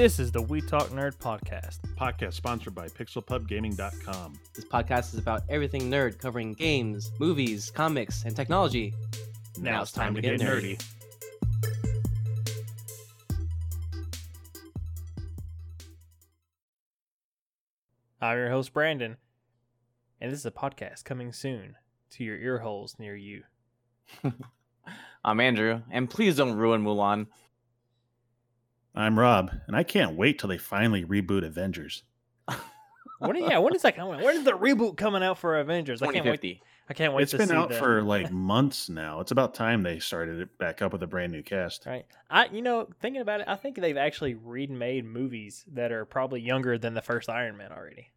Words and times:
This 0.00 0.18
is 0.18 0.32
the 0.32 0.40
We 0.40 0.62
Talk 0.62 0.88
Nerd 0.88 1.14
podcast. 1.16 1.80
Podcast 1.94 2.32
sponsored 2.32 2.74
by 2.74 2.88
PixelPubGaming.com. 2.88 4.32
This 4.54 4.64
podcast 4.64 5.12
is 5.12 5.18
about 5.18 5.42
everything 5.50 5.90
nerd, 5.90 6.18
covering 6.18 6.54
games, 6.54 7.12
movies, 7.18 7.70
comics, 7.70 8.24
and 8.24 8.34
technology. 8.34 8.94
Now, 9.58 9.82
it's 9.82 9.92
time, 9.92 10.14
to 10.14 10.22
get, 10.22 10.40
nerdy. 10.40 10.82
I'm 18.22 18.38
your 18.38 18.48
host, 18.48 18.72
Brandon, 18.72 19.18
and 20.18 20.32
this 20.32 20.38
is 20.38 20.46
a 20.46 20.50
podcast 20.50 21.04
coming 21.04 21.30
soon 21.30 21.76
to 22.12 22.24
your 22.24 22.38
ear 22.38 22.60
holes 22.60 22.96
near 22.98 23.14
you. 23.14 23.42
I'm 25.26 25.40
Andrew, 25.40 25.82
and 25.90 26.08
please 26.08 26.38
don't 26.38 26.56
ruin 26.56 26.82
Mulan. 26.82 27.26
I'm 29.00 29.18
Rob, 29.18 29.50
and 29.66 29.74
I 29.76 29.82
can't 29.82 30.16
wait 30.16 30.38
till 30.38 30.48
they 30.48 30.58
finally 30.58 31.04
reboot 31.04 31.44
Avengers. 31.44 32.02
When, 33.18 33.36
yeah, 33.36 33.58
when 33.58 33.74
is 33.74 33.82
that 33.82 33.96
coming? 33.96 34.22
When 34.24 34.34
is 34.34 34.44
the 34.44 34.52
reboot 34.52 34.96
coming 34.96 35.22
out 35.22 35.36
for 35.36 35.58
Avengers? 35.58 36.00
I 36.00 36.06
can't 36.06 36.24
wait. 36.24 36.40
2050. 36.40 36.62
I 36.88 36.94
can't 36.94 37.12
wait 37.12 37.22
It's 37.24 37.32
to 37.32 37.36
been 37.36 37.48
see 37.48 37.54
out 37.54 37.68
the- 37.68 37.74
for 37.74 38.00
like 38.14 38.32
months 38.32 38.88
now. 38.88 39.20
It's 39.20 39.30
about 39.30 39.52
time 39.52 39.82
they 39.82 39.98
started 39.98 40.40
it 40.40 40.56
back 40.56 40.80
up 40.80 40.92
with 40.92 41.02
a 41.02 41.06
brand 41.06 41.30
new 41.30 41.42
cast. 41.42 41.84
Right. 41.84 42.06
I 42.30 42.46
you 42.46 42.62
know, 42.62 42.88
thinking 43.02 43.20
about 43.20 43.40
it, 43.42 43.46
I 43.46 43.56
think 43.56 43.76
they've 43.76 43.96
actually 43.98 44.36
remade 44.36 45.04
movies 45.04 45.66
that 45.74 45.92
are 45.92 46.06
probably 46.06 46.40
younger 46.40 46.78
than 46.78 46.94
the 46.94 47.02
first 47.02 47.28
Iron 47.28 47.58
Man 47.58 47.72
already. 47.72 48.08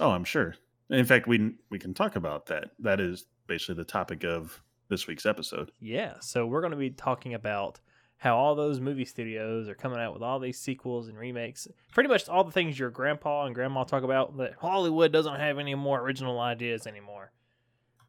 Oh, 0.00 0.12
I'm 0.12 0.24
sure. 0.24 0.54
In 0.88 1.04
fact, 1.04 1.26
we 1.26 1.52
we 1.68 1.78
can 1.78 1.92
talk 1.92 2.16
about 2.16 2.46
that. 2.46 2.70
That 2.78 3.00
is 3.00 3.26
basically 3.48 3.74
the 3.74 3.84
topic 3.84 4.24
of 4.24 4.62
this 4.88 5.06
week's 5.06 5.26
episode. 5.26 5.72
Yeah. 5.78 6.14
So 6.20 6.46
we're 6.46 6.62
going 6.62 6.70
to 6.70 6.78
be 6.78 6.88
talking 6.88 7.34
about 7.34 7.80
how 8.18 8.36
all 8.36 8.56
those 8.56 8.80
movie 8.80 9.04
studios 9.04 9.68
are 9.68 9.74
coming 9.74 10.00
out 10.00 10.12
with 10.12 10.22
all 10.22 10.40
these 10.40 10.58
sequels 10.58 11.06
and 11.08 11.16
remakes. 11.16 11.68
Pretty 11.92 12.08
much 12.08 12.28
all 12.28 12.42
the 12.42 12.50
things 12.50 12.78
your 12.78 12.90
grandpa 12.90 13.46
and 13.46 13.54
grandma 13.54 13.84
talk 13.84 14.02
about 14.02 14.36
that 14.38 14.54
Hollywood 14.60 15.12
doesn't 15.12 15.36
have 15.36 15.58
any 15.58 15.76
more 15.76 16.00
original 16.00 16.40
ideas 16.40 16.86
anymore. 16.86 17.30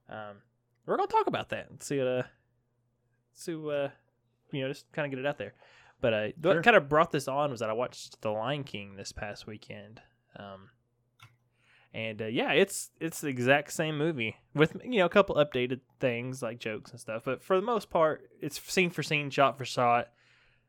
Um, 0.10 0.38
we're 0.86 0.98
going 0.98 1.08
to 1.08 1.16
talk 1.16 1.28
about 1.28 1.50
that 1.50 1.70
and 1.70 1.82
see 1.82 2.00
what, 2.00 2.08
uh, 2.08 2.24
see, 3.34 3.54
uh, 3.54 3.90
you 4.52 4.62
know, 4.62 4.68
just 4.68 4.92
kind 4.92 5.06
of 5.06 5.12
get 5.12 5.20
it 5.20 5.28
out 5.28 5.38
there. 5.38 5.54
But 6.02 6.14
uh, 6.14 6.28
what 6.42 6.64
kind 6.64 6.76
of 6.76 6.90
brought 6.90 7.12
this 7.12 7.28
on 7.28 7.52
was 7.52 7.60
that 7.60 7.70
I 7.70 7.74
watched 7.74 8.22
The 8.22 8.32
Lion 8.32 8.64
King 8.64 8.96
this 8.96 9.12
past 9.12 9.46
weekend. 9.46 10.02
Um, 10.36 10.70
and 11.94 12.22
uh, 12.22 12.26
yeah, 12.26 12.52
it's 12.52 12.92
it's 13.00 13.22
the 13.22 13.30
exact 13.30 13.74
same 13.74 13.98
movie 13.98 14.36
with 14.54 14.78
you 14.84 15.00
know 15.00 15.06
a 15.06 15.10
couple 15.10 15.36
updated 15.36 15.80
things 16.00 16.42
like 16.42 16.60
jokes 16.60 16.92
and 16.92 17.00
stuff, 17.00 17.24
but 17.26 17.44
for 17.44 17.56
the 17.56 17.66
most 17.66 17.90
part, 17.90 18.30
it's 18.42 18.62
scene 18.72 18.92
for 18.92 19.02
scene, 19.02 19.30
shot 19.30 19.58
for 19.58 19.66
shot, 19.66 20.10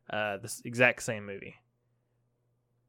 uh, 0.09 0.39
this 0.39 0.63
exact 0.65 1.03
same 1.03 1.27
movie. 1.27 1.57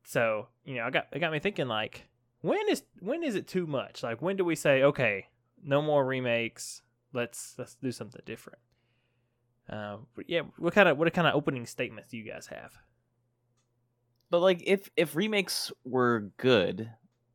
So 0.06 0.48
you 0.64 0.76
know, 0.76 0.86
I 0.86 0.90
got 0.92 1.08
it 1.12 1.20
got 1.20 1.32
me 1.32 1.40
thinking 1.40 1.68
like, 1.68 2.08
when 2.42 2.70
is 2.70 2.84
when 3.00 3.24
is 3.24 3.36
it 3.36 3.48
too 3.48 3.68
much? 3.68 4.02
Like, 4.02 4.22
when 4.22 4.38
do 4.38 4.46
we 4.46 4.56
say 4.56 4.84
okay, 4.84 5.28
no 5.64 5.82
more 5.82 6.06
remakes? 6.06 6.82
Let's 7.14 7.56
let's 7.58 7.76
do 7.76 7.92
something 7.92 8.22
different. 8.26 8.60
Uh, 9.70 9.98
yeah, 10.28 10.42
what 10.58 10.74
kind 10.74 10.88
of 10.88 10.98
what 10.98 11.12
kind 11.14 11.28
of 11.28 11.36
opening 11.36 11.66
statements 11.66 12.10
do 12.10 12.18
you 12.18 12.24
guys 12.30 12.48
have? 12.48 12.72
But 14.30 14.40
like, 14.40 14.64
if 14.66 14.90
if 14.96 15.16
remakes 15.16 15.72
were 15.84 16.32
good, 16.38 16.90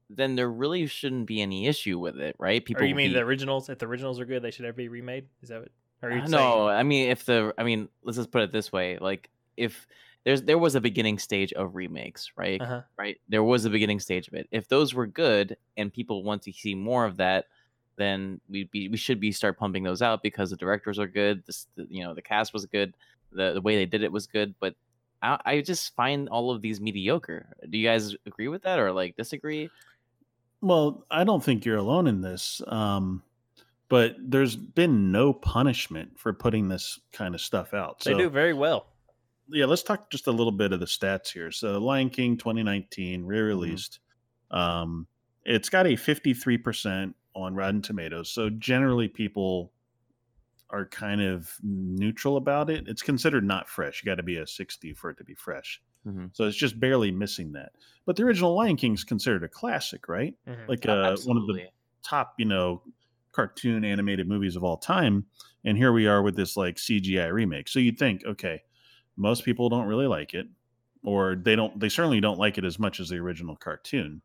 then 0.08 0.36
there 0.36 0.50
really 0.50 0.86
shouldn't 0.86 1.26
be 1.26 1.40
any 1.42 1.66
issue 1.66 1.98
with 1.98 2.18
it, 2.18 2.36
right? 2.38 2.64
People. 2.64 2.84
or 2.84 2.86
you 2.86 2.94
mean 2.94 3.10
be- 3.10 3.14
the 3.14 3.20
originals? 3.20 3.68
If 3.68 3.78
the 3.78 3.86
originals 3.86 4.20
are 4.20 4.24
good, 4.24 4.42
they 4.42 4.50
should 4.50 4.64
ever 4.64 4.76
be 4.76 4.88
remade. 4.88 5.26
Is 5.42 5.48
that 5.48 5.60
what? 5.60 5.68
Are 6.02 6.10
you 6.10 6.22
Uh, 6.22 6.28
no, 6.28 6.68
I 6.68 6.82
mean 6.82 7.10
if 7.10 7.24
the 7.24 7.54
I 7.56 7.64
mean 7.64 7.88
let's 8.04 8.18
just 8.18 8.30
put 8.30 8.42
it 8.42 8.52
this 8.52 8.70
way, 8.70 8.98
like 8.98 9.30
if 9.56 9.86
there's 10.24 10.42
there 10.42 10.58
was 10.58 10.74
a 10.74 10.80
beginning 10.80 11.18
stage 11.18 11.52
of 11.54 11.74
remakes, 11.74 12.32
right? 12.36 12.60
Uh-huh. 12.60 12.82
Right? 12.98 13.18
There 13.28 13.42
was 13.42 13.64
a 13.64 13.70
beginning 13.70 14.00
stage 14.00 14.28
of 14.28 14.34
it. 14.34 14.46
If 14.50 14.68
those 14.68 14.92
were 14.92 15.06
good 15.06 15.56
and 15.76 15.92
people 15.92 16.22
want 16.22 16.42
to 16.42 16.52
see 16.52 16.74
more 16.74 17.04
of 17.06 17.16
that, 17.16 17.46
then 17.96 18.40
we 18.48 18.64
be 18.64 18.88
we 18.88 18.96
should 18.96 19.20
be 19.20 19.32
start 19.32 19.58
pumping 19.58 19.82
those 19.82 20.02
out 20.02 20.22
because 20.22 20.50
the 20.50 20.56
directors 20.56 20.98
are 20.98 21.06
good, 21.06 21.44
this 21.46 21.66
you 21.76 22.04
know, 22.04 22.14
the 22.14 22.22
cast 22.22 22.52
was 22.52 22.66
good, 22.66 22.94
the 23.32 23.54
the 23.54 23.60
way 23.60 23.76
they 23.76 23.86
did 23.86 24.02
it 24.02 24.12
was 24.12 24.26
good, 24.26 24.54
but 24.60 24.74
I, 25.22 25.38
I 25.44 25.60
just 25.60 25.94
find 25.96 26.28
all 26.28 26.50
of 26.50 26.60
these 26.60 26.80
mediocre. 26.80 27.46
Do 27.68 27.78
you 27.78 27.86
guys 27.86 28.14
agree 28.26 28.48
with 28.48 28.62
that 28.62 28.78
or 28.78 28.92
like 28.92 29.16
disagree? 29.16 29.70
Well, 30.66 31.06
I 31.10 31.24
don't 31.24 31.42
think 31.44 31.64
you're 31.64 31.76
alone 31.76 32.06
in 32.06 32.20
this. 32.20 32.60
Um, 32.66 33.22
but 33.88 34.16
there's 34.18 34.56
been 34.56 35.12
no 35.12 35.32
punishment 35.32 36.18
for 36.18 36.32
putting 36.32 36.68
this 36.68 36.98
kind 37.12 37.34
of 37.34 37.40
stuff 37.40 37.72
out. 37.72 38.00
They 38.00 38.14
do 38.14 38.28
very 38.28 38.52
well. 38.52 38.86
yeah, 39.48 39.66
let's 39.66 39.84
talk 39.84 40.10
just 40.10 40.26
a 40.26 40.32
little 40.32 40.52
bit 40.52 40.72
of 40.72 40.80
the 40.80 40.86
stats 40.86 41.32
here. 41.32 41.52
So, 41.52 41.78
Lion 41.78 42.10
King 42.10 42.36
2019 42.36 43.24
re-released. 43.24 44.00
Um, 44.50 45.06
it's 45.44 45.68
got 45.68 45.86
a 45.86 45.90
53% 45.90 47.14
on 47.36 47.54
Rotten 47.54 47.82
Tomatoes. 47.82 48.30
So 48.30 48.50
generally, 48.50 49.06
people 49.06 49.72
are 50.70 50.86
kind 50.86 51.20
of 51.20 51.52
neutral 51.62 52.36
about 52.36 52.70
it. 52.70 52.88
It's 52.88 53.02
considered 53.02 53.44
not 53.44 53.68
fresh. 53.68 54.02
You 54.02 54.10
got 54.10 54.16
to 54.16 54.24
be 54.24 54.38
a 54.38 54.46
60 54.46 54.94
for 54.94 55.10
it 55.10 55.18
to 55.18 55.24
be 55.24 55.34
fresh. 55.34 55.80
Mhm. 56.06 56.30
So 56.34 56.44
it's 56.44 56.56
just 56.56 56.78
barely 56.78 57.10
missing 57.10 57.52
that. 57.52 57.72
But 58.04 58.16
the 58.16 58.22
original 58.22 58.54
Lion 58.54 58.76
King 58.76 58.94
is 58.94 59.04
considered 59.04 59.42
a 59.42 59.48
classic, 59.48 60.08
right? 60.08 60.34
Mhm. 60.46 60.68
Like 60.68 60.86
Uh, 60.86 60.92
uh, 60.92 61.16
one 61.24 61.36
of 61.36 61.46
the 61.46 61.68
top, 62.02 62.34
you 62.38 62.44
know, 62.44 62.82
cartoon 63.32 63.84
animated 63.84 64.28
movies 64.28 64.56
of 64.56 64.64
all 64.64 64.76
time. 64.78 65.26
And 65.64 65.76
here 65.76 65.92
we 65.92 66.06
are 66.06 66.22
with 66.22 66.36
this 66.36 66.56
like 66.56 66.78
CGI 66.78 67.26
remake. 67.26 67.68
So 67.68 67.80
you'd 67.80 67.98
think, 67.98 68.24
okay, 68.24 68.62
most 69.16 69.44
people 69.44 69.68
don't 69.68 69.86
really 69.86 70.06
like 70.06 70.32
it, 70.32 70.48
or 71.02 71.34
they 71.34 71.56
don't, 71.56 71.78
they 71.80 71.88
certainly 71.88 72.20
don't 72.20 72.38
like 72.38 72.56
it 72.56 72.64
as 72.64 72.78
much 72.78 73.00
as 73.00 73.08
the 73.08 73.16
original 73.16 73.56
cartoon. 73.56 74.22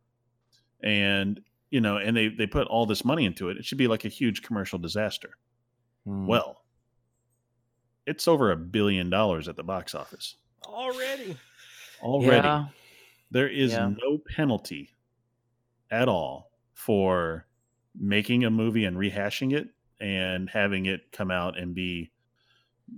And, 0.84 1.44
you 1.72 1.82
know, 1.82 1.98
and 1.98 2.16
they, 2.16 2.28
they 2.30 2.48
put 2.48 2.68
all 2.68 2.86
this 2.86 3.04
money 3.04 3.26
into 3.26 3.50
it. 3.50 3.58
It 3.58 3.66
should 3.66 3.78
be 3.78 3.88
like 3.88 4.06
a 4.06 4.10
huge 4.10 4.44
commercial 4.44 4.78
disaster. 4.80 5.38
Hmm. 6.06 6.28
Well, 6.28 6.64
it's 8.06 8.28
over 8.28 8.52
a 8.52 8.58
billion 8.58 9.10
dollars 9.10 9.48
at 9.48 9.56
the 9.56 9.64
box 9.64 9.94
office 9.96 10.36
already. 10.66 11.38
Already. 12.02 12.48
Yeah. 12.48 12.66
There 13.32 13.48
is 13.48 13.72
Yeah. 13.74 13.92
no 14.02 14.18
penalty 14.18 14.90
at 15.90 16.08
all 16.10 16.52
for 16.74 17.46
making 17.96 18.44
a 18.46 18.50
movie 18.50 18.86
and 18.86 18.98
rehashing 18.98 19.54
it 19.54 19.70
and 20.00 20.50
having 20.50 20.86
it 20.86 21.12
come 21.12 21.30
out 21.32 21.58
and 21.58 21.76
be 21.76 22.12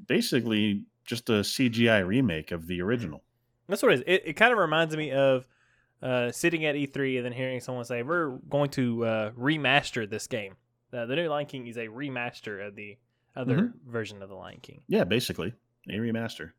basically 0.07 0.85
just 1.05 1.29
a 1.29 1.43
CGI 1.43 2.05
remake 2.05 2.51
of 2.51 2.67
the 2.67 2.81
original. 2.81 3.23
That's 3.67 3.81
what 3.83 3.93
it 3.93 3.95
is. 3.99 4.03
It, 4.07 4.23
it 4.29 4.33
kind 4.33 4.51
of 4.51 4.59
reminds 4.59 4.95
me 4.95 5.11
of 5.11 5.45
uh, 6.01 6.31
sitting 6.31 6.65
at 6.65 6.75
E3 6.75 7.17
and 7.17 7.25
then 7.25 7.31
hearing 7.33 7.59
someone 7.61 7.85
say, 7.85 8.03
"We're 8.03 8.31
going 8.49 8.69
to 8.71 9.05
uh, 9.05 9.31
remaster 9.31 10.09
this 10.09 10.27
game." 10.27 10.55
Uh, 10.91 11.05
the 11.05 11.15
new 11.15 11.27
Lion 11.27 11.45
King 11.47 11.67
is 11.67 11.77
a 11.77 11.87
remaster 11.87 12.65
of 12.65 12.75
the 12.75 12.97
other 13.35 13.57
Mm-hmm. 13.57 13.91
version 13.91 14.21
of 14.21 14.29
the 14.29 14.35
Lion 14.35 14.59
King. 14.61 14.81
Yeah, 14.87 15.05
basically 15.05 15.53
a 15.89 15.93
remaster. 15.93 16.51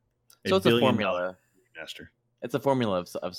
So 0.47 0.57
it's 0.57 0.67
a 0.67 0.79
formula. 0.81 1.37
Remaster. 1.79 2.09
It's 2.45 2.55
a 2.55 2.61
formula 2.61 3.01
of 3.01 3.17
of, 3.17 3.37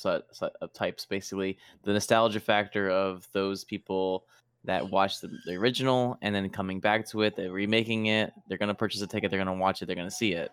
of 0.62 0.74
types 0.74 1.06
basically. 1.06 1.58
The 1.84 1.94
nostalgia 1.94 2.40
factor 2.40 2.90
of 2.90 3.30
those 3.32 3.64
people 3.64 4.26
that 4.66 4.90
watched 4.90 5.22
the, 5.22 5.30
the 5.46 5.54
original 5.54 6.18
and 6.24 6.34
then 6.34 6.50
coming 6.50 6.80
back 6.80 7.08
to 7.08 7.22
it 7.22 7.36
they're 7.36 7.52
remaking 7.52 8.08
it 8.08 8.34
they're 8.50 8.58
going 8.58 8.68
to 8.68 8.74
purchase 8.74 9.00
a 9.00 9.06
ticket 9.06 9.30
they're 9.30 9.38
going 9.44 9.56
to 9.56 9.62
watch 9.62 9.82
it 9.82 9.86
they're 9.86 9.96
going 9.96 10.10
to 10.10 10.16
see 10.16 10.34
it. 10.34 10.52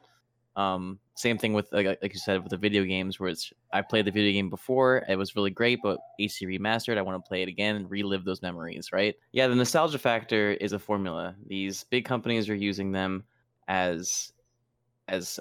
Um 0.55 0.99
same 1.15 1.39
thing 1.39 1.55
with 1.55 1.73
like, 1.73 1.87
like 1.87 2.13
you 2.13 2.19
said 2.19 2.43
with 2.43 2.51
the 2.51 2.59
video 2.59 2.85
games 2.85 3.19
where 3.19 3.31
it's 3.31 3.51
i 3.73 3.81
played 3.81 4.05
the 4.05 4.11
video 4.11 4.33
game 4.33 4.51
before 4.51 5.03
it 5.09 5.17
was 5.17 5.35
really 5.35 5.51
great 5.51 5.79
but 5.83 5.99
hc 6.21 6.43
remastered 6.43 6.99
i 6.99 7.03
want 7.03 7.23
to 7.23 7.27
play 7.27 7.43
it 7.43 7.49
again 7.49 7.77
and 7.77 7.91
relive 7.91 8.25
those 8.25 8.43
memories 8.43 8.93
right? 8.93 9.15
Yeah 9.33 9.47
the 9.47 9.55
nostalgia 9.55 9.99
factor 9.99 10.51
is 10.53 10.75
a 10.75 10.79
formula. 10.79 11.35
These 11.47 11.85
big 11.85 12.05
companies 12.05 12.51
are 12.51 12.55
using 12.55 12.93
them 12.93 13.25
as 13.67 14.33
as 15.09 15.41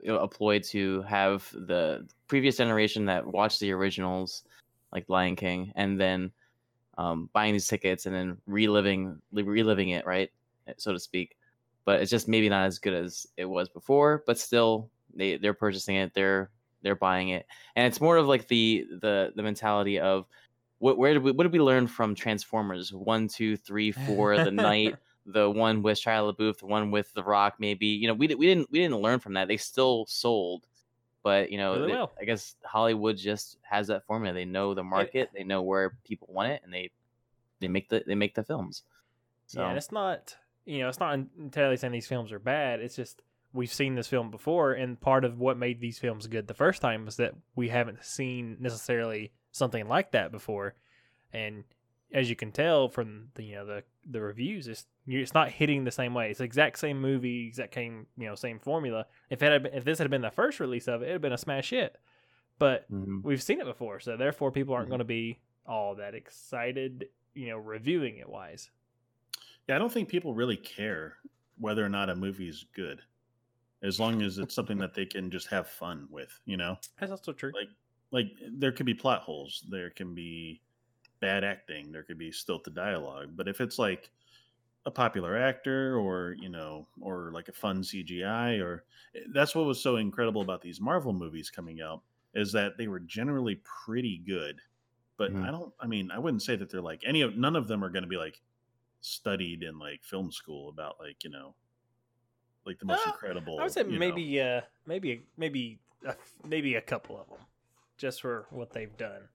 you 0.00 0.08
know, 0.08 0.18
a 0.18 0.28
ploy 0.28 0.58
to 0.58 1.02
have 1.02 1.48
the 1.52 2.06
previous 2.28 2.56
generation 2.56 3.06
that 3.06 3.26
watched 3.26 3.60
the 3.60 3.72
originals, 3.72 4.42
like 4.92 5.08
Lion 5.08 5.36
King, 5.36 5.72
and 5.76 6.00
then 6.00 6.30
um, 6.98 7.28
buying 7.32 7.52
these 7.52 7.66
tickets 7.66 8.06
and 8.06 8.14
then 8.14 8.36
reliving 8.46 9.20
reliving 9.32 9.90
it, 9.90 10.06
right, 10.06 10.30
so 10.76 10.92
to 10.92 10.98
speak. 10.98 11.36
But 11.84 12.00
it's 12.00 12.10
just 12.10 12.28
maybe 12.28 12.48
not 12.48 12.66
as 12.66 12.78
good 12.78 12.94
as 12.94 13.26
it 13.36 13.44
was 13.44 13.68
before. 13.68 14.22
But 14.26 14.38
still, 14.38 14.90
they 15.14 15.36
they're 15.36 15.54
purchasing 15.54 15.96
it, 15.96 16.12
they're 16.14 16.50
they're 16.82 16.96
buying 16.96 17.30
it, 17.30 17.46
and 17.74 17.86
it's 17.86 18.00
more 18.00 18.16
of 18.16 18.26
like 18.26 18.48
the 18.48 18.86
the 19.00 19.32
the 19.34 19.42
mentality 19.42 19.98
of 19.98 20.26
what 20.78 20.98
where 20.98 21.14
did 21.14 21.22
we 21.22 21.32
what 21.32 21.44
did 21.44 21.52
we 21.52 21.60
learn 21.60 21.86
from 21.86 22.14
Transformers 22.14 22.92
one 22.92 23.28
two 23.28 23.56
three 23.56 23.92
four 23.92 24.36
the 24.36 24.50
night 24.50 24.96
the 25.26 25.50
one 25.50 25.82
with 25.82 25.98
Shia 25.98 26.32
LaBeouf, 26.32 26.58
the 26.58 26.66
one 26.66 26.90
with 26.90 27.12
The 27.12 27.22
Rock, 27.24 27.56
maybe. 27.58 27.86
You 27.86 28.08
know, 28.08 28.14
we 28.14 28.26
we 28.34 28.46
didn't 28.46 28.70
we 28.70 28.78
didn't 28.78 29.00
learn 29.00 29.18
from 29.18 29.34
that. 29.34 29.48
They 29.48 29.56
still 29.56 30.06
sold, 30.06 30.66
but 31.22 31.50
you 31.50 31.58
know, 31.58 31.74
they- 31.86 31.92
I 32.20 32.24
guess 32.24 32.54
Hollywood 32.64 33.16
just 33.16 33.58
has 33.62 33.88
that 33.88 34.04
formula. 34.04 34.34
They 34.34 34.44
know 34.44 34.72
the 34.74 34.84
market, 34.84 35.30
they 35.34 35.44
know 35.44 35.62
where 35.62 35.96
people 36.04 36.28
want 36.30 36.52
it, 36.52 36.62
and 36.64 36.72
they 36.72 36.90
they 37.60 37.68
make 37.68 37.88
the 37.88 38.04
they 38.06 38.14
make 38.14 38.34
the 38.34 38.44
films. 38.44 38.82
So 39.46 39.60
Yeah, 39.60 39.68
and 39.70 39.76
it's 39.78 39.92
not 39.92 40.36
you 40.64 40.78
know 40.80 40.88
it's 40.88 41.00
not 41.00 41.18
entirely 41.38 41.76
saying 41.76 41.92
these 41.92 42.06
films 42.06 42.32
are 42.32 42.38
bad. 42.38 42.80
It's 42.80 42.96
just 42.96 43.22
we've 43.52 43.72
seen 43.72 43.94
this 43.94 44.06
film 44.08 44.30
before, 44.30 44.72
and 44.74 45.00
part 45.00 45.24
of 45.24 45.38
what 45.38 45.56
made 45.56 45.80
these 45.80 45.98
films 45.98 46.26
good 46.26 46.46
the 46.46 46.54
first 46.54 46.82
time 46.82 47.04
was 47.06 47.16
that 47.16 47.34
we 47.54 47.68
haven't 47.68 48.04
seen 48.04 48.58
necessarily 48.60 49.32
something 49.52 49.88
like 49.88 50.12
that 50.12 50.30
before, 50.30 50.74
and 51.32 51.64
as 52.12 52.30
you 52.30 52.36
can 52.36 52.52
tell 52.52 52.88
from 52.88 53.30
the 53.34 53.42
you 53.44 53.54
know 53.56 53.66
the 53.66 53.84
the 54.04 54.20
reviews, 54.20 54.68
it's 54.68 54.86
it's 55.06 55.34
not 55.34 55.50
hitting 55.50 55.84
the 55.84 55.90
same 55.90 56.14
way. 56.14 56.30
It's 56.30 56.38
the 56.38 56.44
exact 56.44 56.78
same 56.78 57.00
movie, 57.00 57.46
exact 57.46 57.74
same 57.74 58.06
you 58.16 58.26
know 58.26 58.34
same 58.34 58.58
formula. 58.60 59.06
If 59.30 59.42
it 59.42 59.52
had 59.52 59.62
been, 59.64 59.74
if 59.74 59.84
this 59.84 59.98
had 59.98 60.10
been 60.10 60.22
the 60.22 60.30
first 60.30 60.60
release 60.60 60.88
of 60.88 61.02
it, 61.02 61.06
it'd 61.06 61.14
have 61.14 61.22
been 61.22 61.32
a 61.32 61.38
smash 61.38 61.70
hit. 61.70 61.96
But 62.58 62.88
Mhm. 62.88 63.24
we've 63.24 63.42
seen 63.42 63.60
it 63.60 63.64
before, 63.66 64.00
so 64.00 64.16
therefore 64.16 64.52
people 64.52 64.74
aren't 64.74 64.88
Mhm. 64.88 64.90
going 64.90 65.00
to 65.00 65.04
be 65.06 65.40
all 65.66 65.96
that 65.96 66.14
excited, 66.14 67.10
you 67.34 67.48
know, 67.48 67.58
reviewing 67.58 68.18
it 68.18 68.28
wise. 68.28 68.70
Yeah, 69.68 69.76
I 69.76 69.78
don't 69.78 69.92
think 69.92 70.08
people 70.08 70.34
really 70.34 70.56
care 70.56 71.18
whether 71.58 71.84
or 71.84 71.88
not 71.88 72.10
a 72.10 72.14
movie 72.16 72.48
is 72.48 72.64
good, 72.74 73.02
as 73.82 74.00
long 74.00 74.22
as 74.22 74.38
it's 74.38 74.54
something 74.54 74.78
that 74.78 74.94
they 74.94 75.06
can 75.06 75.30
just 75.30 75.48
have 75.48 75.68
fun 75.68 76.08
with. 76.10 76.40
You 76.46 76.56
know, 76.58 76.78
That's 76.98 77.10
also 77.10 77.32
true. 77.32 77.54
like 77.54 77.68
like 78.12 78.28
there 78.52 78.72
could 78.72 78.86
be 78.86 78.94
plot 78.94 79.22
holes, 79.22 79.66
there 79.70 79.90
can 79.90 80.14
be 80.14 80.62
bad 81.20 81.44
acting, 81.44 81.92
there 81.92 82.02
could 82.02 82.18
be 82.18 82.32
stilted 82.32 82.74
dialogue, 82.74 83.36
but 83.36 83.48
if 83.48 83.60
it's 83.60 83.78
like 83.78 84.10
a 84.86 84.90
popular 84.90 85.36
actor 85.36 85.98
or 85.98 86.34
you 86.38 86.48
know 86.48 86.86
or 87.00 87.32
like 87.32 87.48
a 87.48 87.52
fun 87.52 87.82
CGI 87.82 88.54
or 88.58 88.84
eh, 89.14 89.20
that's 89.32 89.54
what 89.54 89.66
was 89.66 89.82
so 89.82 89.96
incredible 89.96 90.42
about 90.42 90.62
these 90.62 90.80
Marvel 90.80 91.12
movies 91.12 91.50
coming 91.50 91.80
out 91.80 92.02
is 92.34 92.52
that 92.52 92.76
they 92.78 92.88
were 92.88 93.00
generally 93.00 93.56
pretty 93.64 94.18
good. 94.18 94.60
But 95.18 95.34
Mhm. 95.34 95.46
I 95.46 95.50
don't 95.52 95.74
I 95.80 95.86
mean, 95.88 96.10
I 96.10 96.18
wouldn't 96.18 96.42
say 96.42 96.56
that 96.56 96.70
they're 96.70 96.82
like 96.82 97.02
any 97.06 97.22
of 97.22 97.36
none 97.36 97.56
of 97.56 97.68
them 97.68 97.84
are 97.84 97.90
going 97.90 98.04
to 98.04 98.08
be 98.08 98.18
like 98.18 98.42
studied 99.02 99.62
in 99.64 99.78
like 99.78 100.04
film 100.04 100.32
school 100.32 100.68
about 100.70 101.00
like, 101.00 101.24
you 101.24 101.30
know, 101.30 101.56
like 102.64 102.78
the 102.78 102.84
most 102.84 103.06
Uh, 103.06 103.06
incredible 103.06 103.58
I 103.58 103.62
would 103.64 103.72
say 103.72 103.82
you 103.86 103.98
know. 103.98 104.20
maybe 104.20 104.40
uh 104.40 104.62
maybe 104.86 105.26
maybe 105.36 105.80
a, 106.04 106.16
maybe 106.44 106.74
a 106.74 106.82
couple 106.82 107.18
of 107.20 107.28
them 107.28 107.46
just 107.96 108.20
for 108.20 108.46
what 108.50 108.70
they've 108.72 108.96
done. 108.96 109.28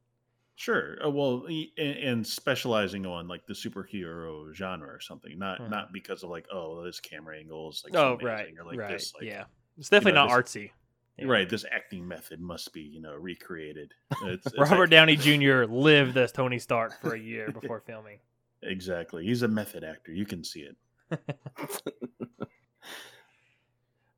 Sure. 0.62 0.96
Uh, 1.04 1.10
well, 1.10 1.42
y- 1.50 1.70
and, 1.80 1.98
and 1.98 2.28
specializing 2.28 3.08
on 3.08 3.28
like 3.28 3.48
the 3.48 3.54
superhero 3.54 4.54
genre 4.54 4.88
or 4.94 5.00
something, 5.00 5.40
not 5.40 5.60
Mhm. 5.60 5.72
not 5.72 5.92
because 5.92 6.22
of 6.22 6.30
like 6.30 6.46
oh 6.54 6.84
this 6.84 7.00
camera 7.00 7.36
angle 7.40 7.72
is 7.72 7.82
like 7.84 7.96
oh 7.96 8.20
so 8.20 8.24
right, 8.28 8.50
or 8.60 8.64
like 8.66 8.78
right, 8.78 8.92
this 8.92 9.12
like 9.16 9.24
yeah. 9.24 9.46
It's 9.80 9.90
definitely 9.90 10.20
know, 10.20 10.28
not 10.28 10.46
this- 10.46 10.56
artsy. 10.56 10.70
Yeah. 11.18 11.26
right 11.26 11.50
this 11.50 11.66
acting 11.72 12.08
method 12.08 12.40
must 12.40 12.74
be 12.74 12.82
you 12.82 13.02
know 13.02 13.16
recreated. 13.16 13.92
It's, 14.24 14.46
it's 14.54 14.60
Robert 14.60 14.82
like- 14.82 14.90
Downey 14.92 15.16
Jr. 15.16 15.64
lived 15.64 16.16
as 16.18 16.32
Tony 16.32 16.60
Stark 16.60 17.02
for 17.02 17.16
a 17.16 17.20
year 17.20 17.50
before 17.60 17.80
filming. 17.80 18.20
exactly. 18.62 19.26
He's 19.26 19.42
a 19.42 19.48
method 19.48 19.84
actor. 19.84 20.12
You 20.14 20.28
can 20.28 20.44
see 20.44 20.62
it. 20.62 20.76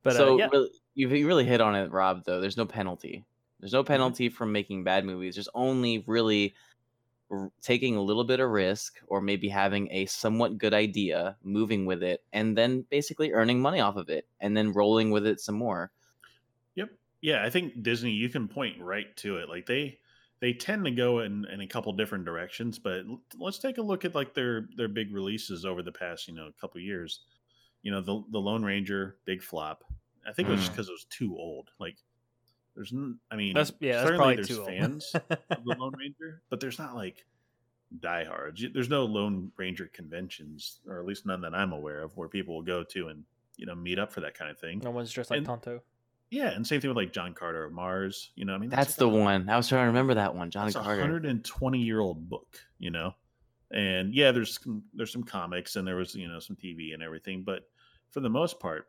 But 0.02 0.16
so 0.16 0.34
uh, 0.34 0.36
yeah, 0.36 0.48
really, 0.52 0.70
you 0.94 1.08
you 1.08 1.26
really 1.26 1.46
hit 1.46 1.62
on 1.62 1.74
it, 1.74 1.90
Rob. 1.90 2.24
Though 2.26 2.38
there's 2.42 2.58
no 2.58 2.66
penalty. 2.66 3.24
There's 3.64 3.72
Mm-hmm. 3.72 3.78
no 3.78 3.84
penalty 3.84 4.28
from 4.28 4.52
making 4.52 4.84
bad 4.84 5.06
movies. 5.06 5.36
There's 5.36 5.48
only 5.54 6.04
really 6.06 6.54
r- 7.30 7.50
taking 7.62 7.96
a 7.96 8.02
little 8.02 8.24
bit 8.24 8.38
of 8.40 8.50
risk, 8.50 9.00
or 9.06 9.22
maybe 9.22 9.48
having 9.48 9.88
a 9.90 10.04
somewhat 10.04 10.58
good 10.58 10.74
idea, 10.74 11.38
moving 11.42 11.86
with 11.86 12.02
it, 12.02 12.22
and 12.34 12.58
then 12.58 12.84
basically 12.90 13.32
earning 13.32 13.62
money 13.62 13.80
off 13.80 13.96
of 13.96 14.10
it, 14.10 14.26
and 14.40 14.54
then 14.54 14.72
rolling 14.74 15.10
with 15.10 15.26
it 15.26 15.40
some 15.40 15.54
more. 15.54 15.90
Yep. 16.74 16.90
Yeah, 17.22 17.42
I 17.42 17.48
think 17.48 17.82
Disney 17.82 18.10
you 18.10 18.28
can 18.28 18.48
point 18.48 18.78
right 18.82 19.16
to 19.16 19.38
it. 19.38 19.48
Like 19.48 19.64
they 19.64 19.98
they 20.40 20.52
tend 20.52 20.84
to 20.84 20.90
go 20.90 21.20
in, 21.20 21.46
in 21.46 21.62
a 21.62 21.66
couple 21.66 21.90
different 21.94 22.26
directions, 22.26 22.78
but 22.78 23.04
let's 23.38 23.58
take 23.58 23.78
a 23.78 23.82
look 23.82 24.04
at 24.04 24.14
like 24.14 24.34
their 24.34 24.68
their 24.76 24.88
big 24.88 25.10
releases 25.14 25.64
over 25.64 25.82
the 25.82 25.90
past, 25.92 26.28
you 26.28 26.34
know, 26.34 26.50
couple 26.60 26.82
years. 26.82 27.20
You 27.82 27.92
know, 27.92 28.02
the 28.02 28.22
the 28.30 28.38
Lone 28.38 28.62
Ranger, 28.62 29.16
big 29.24 29.42
flop. 29.42 29.84
I 30.28 30.32
think 30.32 30.48
it 30.48 30.52
was 30.52 30.60
just 30.60 30.72
Mm. 30.72 30.74
because 30.74 30.88
it 30.90 30.92
was 30.92 31.06
too 31.08 31.34
old. 31.38 31.70
Like 31.78 31.96
there's 32.74 32.92
n- 32.92 33.18
I 33.30 33.36
mean, 33.36 33.54
that's 33.54 33.72
yeah, 33.80 33.92
that's 33.94 34.04
certainly 34.08 34.18
probably 34.18 34.36
there's 34.36 34.48
too 34.48 34.64
fans 34.64 35.12
of 35.14 35.22
the 35.64 35.74
Lone 35.78 35.92
Ranger, 35.98 36.42
but 36.50 36.60
there's 36.60 36.78
not 36.78 36.94
like 36.94 37.24
diehards. 38.00 38.60
You- 38.60 38.70
There's 38.70 38.88
no 38.88 39.04
Lone 39.04 39.52
Ranger 39.56 39.88
conventions, 39.92 40.80
or 40.88 40.98
at 41.00 41.06
least 41.06 41.26
none 41.26 41.40
that 41.42 41.54
I'm 41.54 41.72
aware 41.72 42.02
of, 42.02 42.16
where 42.16 42.28
people 42.28 42.54
will 42.56 42.62
go 42.62 42.82
to 42.84 43.08
and 43.08 43.24
you 43.56 43.66
know 43.66 43.74
meet 43.74 43.98
up 43.98 44.12
for 44.12 44.20
that 44.22 44.36
kind 44.36 44.50
of 44.50 44.58
thing. 44.58 44.80
no 44.82 44.90
one's 44.90 45.12
dressed 45.12 45.30
like 45.30 45.38
And- 45.38 45.46
Tonto. 45.46 45.80
Yeah, 46.30 46.48
and 46.50 46.66
same 46.66 46.80
thing 46.80 46.88
with 46.90 46.96
like 46.96 47.12
John 47.12 47.32
Carter 47.32 47.64
of 47.64 47.72
Mars. 47.72 48.32
You 48.34 48.44
know, 48.44 48.54
I 48.54 48.58
mean, 48.58 48.70
That's 48.70 48.96
the 48.96 49.08
one. 49.08 49.48
I 49.48 49.56
was 49.56 49.68
trying 49.68 49.82
to 49.82 49.86
remember 49.88 50.14
that 50.14 50.34
one, 50.34 50.50
John 50.50 50.66
It's 50.66 50.74
a 50.74 50.80
Carter. 50.80 51.00
120 51.02 51.78
year 51.78 52.00
old 52.00 52.28
book. 52.28 52.56
You 52.80 52.90
know, 52.90 53.14
and 53.70 54.12
yeah, 54.12 54.32
there's 54.32 54.58
mm, 54.60 54.82
there's 54.94 55.12
some 55.12 55.22
comics 55.22 55.76
and 55.76 55.86
there 55.86 55.94
was 55.96 56.14
you 56.16 56.26
know 56.26 56.40
some 56.40 56.56
TV 56.56 56.92
and 56.92 57.02
everything, 57.04 57.44
but 57.44 57.68
for 58.10 58.18
the 58.20 58.30
most 58.30 58.58
part, 58.58 58.88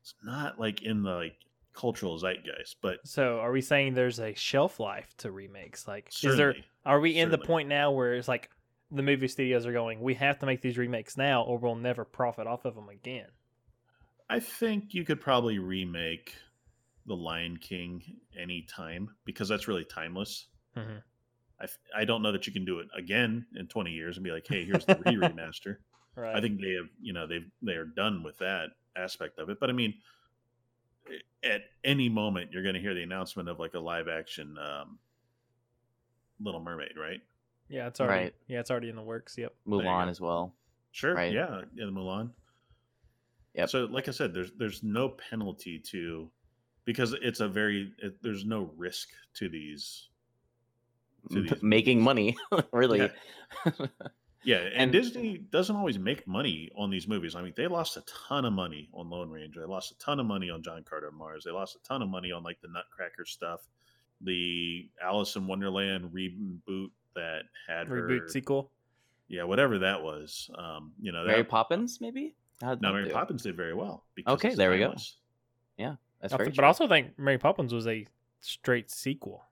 it's 0.00 0.14
not 0.24 0.58
like 0.58 0.82
in 0.82 1.04
the 1.04 1.10
like 1.12 1.36
cultural 1.72 2.18
zeitgeist. 2.18 2.76
But 2.80 3.06
So, 3.06 3.38
are 3.40 3.52
we 3.52 3.60
saying 3.60 3.94
there's 3.94 4.20
a 4.20 4.34
shelf 4.34 4.80
life 4.80 5.14
to 5.18 5.30
remakes? 5.30 5.88
Like, 5.88 6.08
is 6.22 6.36
there? 6.36 6.56
Are 6.84 7.00
we 7.00 7.18
in 7.18 7.30
the 7.30 7.38
point 7.38 7.68
now 7.68 7.92
where 7.92 8.14
it's 8.14 8.28
like 8.28 8.50
the 8.90 9.02
movie 9.02 9.28
studios 9.28 9.66
are 9.66 9.72
going? 9.72 10.00
We 10.00 10.14
have 10.14 10.38
to 10.40 10.46
make 10.46 10.60
these 10.60 10.78
remakes 10.78 11.16
now, 11.16 11.42
or 11.42 11.58
we'll 11.58 11.74
never 11.74 12.04
profit 12.04 12.46
off 12.46 12.64
of 12.64 12.74
them 12.74 12.88
again. 12.88 13.28
I 14.28 14.40
think 14.40 14.94
you 14.94 15.04
could 15.04 15.20
probably 15.20 15.58
remake 15.58 16.34
the 17.06 17.16
Lion 17.16 17.56
King 17.56 18.20
anytime 18.36 19.14
because 19.24 19.48
that's 19.48 19.68
really 19.68 19.84
timeless. 19.84 20.48
hmm 20.74 20.98
I, 21.60 21.66
I 22.00 22.04
don't 22.04 22.22
know 22.22 22.32
that 22.32 22.46
you 22.46 22.52
can 22.52 22.64
do 22.64 22.80
it 22.80 22.88
again 22.96 23.46
in 23.54 23.68
20 23.68 23.92
years 23.92 24.16
and 24.16 24.24
be 24.24 24.32
like, 24.32 24.46
hey, 24.48 24.64
here's 24.64 24.84
the 24.84 24.96
re 25.06 25.14
remaster. 25.14 25.76
Right. 26.16 26.34
I 26.34 26.40
think 26.40 26.60
they 26.60 26.72
have, 26.72 26.88
you 27.00 27.12
know, 27.12 27.26
they've 27.26 27.48
they 27.62 27.74
are 27.74 27.84
done 27.84 28.22
with 28.22 28.38
that 28.38 28.70
aspect 28.96 29.38
of 29.38 29.48
it. 29.48 29.58
But 29.60 29.70
I 29.70 29.72
mean, 29.72 29.94
at 31.42 31.62
any 31.84 32.08
moment 32.08 32.52
you're 32.52 32.62
going 32.62 32.74
to 32.74 32.80
hear 32.80 32.94
the 32.94 33.02
announcement 33.02 33.48
of 33.48 33.58
like 33.58 33.74
a 33.74 33.78
live 33.78 34.08
action 34.08 34.56
um, 34.58 34.98
Little 36.40 36.60
Mermaid, 36.60 36.92
right? 36.96 37.20
Yeah, 37.68 37.86
it's 37.86 38.00
already. 38.00 38.24
Right. 38.24 38.34
Yeah, 38.48 38.60
it's 38.60 38.70
already 38.70 38.88
in 38.88 38.96
the 38.96 39.02
works. 39.02 39.38
Yep. 39.38 39.54
you 39.64 39.72
Mulan 39.72 40.08
as 40.08 40.20
well. 40.20 40.54
Sure. 40.90 41.14
Right. 41.14 41.32
Yeah. 41.32 41.62
Yeah. 41.74 41.86
The 41.86 41.92
Mulan. 41.92 42.30
Yep. 43.54 43.70
So, 43.70 43.84
like 43.84 44.08
I 44.08 44.10
said, 44.10 44.34
there's 44.34 44.52
there's 44.58 44.82
no 44.82 45.08
penalty 45.08 45.78
to 45.90 46.30
because 46.84 47.14
it's 47.22 47.40
a 47.40 47.48
very 47.48 47.92
it, 47.98 48.22
there's 48.22 48.44
no 48.44 48.70
risk 48.76 49.08
to 49.34 49.48
these. 49.48 50.08
To 51.30 51.42
these 51.42 51.62
Making 51.62 51.98
movies. 52.02 52.36
money, 52.50 52.64
really. 52.72 53.10
Yeah. 53.66 53.72
Yeah, 54.44 54.56
and, 54.58 54.74
And- 54.74 54.92
Disney 54.92 55.38
doesn't 55.38 55.74
always 55.76 55.98
make 55.98 56.26
money 56.26 56.70
on 56.76 56.90
these 56.90 57.06
movies. 57.06 57.34
I 57.36 57.42
mean, 57.42 57.52
they 57.56 57.66
lost 57.68 57.96
a 57.96 58.02
ton 58.02 58.44
of 58.44 58.52
money 58.52 58.88
on 58.92 59.08
Lone 59.08 59.30
Ranger. 59.30 59.60
They 59.60 59.66
lost 59.66 59.92
a 59.92 59.98
ton 59.98 60.18
of 60.20 60.26
money 60.26 60.50
on 60.50 60.62
John 60.62 60.82
Carter 60.82 61.08
of 61.08 61.14
Mars. 61.14 61.44
They 61.44 61.50
lost 61.52 61.76
a 61.76 61.82
ton 61.86 62.02
of 62.02 62.08
money 62.08 62.32
on 62.32 62.42
like 62.42 62.60
the 62.60 62.68
Nutcracker 62.68 63.24
stuff, 63.24 63.60
the 64.20 64.88
Alice 65.02 65.36
in 65.36 65.46
Wonderland 65.46 66.10
reboot 66.12 66.90
that 67.14 67.42
had 67.68 67.88
Reboot 67.88 68.20
her, 68.22 68.28
sequel. 68.28 68.70
yeah, 69.28 69.44
whatever 69.44 69.78
that 69.80 70.02
was. 70.02 70.50
Um, 70.56 70.92
you 71.00 71.12
know, 71.12 71.24
Mary 71.24 71.42
that, 71.42 71.48
Poppins, 71.48 72.00
maybe. 72.00 72.34
How'd 72.60 72.80
no, 72.80 72.92
Mary 72.92 73.06
do? 73.06 73.12
Poppins 73.12 73.42
did 73.42 73.56
very 73.56 73.74
well. 73.74 74.04
Because 74.14 74.34
Okay, 74.34 74.48
it's 74.48 74.56
there 74.56 74.70
we 74.70 74.78
go. 74.78 74.94
Yeah, 75.76 75.96
That's 76.20 76.32
I 76.32 76.36
very 76.36 76.48
th- 76.48 76.56
but 76.56 76.64
I 76.64 76.68
also 76.68 76.88
think 76.88 77.18
Mary 77.18 77.38
Poppins 77.38 77.72
was 77.74 77.86
a 77.86 78.06
straight 78.40 78.90
sequel. 78.90 79.44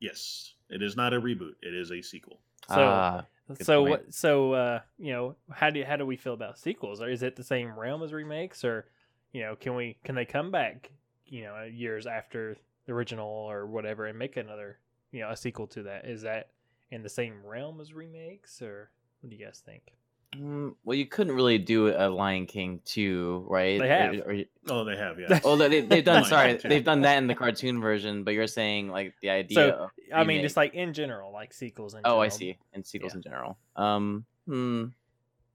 Yes, 0.00 0.54
it 0.70 0.82
is 0.82 0.96
not 0.96 1.12
a 1.14 1.20
reboot. 1.20 1.54
It 1.62 1.74
is 1.74 1.90
a 1.92 2.00
sequel. 2.02 2.40
So, 2.68 2.74
Ah, 2.78 3.24
Good 3.48 3.64
so 3.64 3.80
point. 3.80 3.90
what? 3.90 4.14
So, 4.14 4.52
uh, 4.52 4.80
you 4.98 5.12
know, 5.12 5.36
how 5.50 5.70
do 5.70 5.82
how 5.84 5.96
do 5.96 6.04
we 6.04 6.16
feel 6.16 6.34
about 6.34 6.58
sequels? 6.58 7.00
Or 7.00 7.08
is 7.08 7.22
it 7.22 7.36
the 7.36 7.44
same 7.44 7.78
realm 7.78 8.02
as 8.02 8.12
remakes, 8.12 8.62
or 8.64 8.86
you 9.32 9.42
know, 9.42 9.56
can 9.56 9.74
we 9.74 9.96
can 10.04 10.14
they 10.14 10.24
come 10.24 10.50
back, 10.50 10.90
you 11.26 11.42
know, 11.42 11.62
years 11.62 12.06
after 12.06 12.56
the 12.86 12.92
original 12.92 13.28
or 13.28 13.66
whatever, 13.66 14.06
and 14.06 14.18
make 14.18 14.36
another, 14.36 14.78
you 15.12 15.20
know, 15.20 15.30
a 15.30 15.36
sequel 15.36 15.66
to 15.68 15.82
that? 15.84 16.06
Is 16.06 16.22
that 16.22 16.50
in 16.90 17.02
the 17.02 17.08
same 17.08 17.44
realm 17.44 17.80
as 17.80 17.94
remakes, 17.94 18.60
or 18.60 18.90
what 19.20 19.30
do 19.30 19.36
you 19.36 19.44
guys 19.44 19.62
think? 19.64 19.94
Mm, 20.36 20.74
well, 20.84 20.96
you 20.96 21.06
couldn't 21.06 21.34
really 21.34 21.58
do 21.58 21.88
a 21.88 22.08
Lion 22.08 22.46
King 22.46 22.80
two, 22.84 23.44
right? 23.48 23.78
They 23.80 23.88
have. 23.88 24.14
Or- 24.14 24.32
or- 24.32 24.44
Oh, 24.70 24.84
they 24.84 24.96
have, 24.96 25.18
yeah. 25.18 25.40
oh, 25.44 25.56
they, 25.56 25.80
they've 25.80 26.04
done. 26.04 26.24
Sorry, 26.26 26.54
they've 26.62 26.84
done 26.84 27.00
that 27.00 27.16
in 27.16 27.26
the 27.26 27.34
cartoon 27.34 27.80
version. 27.80 28.22
But 28.24 28.34
you're 28.34 28.46
saying 28.46 28.90
like 28.90 29.14
the 29.22 29.30
idea. 29.30 29.54
So, 29.54 29.90
I 30.12 30.18
mean, 30.18 30.28
remake. 30.28 30.42
just 30.42 30.56
like 30.58 30.74
in 30.74 30.92
general, 30.92 31.32
like 31.32 31.54
sequels. 31.54 31.94
In 31.94 32.02
Oh, 32.04 32.20
I 32.20 32.28
see. 32.28 32.58
And 32.74 32.84
sequels 32.86 33.12
Yeah. 33.12 33.16
in 33.16 33.22
general. 33.22 33.58
Um, 33.76 34.26
hmm. 34.46 34.84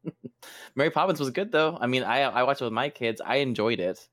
Mary 0.76 0.90
Poppins 0.90 1.20
was 1.20 1.30
good 1.30 1.52
though. 1.52 1.78
I 1.80 1.86
mean, 1.88 2.04
I 2.04 2.22
I 2.22 2.42
watched 2.44 2.62
it 2.62 2.66
with 2.66 2.74
my 2.74 2.90
kids. 2.90 3.22
I 3.24 3.36
enjoyed 3.38 3.80
it. 3.80 4.08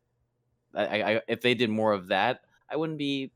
I, 0.75 0.85
I, 0.85 1.11
I 1.17 1.21
if 1.29 1.41
they 1.41 1.55
did 1.55 1.71
more 1.71 1.93
of 1.93 2.09
that, 2.09 2.43
I 2.71 2.77
wouldn't 2.77 2.99
be, 2.99 3.33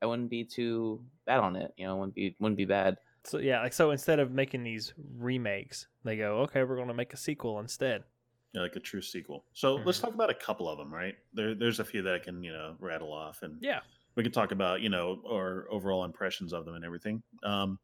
I 0.00 0.06
wouldn't 0.06 0.28
be 0.30 0.44
too 0.44 1.02
bad 1.24 1.40
on 1.40 1.56
it. 1.56 1.72
You 1.76 1.86
know, 1.86 1.96
wouldn't 1.96 2.14
be 2.14 2.36
wouldn't 2.38 2.58
be 2.58 2.66
bad. 2.66 2.98
So 3.24 3.38
yeah, 3.38 3.60
like 3.62 3.72
so 3.72 3.90
instead 3.92 4.18
of 4.18 4.30
making 4.32 4.64
these 4.64 4.94
remakes, 4.96 5.86
they 6.04 6.16
go, 6.16 6.38
okay, 6.40 6.64
we're 6.64 6.76
going 6.76 6.88
to 6.88 6.94
make 6.94 7.12
a 7.12 7.16
sequel 7.16 7.60
instead. 7.60 8.04
Yeah, 8.52 8.62
like 8.62 8.76
a 8.76 8.80
true 8.80 9.00
sequel. 9.00 9.46
So 9.54 9.76
let's 9.76 9.98
Mhm. 9.98 10.00
talk 10.00 10.14
about 10.14 10.28
a 10.30 10.34
couple 10.34 10.68
of 10.68 10.76
them, 10.76 10.92
right? 10.92 11.16
There, 11.32 11.54
there's 11.54 11.80
a 11.80 11.84
few 11.84 12.02
that 12.02 12.14
I 12.14 12.18
can, 12.18 12.42
you 12.42 12.52
know, 12.52 12.76
rattle 12.80 13.12
off, 13.12 13.42
and 13.42 13.60
Yeah. 13.60 13.80
we 14.14 14.22
can 14.22 14.32
talk 14.32 14.52
about, 14.52 14.82
you 14.82 14.90
know, 14.90 15.22
our 15.26 15.70
overall 15.70 16.04
impressions 16.04 16.52
of 16.52 16.66
them 16.66 16.74
and 16.74 16.84
everything. 16.84 17.22
Um, 17.44 17.78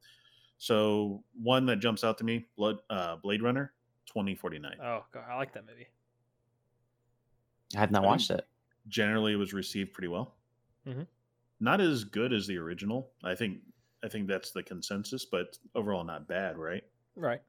so 0.59 1.25
one 1.35 1.66
that 1.66 1.76
jumps 1.76 2.04
out 2.04 2.18
to 2.18 2.25
me, 2.25 2.49
Blood, 2.57 2.80
uh, 2.90 3.16
Blade 3.16 3.42
Runner, 3.42 3.75
2049. 4.07 4.78
Oh, 4.80 5.07
God, 5.12 5.25
I 5.28 5.37
like 5.37 5.52
that 5.54 5.66
movie. 5.66 5.88
I 7.75 7.78
have 7.80 7.90
not 7.90 8.04
I 8.04 8.07
watched 8.07 8.30
it. 8.30 8.47
generally 8.88 9.33
it 9.35 9.37
was 9.37 9.52
received 9.54 9.92
pretty 9.95 10.09
well. 10.09 10.37
Mhm. 10.85 11.07
Not 11.61 11.80
as 11.80 12.04
good 12.04 12.33
as 12.33 12.47
the 12.47 12.57
original. 12.59 13.12
I 13.23 13.35
think 13.35 13.62
I 14.05 14.09
think 14.09 14.28
that's 14.28 14.52
the 14.52 14.62
consensus, 14.62 15.25
but 15.25 15.59
overall 15.75 16.05
not 16.05 16.28
bad, 16.28 16.57
right? 16.57 16.85
Right. 17.17 17.43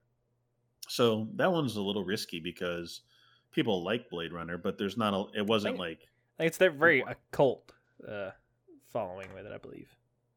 So 0.88 1.28
that 1.36 1.52
one's 1.52 1.76
a 1.76 1.82
little 1.82 2.04
risky 2.04 2.40
because 2.40 3.02
people 3.52 3.84
like 3.84 4.10
Blade 4.10 4.34
Runner, 4.34 4.58
but 4.58 4.78
there's 4.78 4.98
not 4.98 5.14
a. 5.14 5.40
It 5.40 5.46
wasn't 5.46 5.74
Think- 5.74 5.80
like 5.80 6.10
It's 6.40 6.58
their 6.58 6.72
very 6.72 7.02
occult 7.02 7.72
uh, 8.08 8.32
following 8.92 9.32
with 9.34 9.46
it, 9.46 9.52
I 9.52 9.58
believe. 9.60 9.90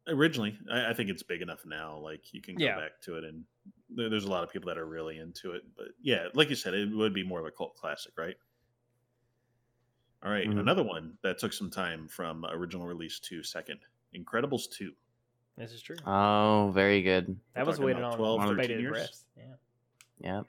originally. 0.09 0.59
I, 0.71 0.90
I 0.90 0.95
think 0.95 1.09
it's 1.09 1.23
big 1.23 1.40
enough 1.42 1.64
now. 1.64 1.97
Like 1.99 2.35
you 2.35 2.42
can 2.42 2.57
go 2.57 2.64
Yeah. 2.64 2.76
back 2.78 3.00
to 3.04 3.16
it, 3.16 3.25
and 3.25 3.45
there, 3.88 4.11
there's 4.11 4.25
a 4.25 4.31
lot 4.31 4.42
of 4.45 4.50
people 4.50 4.69
that 4.69 4.76
are 4.78 4.87
really 4.87 5.19
into 5.19 5.52
it. 5.52 5.62
But 5.76 5.88
yeah, 6.02 6.26
like 6.35 6.50
you 6.50 6.57
said, 6.57 6.75
it 6.75 6.90
would 6.95 7.14
be 7.14 7.23
more 7.25 7.40
of 7.40 7.47
a 7.47 7.50
cult 7.50 7.75
classic, 7.76 8.12
right? 8.19 8.37
All 10.25 10.31
right, 10.31 10.47
Mhm. 10.49 10.61
another 10.61 10.83
one 10.85 11.16
that 11.23 11.38
took 11.38 11.52
some 11.52 11.71
time 11.71 12.07
from 12.07 12.45
original 12.45 12.87
release 12.87 13.19
to 13.21 13.42
second, 13.42 13.81
Incredibles 14.14 14.71
two. 14.71 14.92
This 15.56 15.73
is 15.73 15.82
true. 15.82 15.97
Oh, 16.06 16.71
very 16.75 17.02
good. 17.02 17.37
that 17.54 17.66
was 17.66 17.76
talking 17.76 17.87
waited 17.87 18.02
on 18.02 18.16
12, 18.16 18.38
with 18.40 18.49
13 18.49 18.56
bated 18.56 18.80
years? 18.80 18.90
breath. 18.92 19.25
Yeah. 19.37 19.44
Yeah, 20.21 20.42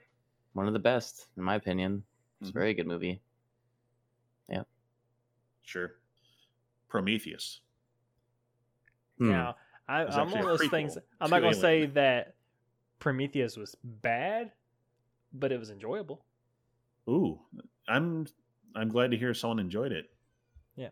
one 0.54 0.66
of 0.66 0.72
the 0.72 0.78
best 0.78 1.26
in 1.36 1.42
my 1.42 1.56
opinion. 1.56 2.04
It's 2.40 2.50
Mhm. 2.50 2.54
a 2.54 2.58
very 2.58 2.74
good 2.74 2.86
movie. 2.86 3.20
Yeah. 4.48 4.64
Sure. 5.62 5.94
Prometheus. 6.88 7.60
Hmm. 9.18 9.30
Now, 9.30 9.56
I, 9.88 10.04
I'm 10.04 10.30
one 10.30 10.40
of 10.40 10.46
those 10.46 10.68
things. 10.68 10.96
I'm 11.20 11.30
not 11.30 11.40
going 11.40 11.54
to 11.54 11.60
say 11.60 11.86
that 11.86 12.36
Prometheus 12.98 13.56
was 13.56 13.76
bad, 13.84 14.52
but 15.32 15.52
it 15.52 15.58
was 15.58 15.70
enjoyable. 15.70 16.24
Ooh, 17.08 17.40
I'm 17.86 18.26
I'm 18.74 18.88
glad 18.88 19.10
to 19.10 19.16
hear 19.18 19.34
someone 19.34 19.58
enjoyed 19.58 19.92
it. 19.92 20.10
Yeah, 20.74 20.88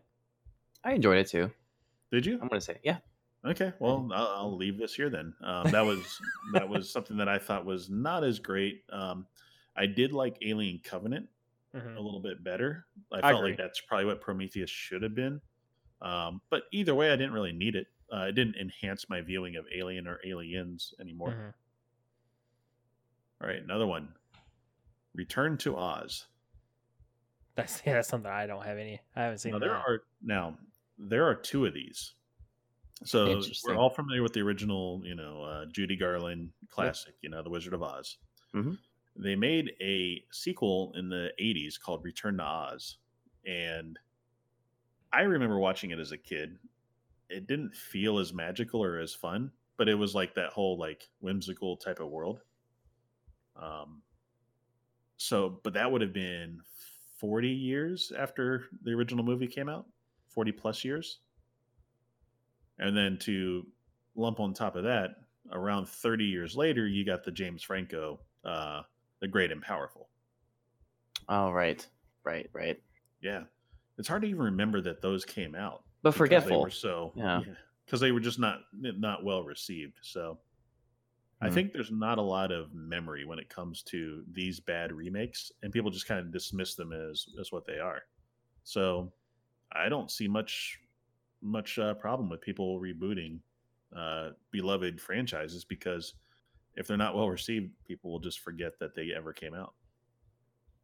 I 0.83 0.93
enjoyed 0.93 1.17
it 1.17 1.27
too. 1.27 1.51
Did 2.11 2.25
you? 2.27 2.39
I'm 2.39 2.47
gonna 2.49 2.61
say, 2.61 2.79
yeah. 2.83 2.99
Okay, 3.45 3.73
well, 3.79 4.09
I'll, 4.13 4.27
I'll 4.37 4.55
leave 4.57 4.77
this 4.77 4.95
here 4.95 5.09
then. 5.09 5.33
Um, 5.43 5.69
that 5.71 5.81
was 5.85 6.19
that 6.53 6.67
was 6.67 6.89
something 6.89 7.17
that 7.17 7.27
I 7.27 7.37
thought 7.37 7.65
was 7.65 7.89
not 7.89 8.23
as 8.23 8.39
great. 8.39 8.83
Um, 8.91 9.25
I 9.75 9.85
did 9.85 10.11
like 10.13 10.37
Alien 10.41 10.79
Covenant 10.83 11.27
Mhm. 11.75 11.97
a 11.97 11.99
little 11.99 12.19
bit 12.21 12.43
better. 12.43 12.85
I 13.11 13.17
I 13.17 13.21
felt 13.21 13.39
agree. 13.39 13.49
like 13.51 13.57
that's 13.57 13.81
probably 13.81 14.05
what 14.05 14.21
Prometheus 14.21 14.69
should 14.69 15.01
have 15.01 15.15
been. 15.15 15.41
Um, 16.01 16.39
but 16.51 16.63
either 16.71 16.93
way, 16.93 17.11
I 17.11 17.15
didn't 17.15 17.33
really 17.33 17.51
need 17.51 17.75
it. 17.75 17.87
Uh, 18.13 18.25
it 18.27 18.33
didn't 18.33 18.55
enhance 18.57 19.09
my 19.09 19.21
viewing 19.21 19.55
of 19.55 19.65
Alien 19.75 20.07
or 20.07 20.19
Aliens 20.23 20.93
anymore. 21.01 21.31
Mhm. 21.31 21.53
All 23.41 23.47
right, 23.47 23.61
another 23.61 23.87
one. 23.87 24.13
Return 25.15 25.57
to 25.59 25.75
Oz. 25.77 26.27
That's 27.55 27.81
yeah, 27.85 27.93
that's 27.93 28.07
something 28.07 28.31
I 28.31 28.45
don't 28.47 28.63
have 28.63 28.77
any. 28.77 28.99
I 29.15 29.23
haven't 29.23 29.39
seen 29.39 29.51
Now, 29.53 29.59
there 29.59 29.75
are 29.75 30.03
now 30.21 30.57
there 30.97 31.25
are 31.25 31.35
two 31.35 31.65
of 31.65 31.73
these. 31.73 32.13
So 33.03 33.55
we're 33.63 33.75
all 33.77 33.89
familiar 33.89 34.23
with 34.23 34.33
the 34.33 34.41
original, 34.41 35.01
you 35.05 35.15
know, 35.15 35.43
uh, 35.43 35.65
Judy 35.65 35.95
Garland 35.95 36.53
classic, 36.69 37.15
you 37.21 37.29
know, 37.29 37.43
The 37.43 37.49
Wizard 37.49 37.73
of 37.73 37.83
Oz. 37.83 38.17
Mhm. 38.53 38.77
They 39.15 39.35
made 39.35 39.75
a 39.81 40.25
sequel 40.31 40.93
in 40.95 41.09
the 41.09 41.33
'80s 41.39 41.77
called 41.77 42.03
Return 42.03 42.37
to 42.37 42.43
Oz, 42.43 42.97
and 43.45 43.99
I 45.13 45.21
remember 45.21 45.59
watching 45.59 45.91
it 45.91 45.99
as 45.99 46.11
a 46.11 46.17
kid. 46.17 46.59
It 47.29 47.47
didn't 47.47 47.75
feel 47.75 48.19
as 48.19 48.33
magical 48.33 48.83
or 48.83 48.99
as 48.99 49.13
fun, 49.15 49.53
but 49.77 49.89
it 49.89 49.95
was 49.95 50.15
like 50.15 50.35
that 50.35 50.53
whole 50.53 50.77
like 50.77 51.11
whimsical 51.19 51.77
type 51.77 51.99
of 51.99 52.09
world. 52.09 52.43
Um, 53.55 54.03
so, 55.17 55.49
but 55.63 55.73
that 55.73 55.91
would 55.91 56.01
have 56.01 56.13
been 56.13 56.61
40 56.65 57.49
years 57.49 58.11
after 58.11 58.65
the 58.81 58.91
original 58.91 59.23
movie 59.23 59.47
came 59.47 59.69
out, 59.69 59.87
40 60.27 60.51
plus 60.51 60.83
years. 60.83 61.19
And 62.79 62.95
then 62.97 63.17
to 63.19 63.71
lump 64.15 64.39
on 64.39 64.53
top 64.53 64.75
of 64.75 64.83
that, 64.83 65.11
around 65.51 65.87
30 65.87 66.25
years 66.25 66.55
later, 66.55 66.87
you 66.87 67.05
got 67.05 67.23
the 67.23 67.31
James 67.31 67.63
Franco, 67.63 68.21
uh, 68.43 68.83
The 69.19 69.27
Great 69.27 69.51
and 69.51 69.61
Powerful. 69.61 70.09
Oh, 71.27 71.51
right, 71.51 71.85
right, 72.23 72.49
right. 72.53 72.81
Yeah. 73.21 73.45
It's 73.97 74.07
hard 74.07 74.23
to 74.23 74.27
even 74.27 74.41
remember 74.41 74.81
that 74.81 75.01
those 75.01 75.25
came 75.25 75.55
out. 75.55 75.85
But 76.03 76.13
forgetful. 76.13 76.43
They 76.43 76.57
were 76.57 76.69
so, 76.69 77.15
Yeah. 77.15 77.43
Because 77.85 77.99
they 77.99 78.13
were 78.13 78.21
just 78.21 78.39
not 78.39 78.61
not 78.71 79.25
well 79.25 79.43
received. 79.43 79.99
So 80.01 80.39
I 81.41 81.49
Hmm. 81.49 81.49
think 81.49 81.73
there's 81.73 81.91
not 81.91 82.17
a 82.17 82.21
lot 82.23 82.51
of 82.51 82.73
memory 82.73 83.25
when 83.25 83.37
it 83.39 83.49
comes 83.49 83.83
to 83.83 84.23
these 84.27 84.59
bad 84.59 84.91
remakes, 84.93 85.51
and 85.61 85.73
people 85.73 85.91
just 85.91 86.07
kind 86.07 86.19
of 86.19 86.31
dismiss 86.31 86.75
them 86.75 86.93
as 86.93 87.27
as 87.39 87.51
what 87.51 87.65
they 87.65 87.79
are. 87.79 88.03
So 88.63 89.13
I 89.71 89.89
don't 89.89 90.11
see 90.11 90.27
much 90.27 90.79
much 91.43 91.77
uh, 91.77 91.93
problem 91.95 92.29
with 92.29 92.41
people 92.41 92.79
rebooting 92.79 93.39
uh, 93.95 94.29
beloved 94.51 94.99
franchises 94.99 95.63
because 95.65 96.13
if 96.75 96.87
they're 96.87 96.97
not 96.97 97.15
well 97.15 97.29
received, 97.29 97.71
people 97.87 98.11
will 98.11 98.19
just 98.19 98.39
forget 98.39 98.79
that 98.79 98.95
they 98.95 99.11
ever 99.15 99.33
came 99.33 99.53
out. 99.53 99.73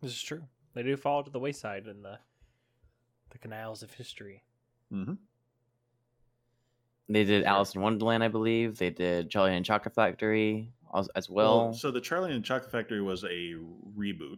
This 0.02 0.12
is 0.12 0.22
true. 0.22 0.44
They 0.76 0.84
do 0.84 0.96
fall 0.96 1.24
to 1.24 1.32
the 1.32 1.40
wayside 1.40 1.88
in 1.88 2.04
the 2.04 2.20
the 3.32 3.38
canals 3.38 3.84
of 3.84 3.94
history. 3.94 4.44
Mm-hmm. 4.94 5.14
They 7.10 7.24
did 7.24 7.44
Alice 7.44 7.74
in 7.76 7.82
Wonderland, 7.82 8.24
I 8.24 8.28
believe. 8.28 8.78
They 8.78 8.90
did 8.92 9.30
Charlie 9.30 9.56
and 9.56 9.64
the 9.64 9.68
Chocolate 9.68 9.96
Factory 9.96 10.72
as, 10.96 11.08
as 11.16 11.30
well. 11.30 11.74
so 11.74 11.90
the 11.92 12.02
Charlie 12.02 12.32
and 12.34 12.44
the 12.44 12.48
Chocolate 12.48 12.72
Factory 12.72 13.02
was 13.02 13.24
a 13.24 13.56
reboot 13.98 14.38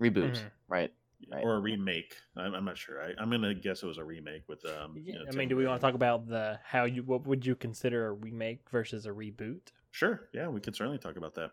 Reboot, 0.00 0.32
Mhm. 0.36 0.50
right? 0.68 0.92
Right. 1.30 1.44
or 1.44 1.56
a 1.56 1.60
remake. 1.60 2.14
I'm, 2.36 2.54
I'm 2.54 2.64
not 2.64 2.78
sure. 2.78 3.02
I, 3.02 3.12
I'm 3.20 3.30
gonna 3.30 3.54
guess 3.54 3.82
it 3.82 3.86
was 3.86 3.98
a 3.98 4.04
remake 4.04 4.48
with 4.48 4.64
um. 4.64 4.96
you 4.96 5.14
know, 5.14 5.22
I 5.22 5.30
Tim 5.30 5.38
mean, 5.38 5.48
do 5.48 5.56
we 5.56 5.66
want 5.66 5.80
to 5.80 5.86
talk 5.86 5.94
about 5.94 6.26
the 6.26 6.58
how 6.64 6.84
you 6.84 7.02
what 7.02 7.26
would 7.26 7.44
you 7.44 7.54
consider 7.54 8.06
a 8.08 8.12
remake 8.12 8.68
versus 8.70 9.06
a 9.06 9.10
reboot? 9.10 9.60
Sure. 9.90 10.28
Yeah, 10.32 10.48
we 10.48 10.60
could 10.60 10.74
certainly 10.74 10.98
talk 10.98 11.16
about 11.16 11.34
that. 11.34 11.50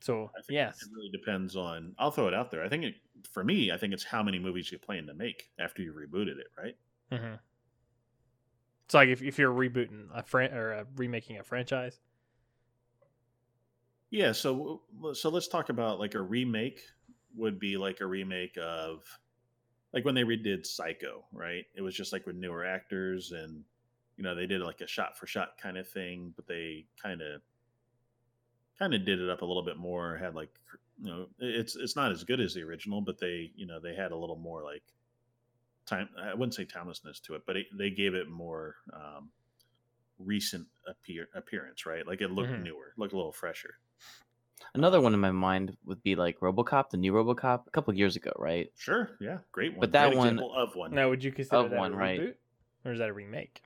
So 0.00 0.30
yes, 0.48 0.82
it 0.82 0.88
really 0.94 1.10
depends 1.10 1.56
on. 1.56 1.94
I'll 1.98 2.10
throw 2.10 2.28
it 2.28 2.34
out 2.34 2.50
there. 2.50 2.62
I 2.62 2.68
think 2.68 2.84
it, 2.84 2.94
for 3.28 3.42
me, 3.42 3.72
I 3.72 3.76
think 3.78 3.92
it's 3.92 4.04
how 4.04 4.22
many 4.22 4.38
movies 4.38 4.70
you 4.70 4.78
plan 4.78 5.06
to 5.06 5.14
make 5.14 5.50
after 5.58 5.82
you 5.82 5.92
rebooted 5.92 6.38
it, 6.38 6.46
right? 6.56 6.76
hmm 7.10 7.34
it's 8.88 8.94
like 8.94 9.10
if, 9.10 9.22
if 9.22 9.38
you're 9.38 9.52
rebooting 9.52 10.06
a 10.14 10.22
fran- 10.22 10.54
or 10.54 10.72
uh 10.72 10.84
remaking 10.96 11.38
a 11.38 11.44
franchise. 11.44 12.00
Yeah. 14.10 14.32
So 14.32 14.82
so 15.12 15.28
let's 15.28 15.48
talk 15.48 15.68
about 15.68 15.98
like 15.98 16.14
a 16.14 16.22
remake 16.22 16.80
would 17.34 17.58
be 17.58 17.76
like 17.76 18.00
a 18.00 18.06
remake 18.06 18.56
of 18.58 19.04
like 19.92 20.04
when 20.04 20.14
they 20.14 20.24
redid 20.24 20.66
Psycho, 20.66 21.26
right? 21.32 21.66
It 21.74 21.82
was 21.82 21.96
just 21.96 22.12
like 22.12 22.26
with 22.26 22.36
newer 22.36 22.64
actors 22.64 23.32
and 23.32 23.64
you 24.16 24.24
know 24.24 24.34
they 24.34 24.46
did 24.46 24.60
like 24.62 24.80
a 24.80 24.86
shot 24.86 25.18
for 25.18 25.26
shot 25.26 25.58
kind 25.58 25.78
of 25.78 25.88
thing, 25.88 26.32
but 26.36 26.46
they 26.46 26.88
kind 27.02 27.22
of 27.22 27.42
kind 28.78 28.94
of 28.94 29.04
did 29.04 29.20
it 29.20 29.28
up 29.28 29.42
a 29.42 29.44
little 29.44 29.62
bit 29.64 29.76
more. 29.76 30.16
Had 30.16 30.34
like 30.34 30.58
you 30.98 31.06
know 31.10 31.28
it's 31.38 31.76
it's 31.76 31.96
not 31.96 32.12
as 32.12 32.24
good 32.24 32.40
as 32.40 32.54
the 32.54 32.62
original, 32.62 33.00
but 33.00 33.18
they 33.18 33.52
you 33.54 33.66
know 33.66 33.80
they 33.80 33.94
had 33.94 34.12
a 34.12 34.16
little 34.16 34.36
more 34.36 34.62
like 34.62 34.84
time. 35.86 36.08
I 36.18 36.34
wouldn't 36.34 36.54
say 36.54 36.64
timelessness 36.64 37.20
to 37.22 37.34
it, 37.34 37.42
but 37.46 37.56
it, 37.56 37.66
they 37.76 37.90
gave 37.90 38.14
it 38.14 38.28
more 38.28 38.76
um, 38.92 39.32
recent 40.18 40.68
appear, 40.88 41.28
appearance, 41.34 41.86
right? 41.86 42.06
Like 42.06 42.22
it 42.22 42.30
looked 42.32 42.58
Mhm. 42.58 42.58
newer, 42.58 42.94
looked 42.98 43.12
a 43.14 43.16
little 43.16 43.32
fresher. 43.32 43.80
Another 44.74 45.00
one 45.00 45.14
in 45.14 45.20
my 45.20 45.30
mind 45.30 45.76
would 45.84 46.02
be 46.02 46.14
like 46.14 46.40
RoboCop, 46.40 46.90
the 46.90 46.96
new 46.96 47.12
RoboCop, 47.12 47.66
a 47.66 47.70
couple 47.70 47.94
years 47.94 48.16
ago, 48.16 48.32
right? 48.36 48.70
Sure, 48.76 49.10
yeah, 49.20 49.38
great 49.52 49.72
one. 49.72 49.80
But 49.80 49.92
that 49.92 50.08
Great 50.08 50.18
one- 50.18 50.28
example 50.28 50.54
of 50.54 50.74
one. 50.76 50.94
Now, 50.94 51.08
would 51.08 51.22
you 51.24 51.32
consider 51.32 51.56
Of 51.56 51.70
that 51.70 51.78
one, 51.78 51.92
a 51.94 51.96
right. 51.96 52.20
reboot, 52.20 52.34
or 52.84 52.92
is 52.92 52.98
that 52.98 53.08
a 53.08 53.12
remake? 53.12 53.62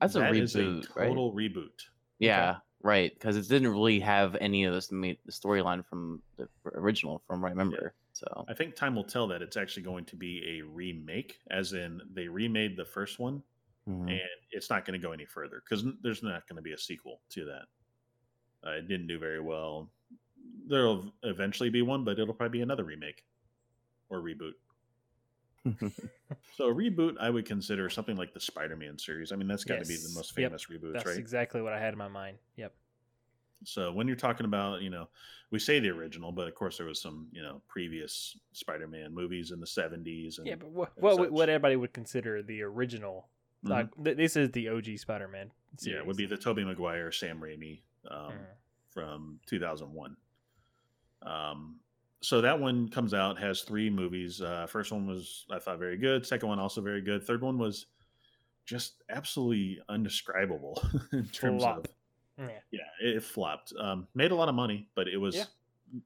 That's 0.00 0.14
a 0.14 0.20
That 0.20 0.32
reboot, 0.32 0.42
is 0.42 0.56
a 0.56 0.82
right? 0.94 1.08
total 1.08 1.32
reboot. 1.32 1.86
Yeah, 2.18 2.56
right. 2.82 3.12
Because 3.12 3.36
it 3.36 3.48
didn't 3.48 3.68
really 3.68 4.00
have 4.00 4.36
any 4.40 4.64
of 4.64 4.74
this 4.74 4.88
the 4.88 5.16
storyline 5.30 5.84
from 5.84 6.22
the 6.36 6.48
original, 6.74 7.22
from 7.26 7.40
what 7.42 7.48
I 7.48 7.50
remember. 7.50 7.94
So 8.12 8.44
I 8.48 8.54
think 8.54 8.74
time 8.76 8.94
will 8.94 9.04
tell 9.04 9.26
that 9.28 9.40
it's 9.40 9.56
actually 9.56 9.84
going 9.84 10.04
to 10.06 10.16
be 10.16 10.58
a 10.58 10.62
remake, 10.66 11.38
as 11.50 11.72
in 11.72 12.00
they 12.12 12.28
remade 12.28 12.76
the 12.76 12.84
first 12.84 13.18
one, 13.18 13.42
mhm. 13.88 14.10
and 14.10 14.20
it's 14.50 14.68
not 14.68 14.84
going 14.84 15.00
to 15.00 15.04
go 15.06 15.12
any 15.12 15.24
further 15.24 15.62
because 15.64 15.84
there's 16.02 16.22
not 16.22 16.46
going 16.46 16.56
to 16.56 16.62
be 16.62 16.72
a 16.72 16.78
sequel 16.78 17.20
to 17.30 17.44
that. 17.46 17.64
Uh, 18.66 18.72
it 18.72 18.88
didn't 18.88 19.06
do 19.06 19.18
very 19.18 19.40
well. 19.40 19.90
There'll 20.74 21.12
eventually 21.24 21.68
be 21.68 21.82
one, 21.82 22.04
but 22.04 22.18
it'll 22.20 22.32
probably 22.32 22.58
be 22.58 22.62
another 22.62 22.84
remake 22.84 23.24
or 24.08 24.20
reboot. 24.22 24.52
So 26.56 26.68
a 26.68 26.74
reboot, 26.74 27.16
I 27.20 27.28
would 27.28 27.44
consider 27.44 27.90
something 27.90 28.16
like 28.16 28.32
the 28.32 28.40
Spider-Man 28.40 28.96
series. 28.98 29.32
I 29.32 29.36
mean, 29.36 29.48
that's 29.48 29.64
got 29.64 29.74
to 29.82 29.88
be 29.88 29.96
the 29.96 30.02
Yes. 30.08 30.14
most 30.14 30.38
Yep. 30.38 30.48
famous 30.50 30.66
reboots, 30.66 30.92
That's 30.94 31.06
right? 31.06 31.18
exactly 31.18 31.60
what 31.60 31.72
I 31.72 31.80
had 31.80 31.92
in 31.92 31.98
my 31.98 32.08
mind. 32.08 32.38
Yep. 32.56 32.72
So 33.64 33.92
when 33.92 34.06
you're 34.06 34.16
talking 34.16 34.46
about, 34.46 34.80
you 34.80 34.88
know, 34.90 35.08
we 35.50 35.58
say 35.58 35.80
the 35.80 35.90
original, 35.90 36.30
but 36.32 36.46
of 36.48 36.54
course 36.54 36.78
there 36.78 36.86
was 36.86 37.00
some, 37.00 37.28
you 37.32 37.42
know, 37.42 37.60
previous 37.68 38.38
Spider-Man 38.52 39.12
movies 39.12 39.50
in 39.50 39.58
the 39.60 39.66
70s. 39.66 40.38
And, 40.38 40.46
Yeah, 40.46 40.54
but 40.54 40.70
what 40.70 40.92
what, 41.02 41.30
what 41.32 41.48
everybody 41.48 41.76
would 41.76 41.92
consider 41.92 42.42
the 42.42 42.62
original, 42.62 43.28
Mhm. 43.64 43.68
like 43.70 44.04
th- 44.04 44.16
this 44.16 44.36
is 44.36 44.50
the 44.52 44.68
OG 44.68 44.96
Spider-Man. 44.98 45.50
yeah, 45.82 45.96
it 45.96 46.06
would 46.06 46.16
be 46.16 46.26
the 46.26 46.38
Tobey 46.38 46.64
Maguire, 46.64 47.10
Sam 47.12 47.38
Raimi 47.40 47.82
um, 48.08 48.32
Mhm. 48.32 48.46
from 48.88 49.40
2001. 49.46 50.16
Um, 51.22 51.76
so 52.22 52.40
that 52.42 52.58
one 52.60 52.88
comes 52.88 53.14
out 53.14 53.38
has 53.38 53.62
three 53.62 53.88
movies. 53.90 54.40
Uh, 54.42 54.66
first 54.68 54.92
one 54.92 55.06
was 55.06 55.46
I 55.50 55.58
thought 55.58 55.78
very 55.78 55.96
good. 55.96 56.26
Second 56.26 56.48
one 56.48 56.58
also 56.58 56.80
very 56.80 57.00
good. 57.00 57.22
Third 57.26 57.40
one 57.42 57.58
was 57.58 57.86
just 58.66 59.02
absolutely 59.08 59.80
undescribable 59.88 60.82
in 61.12 61.26
terms 61.28 61.62
Flop. 61.62 61.78
of 61.78 61.86
Yeah. 62.38 62.58
yeah, 62.70 62.80
it 63.00 63.22
flopped. 63.22 63.72
Um, 63.78 64.06
made 64.14 64.30
a 64.32 64.34
lot 64.34 64.48
of 64.48 64.54
money, 64.54 64.88
but 64.94 65.08
it 65.08 65.16
was 65.16 65.34
Yeah. 65.36 65.44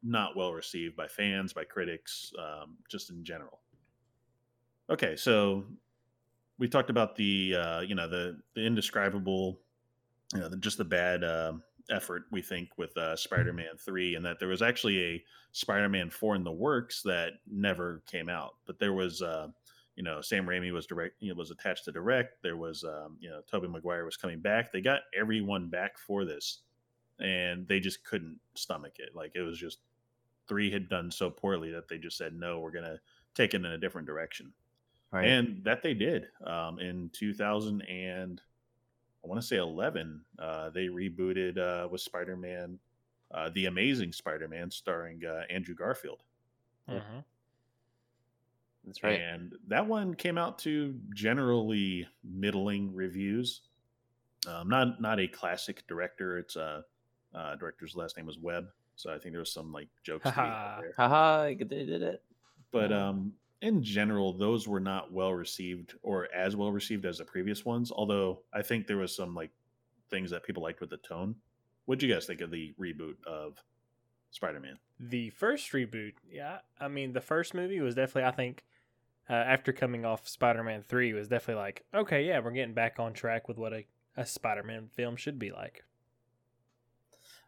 not 0.02 0.36
well 0.36 0.52
received 0.52 0.96
by 0.96 1.08
fans, 1.08 1.52
by 1.52 1.64
critics, 1.64 2.32
um, 2.38 2.76
just 2.88 3.10
in 3.10 3.24
general. 3.24 3.60
Okay, 4.90 5.16
so 5.16 5.64
we 6.58 6.68
talked 6.68 6.90
about 6.90 7.16
the 7.16 7.54
uh, 7.56 7.80
you 7.80 7.94
know 7.94 8.08
the 8.08 8.38
the 8.54 8.60
indescribable, 8.64 9.58
you 10.32 10.40
know, 10.40 10.48
the, 10.48 10.56
just 10.58 10.78
the 10.78 10.84
bad 10.84 11.24
uh, 11.24 11.54
effort 11.90 12.24
we 12.30 12.42
think 12.42 12.76
with 12.78 12.96
uh, 12.96 13.16
Spider-Man 13.16 13.76
three, 13.78 14.14
and 14.14 14.24
that 14.24 14.38
there 14.38 14.48
was 14.48 14.62
actually 14.62 15.02
a 15.04 15.24
Spider-Man 15.52 16.10
four 16.10 16.34
in 16.34 16.44
the 16.44 16.52
works 16.52 17.02
that 17.02 17.34
never 17.46 18.02
came 18.06 18.28
out, 18.28 18.56
but 18.66 18.78
there 18.78 18.92
was. 18.92 19.22
Uh, 19.22 19.48
you 19.96 20.02
know, 20.02 20.20
Sam 20.20 20.44
Raimi 20.44 20.72
was 20.72 20.86
direct, 20.86 21.22
you 21.22 21.28
know, 21.32 21.38
was 21.38 21.52
attached 21.52 21.84
to 21.84 21.92
direct. 21.92 22.42
There 22.42 22.56
was, 22.56 22.82
um, 22.82 23.16
you 23.20 23.30
know, 23.30 23.42
Tobey 23.46 23.68
Maguire 23.68 24.04
was 24.04 24.16
coming 24.16 24.40
back. 24.40 24.72
They 24.72 24.80
got 24.80 25.02
everyone 25.16 25.68
back 25.68 25.98
for 25.98 26.24
this, 26.24 26.62
and 27.20 27.68
they 27.68 27.78
just 27.78 28.02
couldn't 28.04 28.40
stomach 28.56 28.94
it. 28.98 29.14
Like 29.14 29.36
it 29.36 29.42
was 29.42 29.56
just 29.56 29.82
three 30.48 30.68
had 30.68 30.88
done 30.88 31.12
so 31.12 31.30
poorly 31.30 31.70
that 31.70 31.86
they 31.86 31.98
just 31.98 32.16
said 32.16 32.34
no, 32.34 32.58
we're 32.58 32.72
gonna 32.72 33.00
take 33.34 33.54
it 33.54 33.58
in 33.58 33.66
a 33.66 33.78
different 33.78 34.08
direction, 34.08 34.52
Right. 35.12 35.26
and 35.28 35.62
that 35.62 35.82
they 35.84 35.94
did. 35.94 36.26
Um, 36.44 36.80
in 36.80 37.08
2000 37.10 37.82
and 37.82 38.42
I 39.24 39.26
want 39.26 39.40
to 39.40 39.46
say 39.46 39.56
11, 39.56 40.20
uh, 40.38 40.70
they 40.70 40.86
rebooted 40.86 41.56
uh, 41.58 41.88
with 41.88 42.02
Spider-Man, 42.02 42.78
uh, 43.32 43.50
the 43.54 43.66
Amazing 43.66 44.12
Spider-Man, 44.12 44.70
starring 44.70 45.22
uh, 45.24 45.42
Andrew 45.48 45.74
Garfield. 45.74 46.22
hmm 46.86 46.98
That's 48.84 49.02
right. 49.02 49.18
And 49.18 49.54
that 49.68 49.86
one 49.86 50.14
came 50.14 50.36
out 50.36 50.58
to 50.60 50.94
generally 51.14 52.06
middling 52.22 52.94
reviews. 52.94 53.62
Um, 54.46 54.68
not 54.68 55.00
not 55.00 55.18
a 55.18 55.26
classic 55.26 55.86
director. 55.86 56.36
It's 56.36 56.56
a 56.56 56.84
uh, 57.34 57.56
director's 57.56 57.96
last 57.96 58.18
name 58.18 58.26
was 58.26 58.38
Webb, 58.38 58.66
so 58.94 59.10
I 59.10 59.18
think 59.18 59.32
there 59.32 59.40
was 59.40 59.50
some 59.50 59.72
like 59.72 59.88
jokes 60.02 60.24
Ha 60.24 60.30
ha! 60.30 60.80
Haha. 60.98 61.44
had 61.48 61.68
they 61.70 61.86
did 61.86 62.02
it. 62.02 62.22
But 62.72 62.92
um, 62.92 63.32
in 63.64 63.82
general, 63.82 64.34
those 64.34 64.68
were 64.68 64.78
not 64.78 65.10
well 65.10 65.32
received 65.32 65.94
or 66.02 66.28
as 66.34 66.54
well 66.54 66.70
received 66.70 67.06
as 67.06 67.16
the 67.18 67.24
previous 67.24 67.64
ones. 67.64 67.90
Although 67.90 68.42
I 68.52 68.60
think 68.60 68.86
there 68.86 68.98
was 68.98 69.16
some 69.16 69.34
like 69.34 69.50
things 70.10 70.30
that 70.30 70.44
people 70.44 70.62
liked 70.62 70.82
with 70.82 70.90
the 70.90 70.98
tone. 70.98 71.34
What'd 71.86 72.02
you 72.02 72.12
guys 72.12 72.26
think 72.26 72.42
of 72.42 72.50
the 72.50 72.74
reboot 72.78 73.16
of 73.26 73.56
Spider-Man? 74.30 74.78
The 75.00 75.30
first 75.30 75.72
reboot, 75.72 76.12
yeah. 76.30 76.58
I 76.78 76.88
mean, 76.88 77.14
the 77.14 77.22
first 77.22 77.54
movie 77.54 77.80
was 77.80 77.94
definitely, 77.94 78.28
I 78.28 78.32
think, 78.32 78.64
uh, 79.30 79.32
after 79.32 79.72
coming 79.72 80.04
off 80.04 80.28
Spider-Man 80.28 80.82
Three, 80.86 81.14
was 81.14 81.28
definitely 81.28 81.62
like, 81.62 81.84
okay, 81.94 82.26
yeah, 82.26 82.40
we're 82.40 82.50
getting 82.50 82.74
back 82.74 82.98
on 82.98 83.14
track 83.14 83.48
with 83.48 83.56
what 83.56 83.72
a, 83.72 83.86
a 84.16 84.26
Spider-Man 84.26 84.88
film 84.92 85.16
should 85.16 85.38
be 85.38 85.52
like. 85.52 85.84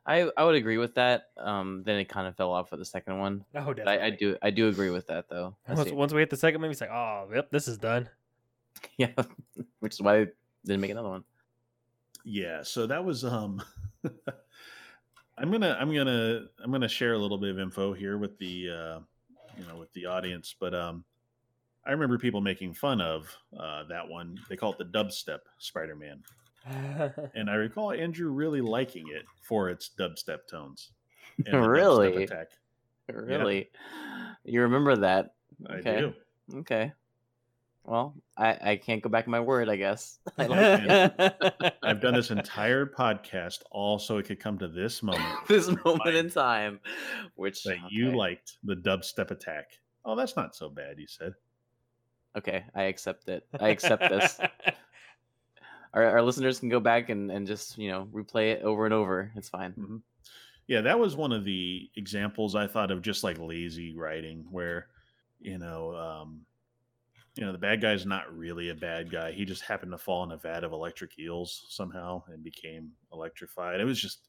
I 0.06 0.30
I 0.36 0.44
would 0.44 0.54
agree 0.54 0.78
with 0.78 0.94
that. 0.94 1.30
Um, 1.36 1.82
then 1.84 1.98
it 1.98 2.08
kind 2.08 2.26
of 2.28 2.36
fell 2.36 2.52
off 2.52 2.68
for 2.70 2.76
the 2.76 2.84
second 2.84 3.18
one. 3.18 3.44
Oh, 3.54 3.64
But 3.66 3.76
definitely. 3.78 4.02
I, 4.02 4.06
I 4.06 4.10
do 4.10 4.36
I 4.42 4.50
do 4.50 4.68
agree 4.68 4.90
with 4.90 5.08
that 5.08 5.28
though. 5.28 5.56
I 5.66 5.74
Once, 5.74 5.88
see- 5.88 5.94
once 5.94 6.12
we 6.12 6.20
hit 6.20 6.30
the 6.30 6.36
second 6.36 6.60
movie, 6.60 6.72
it's 6.72 6.80
like, 6.80 6.90
oh, 6.90 7.28
yep, 7.34 7.50
this 7.50 7.66
is 7.68 7.76
done. 7.78 8.08
yeah, 8.98 9.10
which 9.80 9.94
is 9.94 10.00
why 10.02 10.18
they 10.24 10.30
didn't 10.64 10.80
make 10.80 10.90
another 10.92 11.08
one. 11.08 11.24
Yeah, 12.24 12.62
so 12.62 12.86
that 12.86 13.04
was 13.04 13.24
um 13.24 13.62
I'm 15.38 15.50
going 15.50 15.60
to 15.62 15.76
I'm 15.78 15.92
going 15.92 16.06
to 16.06 16.46
I'm 16.62 16.70
going 16.70 16.80
to 16.82 16.88
share 16.88 17.12
a 17.12 17.18
little 17.18 17.38
bit 17.38 17.50
of 17.50 17.58
info 17.58 17.92
here 17.92 18.16
with 18.16 18.38
the 18.38 18.70
uh 18.70 18.98
you 19.58 19.66
know 19.66 19.76
with 19.76 19.92
the 19.92 20.06
audience, 20.06 20.54
but 20.58 20.74
um 20.74 21.04
I 21.84 21.90
remember 21.92 22.18
people 22.18 22.40
making 22.40 22.74
fun 22.74 23.00
of 23.00 23.34
uh 23.58 23.84
that 23.88 24.08
one. 24.08 24.38
They 24.48 24.56
call 24.56 24.72
it 24.72 24.78
the 24.78 24.84
dubstep 24.84 25.40
Spider-Man. 25.58 26.22
And 27.34 27.48
I 27.50 27.54
recall 27.54 27.92
Andrew 27.92 28.30
really 28.30 28.60
liking 28.60 29.06
it 29.08 29.24
for 29.42 29.70
its 29.70 29.90
dubstep 29.98 30.46
tones. 30.50 30.90
the 31.38 31.44
dubstep 31.52 31.68
Really? 31.68 32.24
attack. 32.24 32.48
Really, 33.08 33.70
you 34.44 34.62
remember 34.62 34.96
that? 34.96 35.34
I 35.70 35.74
Okay. 35.76 35.98
do. 36.00 36.14
Okay. 36.60 36.92
Well, 37.84 38.16
I 38.36 38.58
I 38.72 38.76
can't 38.76 39.00
go 39.00 39.08
back 39.08 39.26
on 39.28 39.30
my 39.30 39.38
word. 39.38 39.68
I 39.68 39.76
guess. 39.76 40.18
I. 40.38 41.70
I've 41.84 42.00
done 42.00 42.14
this 42.14 42.32
entire 42.32 42.84
podcast 42.84 43.62
all 43.70 44.00
so 44.00 44.18
it 44.18 44.24
could 44.24 44.40
come 44.40 44.58
to 44.58 44.66
this 44.66 45.04
moment 45.04 45.46
this 45.46 45.68
moment 45.84 46.16
in 46.16 46.28
time, 46.30 46.80
which 47.36 47.62
that 47.62 47.78
you 47.90 48.16
liked 48.16 48.58
the 48.64 48.74
dubstep 48.74 49.30
attack. 49.30 49.66
Oh, 50.04 50.16
that's 50.16 50.34
not 50.36 50.56
so 50.56 50.68
bad, 50.68 50.98
you 50.98 51.06
said. 51.06 51.32
Okay, 52.36 52.64
I 52.74 52.82
accept 52.84 53.28
it. 53.28 53.46
I 53.60 53.68
accept 53.68 54.02
this. 54.10 54.40
Our, 55.96 56.10
our 56.10 56.22
listeners 56.22 56.60
can 56.60 56.68
go 56.68 56.78
back 56.78 57.08
and, 57.08 57.30
and 57.30 57.46
just 57.46 57.78
you 57.78 57.90
know 57.90 58.06
replay 58.12 58.52
it 58.52 58.62
over 58.62 58.84
and 58.84 58.94
over. 58.94 59.32
It's 59.34 59.48
fine. 59.48 60.02
Yeah, 60.68 60.80
that 60.82 60.98
was 60.98 61.16
one 61.16 61.32
of 61.32 61.44
the 61.44 61.90
examples 61.96 62.54
I 62.54 62.66
thought 62.66 62.90
of 62.90 63.02
just 63.02 63.22
like 63.22 63.38
lazy 63.38 63.94
writing 63.96 64.46
where, 64.50 64.88
you 65.38 65.58
know, 65.58 65.94
um, 65.94 66.40
you 67.36 67.44
know, 67.44 67.52
the 67.52 67.58
bad 67.58 67.80
guy's 67.80 68.04
not 68.04 68.36
really 68.36 68.70
a 68.70 68.74
bad 68.74 69.10
guy. 69.10 69.30
He 69.30 69.44
just 69.44 69.62
happened 69.62 69.92
to 69.92 69.98
fall 69.98 70.24
in 70.24 70.32
a 70.32 70.36
vat 70.36 70.64
of 70.64 70.72
electric 70.72 71.18
eels 71.18 71.66
somehow 71.68 72.24
and 72.28 72.42
became 72.42 72.90
electrified. 73.12 73.80
It 73.80 73.84
was 73.84 74.00
just 74.00 74.28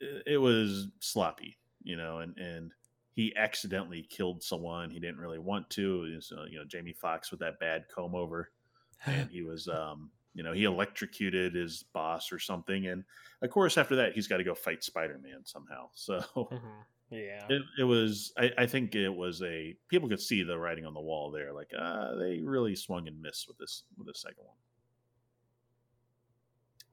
it, 0.00 0.38
was 0.38 0.88
sloppy, 0.98 1.56
you 1.82 1.96
know, 1.96 2.18
and 2.18 2.36
and 2.36 2.72
he 3.12 3.34
accidentally 3.36 4.06
killed 4.10 4.42
someone 4.42 4.90
he 4.90 5.00
didn't 5.00 5.20
really 5.20 5.38
want 5.38 5.70
to. 5.70 6.00
Was, 6.00 6.32
uh, 6.36 6.44
you 6.44 6.58
know, 6.58 6.64
Jamie 6.64 6.92
Foxx 6.92 7.30
with 7.30 7.40
that 7.40 7.60
bad 7.60 7.84
comb 7.94 8.14
over 8.14 8.50
and 9.06 9.30
he 9.30 9.42
was 9.42 9.68
um 9.68 10.10
you 10.34 10.42
know 10.42 10.52
he 10.52 10.64
electrocuted 10.64 11.54
his 11.54 11.82
boss 11.92 12.30
or 12.32 12.38
something 12.38 12.86
and 12.86 13.04
of 13.42 13.50
course 13.50 13.76
after 13.78 13.96
that 13.96 14.12
he's 14.12 14.28
got 14.28 14.36
to 14.38 14.44
go 14.44 14.54
fight 14.54 14.82
spider-man 14.84 15.40
somehow 15.44 15.88
so 15.94 16.20
Mhm. 16.34 16.84
Yeah. 17.12 17.46
it, 17.48 17.62
it 17.80 17.82
was 17.84 18.32
I, 18.38 18.52
I 18.56 18.66
think 18.66 18.94
it 18.94 19.08
was 19.08 19.42
a 19.42 19.76
people 19.88 20.08
could 20.08 20.20
see 20.20 20.44
the 20.44 20.56
writing 20.56 20.86
on 20.86 20.94
the 20.94 21.00
wall 21.00 21.32
there 21.32 21.52
like 21.52 21.70
uh 21.76 22.14
they 22.14 22.38
really 22.38 22.76
swung 22.76 23.08
and 23.08 23.20
missed 23.20 23.48
with 23.48 23.58
this 23.58 23.82
with 23.98 24.06
the 24.06 24.14
second 24.14 24.44
one 24.44 24.56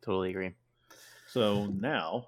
Totally 0.01 0.29
agree. 0.29 0.55
so 1.27 1.65
now 1.67 2.27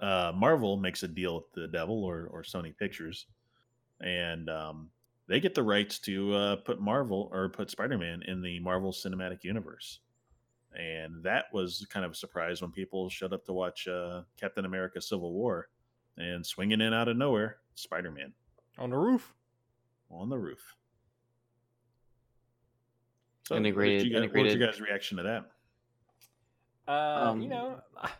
uh 0.00 0.30
marvel 0.34 0.76
makes 0.76 1.02
a 1.02 1.08
deal 1.08 1.36
with 1.36 1.52
the 1.54 1.68
devil 1.68 2.04
or 2.04 2.26
or 2.30 2.42
sony 2.42 2.76
pictures 2.76 3.26
and 4.00 4.50
um 4.50 4.90
they 5.28 5.40
get 5.40 5.54
the 5.56 5.62
rights 5.62 5.98
to 5.98 6.32
uh, 6.34 6.56
put 6.56 6.80
Marvel 6.80 7.28
or 7.32 7.48
put 7.48 7.68
Spider 7.68 7.98
Man 7.98 8.22
in 8.28 8.42
the 8.42 8.60
Marvel 8.60 8.92
Cinematic 8.92 9.42
Universe. 9.42 9.98
And 10.78 11.22
that 11.22 11.46
was 11.52 11.86
kind 11.90 12.04
of 12.04 12.12
a 12.12 12.14
surprise 12.14 12.60
when 12.60 12.70
people 12.70 13.08
showed 13.08 13.32
up 13.32 13.44
to 13.46 13.52
watch 13.52 13.88
uh, 13.88 14.22
Captain 14.38 14.64
America 14.66 15.00
Civil 15.00 15.32
War 15.32 15.68
and 16.18 16.44
swinging 16.44 16.80
in 16.82 16.92
out 16.92 17.08
of 17.08 17.16
nowhere, 17.16 17.58
Spider 17.74 18.10
Man 18.10 18.32
On 18.78 18.90
the 18.90 18.96
roof. 18.98 19.34
on 20.10 20.28
the 20.28 20.36
roof. 20.38 20.74
So, 23.44 23.56
Integrated- 23.56 23.98
What, 24.00 24.06
you 24.06 24.12
guys, 24.20 24.34
what 24.34 24.42
was 24.44 24.54
your 24.54 24.66
guys' 24.66 24.80
reaction 24.80 25.16
to 25.18 25.22
that? 25.24 25.50
Uh, 26.88 27.30
Um, 27.30 27.40
you 27.40 27.48
know, 27.48 27.80
I, 27.96 28.10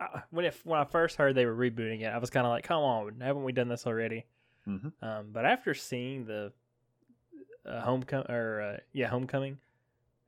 I, 0.00 0.22
when 0.30 0.44
it, 0.44 0.56
when 0.64 0.78
I 0.80 0.84
first 0.84 1.16
heard 1.16 1.34
they 1.34 1.46
were 1.46 1.54
rebooting 1.56 2.02
it, 2.02 2.06
I 2.06 2.18
was 2.18 2.30
kind 2.30 2.46
of 2.46 2.50
like, 2.50 2.64
"Come 2.64 2.82
on, 2.82 3.20
haven't 3.20 3.44
we 3.44 3.52
done 3.52 3.68
this 3.68 3.86
already?" 3.86 4.24
Mhm. 4.66 4.92
Um, 5.02 5.28
but 5.32 5.44
after 5.44 5.74
seeing 5.74 6.24
the 6.24 6.52
uh, 7.66 7.80
homecoming 7.80 8.30
or 8.30 8.60
uh, 8.60 8.76
yeah, 8.92 9.08
homecoming, 9.08 9.58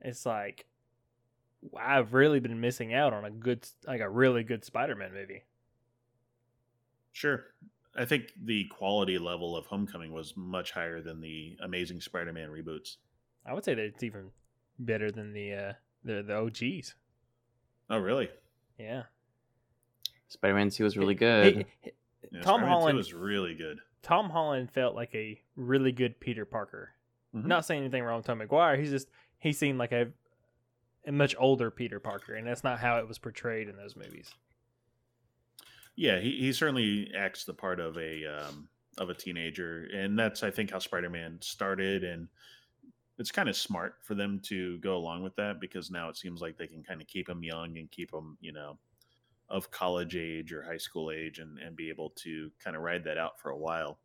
it's 0.00 0.26
like 0.26 0.66
I've 1.78 2.14
really 2.14 2.40
been 2.40 2.60
missing 2.60 2.94
out 2.94 3.12
on 3.12 3.24
a 3.24 3.30
good, 3.30 3.66
like 3.86 4.00
a 4.00 4.08
really 4.08 4.42
good 4.42 4.64
Spider-Man 4.64 5.12
movie. 5.12 5.42
Sure. 7.12 7.44
I 7.96 8.04
think 8.04 8.32
the 8.44 8.64
quality 8.66 9.18
level 9.18 9.56
of 9.56 9.66
Homecoming 9.66 10.12
was 10.12 10.36
much 10.36 10.70
higher 10.70 11.00
than 11.02 11.20
the 11.20 11.56
Amazing 11.62 12.00
Spider 12.00 12.32
Man 12.32 12.48
reboots. 12.48 12.96
I 13.44 13.52
would 13.52 13.64
say 13.64 13.74
that 13.74 13.84
it's 13.84 14.02
even 14.02 14.30
better 14.78 15.10
than 15.10 15.32
the 15.32 15.52
uh, 15.54 15.72
the 16.04 16.22
the 16.22 16.36
OGs. 16.36 16.94
Oh, 17.90 17.98
really? 17.98 18.28
Yeah, 18.78 19.02
Spider-Man 20.28 20.70
Two 20.70 20.84
was 20.84 20.96
really 20.96 21.14
He- 21.14 21.18
good. 21.18 21.66
he- 21.82 21.90
Yeah, 22.30 22.40
Tom 22.42 22.60
Spider-Man 22.60 22.66
2 22.66 22.66
Holland 22.68 22.96
was 22.96 23.12
really 23.12 23.54
good. 23.56 23.80
Tom 24.02 24.30
Holland 24.30 24.70
felt 24.70 24.94
like 24.94 25.12
a 25.14 25.40
really 25.56 25.90
good 25.90 26.20
Peter 26.20 26.44
Parker. 26.44 26.90
Mhm. 27.34 27.46
Not 27.46 27.64
saying 27.64 27.82
anything 27.82 28.04
wrong 28.04 28.18
with 28.18 28.26
Tom 28.26 28.38
Maguire. 28.38 28.76
He's 28.76 28.90
just 28.90 29.08
he 29.38 29.52
seemed 29.52 29.78
like 29.78 29.90
a 29.92 30.12
a 31.06 31.12
much 31.12 31.34
older 31.38 31.70
Peter 31.70 31.98
Parker, 32.00 32.34
and 32.34 32.46
that's 32.46 32.64
not 32.64 32.78
how 32.78 32.98
it 32.98 33.08
was 33.08 33.18
portrayed 33.18 33.68
in 33.68 33.76
those 33.76 33.96
movies. 33.96 34.30
Yeah, 35.96 36.20
he, 36.20 36.38
he 36.38 36.52
certainly 36.52 37.10
acts 37.16 37.44
the 37.44 37.54
part 37.54 37.80
of 37.80 37.96
a 37.96 38.24
um, 38.26 38.68
of 38.98 39.10
a 39.10 39.14
teenager, 39.14 39.88
and 39.94 40.18
that's 40.18 40.42
I 40.42 40.50
think 40.50 40.70
how 40.70 40.78
Spider 40.78 41.10
Man 41.10 41.38
started, 41.40 42.04
and 42.04 42.28
it's 43.18 43.30
kind 43.30 43.48
of 43.48 43.56
smart 43.56 43.96
for 44.02 44.14
them 44.14 44.40
to 44.44 44.78
go 44.78 44.96
along 44.96 45.22
with 45.22 45.36
that 45.36 45.60
because 45.60 45.90
now 45.90 46.08
it 46.08 46.16
seems 46.16 46.40
like 46.40 46.56
they 46.56 46.66
can 46.66 46.82
kind 46.82 47.00
of 47.00 47.06
keep 47.06 47.28
him 47.28 47.42
young 47.42 47.76
and 47.76 47.90
keep 47.90 48.12
him, 48.12 48.38
you 48.40 48.52
know, 48.52 48.78
of 49.48 49.70
college 49.70 50.16
age 50.16 50.52
or 50.52 50.62
high 50.62 50.78
school 50.78 51.10
age, 51.10 51.38
and 51.38 51.58
and 51.58 51.76
be 51.76 51.88
able 51.88 52.10
to 52.16 52.50
kind 52.62 52.76
of 52.76 52.82
ride 52.82 53.04
that 53.04 53.18
out 53.18 53.40
for 53.40 53.50
a 53.50 53.58
while. 53.58 53.98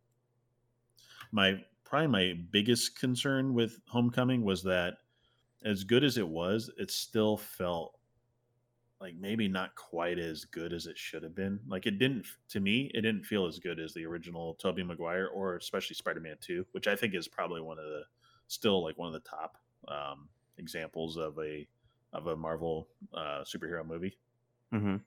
my 1.32 1.62
probably 1.84 2.08
my 2.08 2.34
biggest 2.52 3.00
concern 3.00 3.54
with 3.54 3.80
Homecoming 3.88 4.44
was 4.44 4.64
that 4.64 4.98
as 5.66 5.84
good 5.86 6.06
as 6.06 6.18
it 6.20 6.30
was, 6.30 6.72
it 6.78 6.92
still 6.92 7.38
felt 7.38 8.00
like 9.02 9.16
maybe 9.16 9.48
not 9.48 9.76
quite 9.76 10.18
as 10.18 10.46
good 10.46 10.72
as 10.72 10.88
it 10.88 10.98
should 10.98 11.24
have 11.24 11.36
been. 11.36 11.60
Like 11.68 11.86
it 11.86 12.00
didn't 12.00 12.26
to 12.50 12.60
me, 12.60 12.90
it 12.94 13.02
didn't 13.02 13.26
feel 13.26 13.46
as 13.46 13.60
good 13.60 13.80
as 13.80 13.94
the 13.94 14.06
original 14.06 14.56
Tobey 14.56 14.84
Maguire 14.84 15.28
or 15.28 15.56
especially 15.58 15.96
Spider-Man 15.96 16.38
2, 16.40 16.66
which 16.72 16.88
I 16.88 16.96
think 16.96 17.14
is 17.14 17.28
probably 17.28 17.62
one 17.62 17.78
of 17.78 17.86
the 17.86 18.04
still 18.48 18.82
like 18.84 18.98
one 18.98 19.08
of 19.08 19.14
the 19.14 19.30
top 19.30 19.58
um, 19.88 20.30
examples 20.58 21.18
of 21.18 21.38
a 21.40 21.68
of 22.14 22.28
a 22.28 22.36
Marvel 22.38 22.88
uh, 23.14 23.42
superhero 23.44 23.86
movie. 23.86 24.18
hmm 24.72 24.98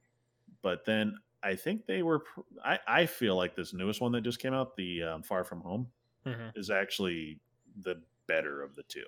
But 0.63 0.85
then 0.85 1.19
I 1.43 1.57
think 1.57 1.87
they 1.87 2.03
were. 2.03 2.21
pr- 2.21 2.41
I 2.65 2.79
I 2.87 3.07
feel 3.07 3.37
like 3.37 3.55
this 3.55 3.73
newest 3.73 4.01
one 4.01 4.13
that 4.13 4.23
just 4.23 4.41
came 4.41 4.55
out, 4.55 4.77
the 4.77 5.03
um, 5.03 5.23
Far 5.23 5.45
From 5.45 5.61
Home, 5.61 5.93
Mhm. 6.25 6.55
is 6.55 6.71
actually 6.71 7.41
the 7.77 8.05
better 8.27 8.63
of 8.63 8.75
the 8.77 8.85
two. 8.85 9.07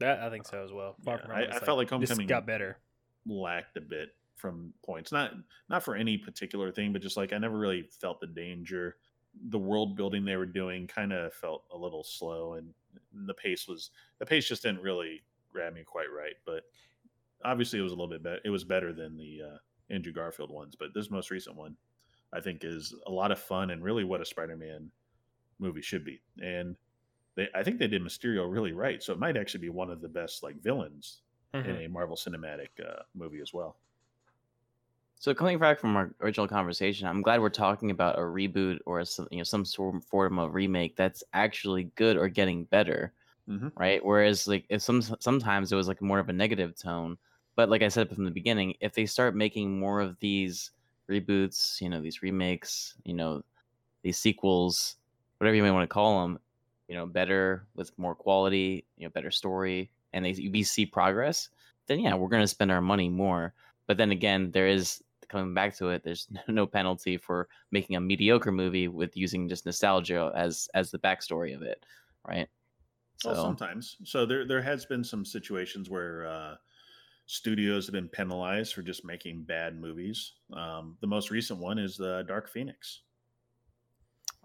That 0.00 0.20
I 0.20 0.30
think 0.30 0.46
so 0.46 0.64
as 0.64 0.72
well. 0.72 0.96
Far 1.04 1.16
Yeah, 1.16 1.22
from 1.22 1.30
I- 1.32 1.44
I 1.46 1.56
is 1.56 1.62
felt 1.62 1.78
like 1.78 1.88
Homecoming- 1.90 2.26
got 2.26 2.46
better. 2.46 2.78
Lacked 3.26 3.76
a 3.76 3.80
bit 3.80 4.16
from 4.36 4.72
points, 4.82 5.12
not 5.12 5.34
not 5.68 5.82
for 5.82 5.94
any 5.94 6.16
particular 6.18 6.72
thing, 6.72 6.92
but 6.92 7.02
just 7.02 7.16
like 7.16 7.32
I 7.32 7.38
never 7.38 7.58
really 7.58 7.82
felt 7.82 8.18
the 8.20 8.26
danger. 8.26 8.96
The 9.50 9.58
world 9.58 9.96
building 9.96 10.24
they 10.24 10.36
were 10.36 10.46
doing 10.46 10.86
kind 10.86 11.12
of 11.12 11.32
felt 11.34 11.64
a 11.70 11.76
little 11.76 12.02
slow, 12.02 12.54
and 12.54 12.74
the 13.12 13.34
pace 13.34 13.68
was 13.68 13.90
the 14.18 14.26
pace 14.26 14.48
just 14.48 14.62
didn't 14.62 14.80
really 14.82 15.22
grab 15.52 15.74
me 15.74 15.84
quite 15.84 16.10
right. 16.10 16.34
But 16.46 16.64
obviously, 17.44 17.78
it 17.78 17.82
was 17.82 17.92
a 17.92 17.94
little 17.94 18.08
bit 18.08 18.22
better. 18.22 18.40
It 18.44 18.50
was 18.50 18.64
better 18.64 18.92
than 18.92 19.16
the 19.18 19.42
uh, 19.42 19.58
Andrew 19.90 20.12
Garfield 20.12 20.50
ones, 20.50 20.74
but 20.74 20.94
this 20.94 21.10
most 21.10 21.30
recent 21.30 21.56
one, 21.56 21.76
I 22.32 22.40
think, 22.40 22.64
is 22.64 22.94
a 23.06 23.10
lot 23.12 23.30
of 23.32 23.38
fun 23.38 23.70
and 23.70 23.84
really 23.84 24.04
what 24.04 24.20
a 24.22 24.24
Spider-Man 24.24 24.90
movie 25.58 25.82
should 25.82 26.04
be. 26.04 26.22
And 26.42 26.76
they, 27.40 27.48
I 27.54 27.62
think 27.62 27.78
they 27.78 27.88
did 27.88 28.02
Mysterio 28.02 28.50
really 28.50 28.72
right, 28.72 29.02
so 29.02 29.12
it 29.12 29.18
might 29.18 29.36
actually 29.36 29.60
be 29.60 29.68
one 29.70 29.90
of 29.90 30.00
the 30.00 30.08
best 30.08 30.42
like 30.42 30.56
villains 30.62 31.22
Mhm. 31.54 31.62
in 31.64 31.84
a 31.84 31.88
Marvel 31.88 32.16
Cinematic 32.16 32.68
uh, 32.84 33.02
movie 33.14 33.40
as 33.40 33.52
well. 33.52 33.80
So 35.16 35.34
coming 35.34 35.58
back 35.58 35.78
from 35.78 35.96
our 35.96 36.14
original 36.20 36.48
conversation, 36.48 37.06
I'm 37.06 37.20
glad 37.22 37.40
we're 37.40 37.50
talking 37.50 37.90
about 37.90 38.18
a 38.18 38.22
reboot 38.22 38.80
or 38.86 39.04
some 39.04 39.28
you 39.30 39.38
know 39.38 39.44
some 39.44 39.64
sort 39.64 39.94
of 39.96 40.04
form 40.04 40.38
of 40.38 40.54
remake 40.54 40.96
that's 40.96 41.22
actually 41.34 41.84
good 41.94 42.16
or 42.16 42.28
getting 42.28 42.64
better, 42.64 43.12
Mhm. 43.46 43.70
right? 43.76 44.04
Whereas 44.04 44.48
like 44.48 44.66
if 44.70 44.82
some 44.82 45.02
sometimes 45.02 45.72
it 45.72 45.76
was 45.76 45.88
like 45.88 46.02
more 46.02 46.20
of 46.20 46.28
a 46.30 46.34
negative 46.34 46.76
tone, 46.76 47.18
but 47.56 47.70
like 47.70 47.82
I 47.82 47.88
said 47.88 48.10
from 48.14 48.24
the 48.24 48.30
beginning, 48.32 48.76
if 48.80 48.94
they 48.94 49.06
start 49.06 49.36
making 49.36 49.78
more 49.80 50.00
of 50.00 50.18
these 50.20 50.72
reboots, 51.10 51.80
you 51.80 51.88
know, 51.90 52.02
these 52.02 52.22
remakes, 52.22 52.96
you 53.04 53.14
know, 53.14 53.42
these 54.02 54.18
sequels, 54.18 54.96
whatever 55.38 55.56
you 55.56 55.62
may 55.62 55.70
want 55.72 55.88
to 55.88 55.94
call 55.94 56.22
them, 56.22 56.38
you 56.90 56.96
know, 56.96 57.06
better 57.06 57.68
with 57.76 57.96
more 57.98 58.16
quality, 58.16 58.86
you 58.98 59.06
know, 59.06 59.10
better 59.10 59.30
story, 59.32 59.92
and 60.12 60.26
they 60.26 60.32
we 60.52 60.64
see 60.64 60.86
progress, 60.86 61.50
then 61.86 62.00
yeah, 62.00 62.16
we're 62.16 62.28
gonna 62.28 62.48
spend 62.48 62.72
our 62.72 62.82
money 62.82 63.08
more. 63.08 63.54
But 63.86 63.96
then 63.98 64.10
again, 64.10 64.50
there 64.52 64.68
is 64.68 65.02
coming 65.28 65.54
back 65.54 65.76
to 65.76 65.90
it. 65.90 66.04
There's 66.04 66.28
no 66.48 66.66
penalty 66.66 67.16
for 67.16 67.48
making 67.70 67.96
a 67.96 68.00
mediocre 68.02 68.52
movie 68.52 68.88
with 68.88 69.16
using 69.16 69.48
just 69.48 69.66
nostalgia 69.66 70.32
as 70.34 70.68
as 70.74 70.90
the 70.90 70.98
backstory 70.98 71.54
of 71.56 71.62
it, 71.62 71.86
right? 72.28 72.48
So 73.18 73.30
Well, 73.30 73.34
sometimes. 73.34 73.98
So 74.04 74.26
there 74.26 74.46
there 74.46 74.62
has 74.62 74.86
been 74.86 75.04
some 75.04 75.24
situations 75.24 75.90
where 75.90 76.26
uh, 76.26 76.56
studios 77.26 77.86
have 77.86 77.94
been 77.94 78.08
penalized 78.08 78.74
for 78.74 78.82
just 78.82 79.04
making 79.04 79.44
bad 79.44 79.78
movies. 79.80 80.34
Um, 80.52 80.98
the 81.00 81.08
most 81.08 81.30
recent 81.30 81.60
one 81.60 81.78
is 81.78 81.96
the 81.98 82.24
Dark 82.24 82.48
Phoenix. 82.48 83.02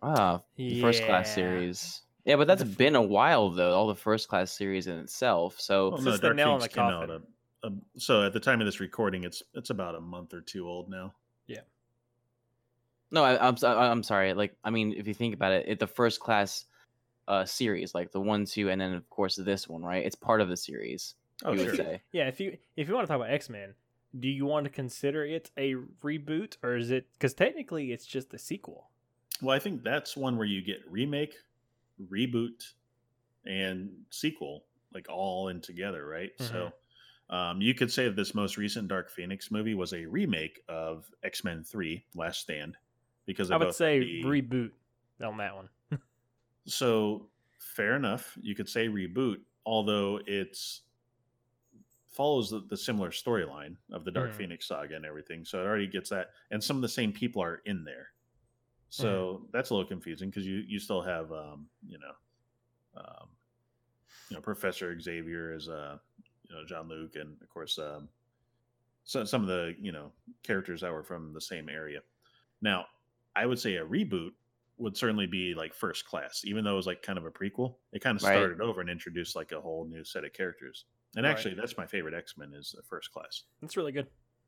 ah, 0.01 0.41
the 0.67 0.75
first 0.75 1.03
class 1.03 1.34
series. 1.34 2.03
Yeah, 2.25 2.35
but 2.38 2.47
that's 2.47 2.63
The 2.63 2.69
f- 2.69 2.77
been 2.77 2.95
a 2.95 3.01
while 3.01 3.49
though. 3.51 3.73
All 3.75 3.88
the 3.88 3.95
first 3.95 4.27
class 4.27 4.51
series 4.51 4.88
in 4.88 4.97
itself. 4.99 5.59
So 5.59 5.89
Well, 5.89 5.97
This 5.97 6.05
no, 6.05 6.11
is 6.13 6.19
the 6.19 6.27
Dark 6.27 6.35
nail 6.38 6.47
in 6.55 6.59
Phoenix 6.59 6.73
the 6.73 6.79
came 6.79 6.89
out 6.89 7.07
coffin. 7.09 7.23
a, 7.63 7.67
a, 7.67 7.71
so 7.99 8.23
at 8.23 8.33
the 8.33 8.39
time 8.39 8.61
of 8.61 8.65
this 8.65 8.79
recording, 8.79 9.23
it's 9.23 9.43
it's 9.53 9.69
about 9.69 9.95
a 9.95 10.01
month 10.01 10.33
or 10.33 10.41
two 10.41 10.67
old 10.67 10.89
now. 10.89 11.13
Yeah. 11.47 11.61
No, 13.11 13.23
I, 13.23 13.47
I'm 13.47 13.55
I- 13.63 13.89
I'm 13.91 14.03
sorry. 14.03 14.33
Like, 14.33 14.55
I 14.63 14.69
mean, 14.71 14.93
if 14.97 15.07
you 15.07 15.13
think 15.13 15.33
about 15.33 15.51
it, 15.53 15.65
it 15.67 15.79
the 15.79 15.88
first 15.88 16.19
class 16.19 16.65
uh 17.27 17.45
series, 17.45 17.93
like 17.95 18.11
the 18.11 18.19
one, 18.19 18.45
two, 18.45 18.69
and 18.69 18.79
then 18.79 18.93
of 18.93 19.09
course 19.09 19.35
this 19.35 19.67
one, 19.67 19.83
right? 19.83 20.05
It's 20.05 20.15
part 20.15 20.41
of 20.41 20.49
the 20.49 20.57
series. 20.57 21.15
Oh, 21.43 21.51
you 21.51 21.59
sure. 21.59 21.67
would 21.67 21.77
say. 21.77 22.01
Yeah, 22.11 22.27
if 22.27 22.39
you 22.39 22.57
if 22.75 22.88
you 22.88 22.93
want 22.95 23.05
to 23.07 23.11
talk 23.11 23.17
about 23.21 23.31
X 23.33 23.49
Men, 23.49 23.73
do 24.19 24.27
you 24.27 24.45
want 24.45 24.63
to 24.65 24.69
consider 24.69 25.25
it 25.25 25.51
a 25.57 25.75
reboot 26.03 26.57
or 26.63 26.75
is 26.75 26.91
it 26.91 27.07
because 27.13 27.33
technically 27.33 27.91
it's 27.91 28.05
just 28.05 28.33
a 28.33 28.38
sequel? 28.39 28.89
Well, 29.41 29.55
I 29.55 29.59
think 29.59 29.83
that's 29.83 30.15
one 30.15 30.38
where 30.38 30.47
you 30.47 30.61
get 30.61 30.79
remake, 30.89 31.35
reboot, 32.12 32.73
and 33.45 33.91
sequel 34.10 34.63
like 34.93 35.08
all 35.10 35.49
in 35.49 35.60
together, 35.62 36.05
right? 36.08 36.31
So 36.39 36.71
um, 37.29 37.62
you 37.62 37.73
could 37.73 37.91
say 37.91 38.05
that 38.05 38.15
this 38.15 38.34
most 38.34 38.55
recent 38.58 38.88
Dark 38.88 39.10
Phoenix 39.10 39.51
movie 39.51 39.73
was 39.75 39.93
a 39.93 40.05
remake 40.05 40.62
of 40.69 41.05
X 41.23 41.43
Men 41.43 41.63
Three: 41.63 42.05
Last 42.15 42.39
Stand, 42.41 42.77
because 43.25 43.51
I 43.51 43.58
would 43.58 43.73
say 43.75 43.99
the- 43.99 44.23
reboot 44.23 44.71
on 45.23 45.38
that 45.38 45.55
one. 45.55 45.69
So 46.67 47.27
fair 47.60 47.95
enough, 47.95 48.38
you 48.41 48.55
could 48.55 48.67
say 48.69 48.88
reboot, 48.88 49.38
although 49.65 50.19
it's 50.25 50.81
follows 52.10 52.49
the, 52.49 52.62
the 52.69 52.77
similar 52.77 53.10
storyline 53.12 53.75
of 53.91 54.05
the 54.05 54.12
Dark 54.12 54.31
Mhm. 54.31 54.36
Phoenix 54.36 54.67
saga 54.67 54.95
and 54.95 55.05
everything. 55.05 55.43
So 55.43 55.60
it 55.62 55.65
already 55.65 55.88
gets 55.88 56.10
that, 56.12 56.31
and 56.49 56.63
some 56.63 56.77
of 56.77 56.81
the 56.81 56.88
same 56.89 57.12
people 57.12 57.43
are 57.43 57.62
in 57.65 57.84
there. 57.84 58.12
So 58.95 59.47
that's 59.51 59.69
a 59.71 59.73
little 59.75 59.88
confusing 59.88 60.29
because 60.29 60.45
you 60.47 60.58
you 60.67 60.79
still 60.79 61.01
have 61.01 61.31
um, 61.31 61.69
you 61.86 61.97
know 61.99 62.13
um, 63.01 63.29
you 64.29 64.36
know 64.38 64.41
Professor 64.41 64.99
Xavier 64.99 65.53
as 65.53 65.69
uh 65.69 65.97
you 66.49 66.55
know 66.55 66.65
Jean-Luc 66.65 67.15
and 67.15 67.41
of 67.41 67.49
course 67.49 67.77
um, 67.77 68.10
so 69.03 69.23
some 69.25 69.41
of 69.41 69.47
the 69.47 69.75
you 69.79 69.91
know 69.91 70.12
characters 70.43 70.81
that 70.81 70.91
were 70.91 71.03
from 71.03 71.34
the 71.34 71.41
same 71.41 71.69
area. 71.69 72.01
Now 72.62 72.88
I 73.36 73.45
would 73.45 73.60
say 73.60 73.75
a 73.77 73.86
reboot 73.86 74.31
would 74.77 74.97
certainly 74.97 75.27
be 75.27 75.53
like 75.53 75.73
first 75.73 76.05
class, 76.05 76.43
even 76.45 76.63
though 76.63 76.73
it 76.73 76.77
was 76.77 76.88
like 76.88 77.01
kind 77.01 77.17
of 77.17 77.25
a 77.25 77.31
prequel. 77.31 77.77
It 77.93 78.01
kind 78.01 78.17
of 78.17 78.21
Right. 78.21 78.31
started 78.31 78.62
over 78.62 78.81
and 78.81 78.89
introduced 78.89 79.36
like 79.36 79.51
a 79.51 79.62
whole 79.62 79.86
new 79.86 80.03
set 80.03 80.25
of 80.25 80.34
characters. 80.34 80.86
And 81.15 81.25
Right. 81.25 81.31
actually, 81.31 81.55
that's 81.55 81.77
my 81.77 81.88
favorite 81.88 82.13
X 82.13 82.38
Men 82.38 82.53
is 82.53 82.71
the 82.75 82.84
first 82.84 83.12
class. 83.12 83.43
That's 83.62 83.77
really 83.77 83.93
good. 83.93 84.08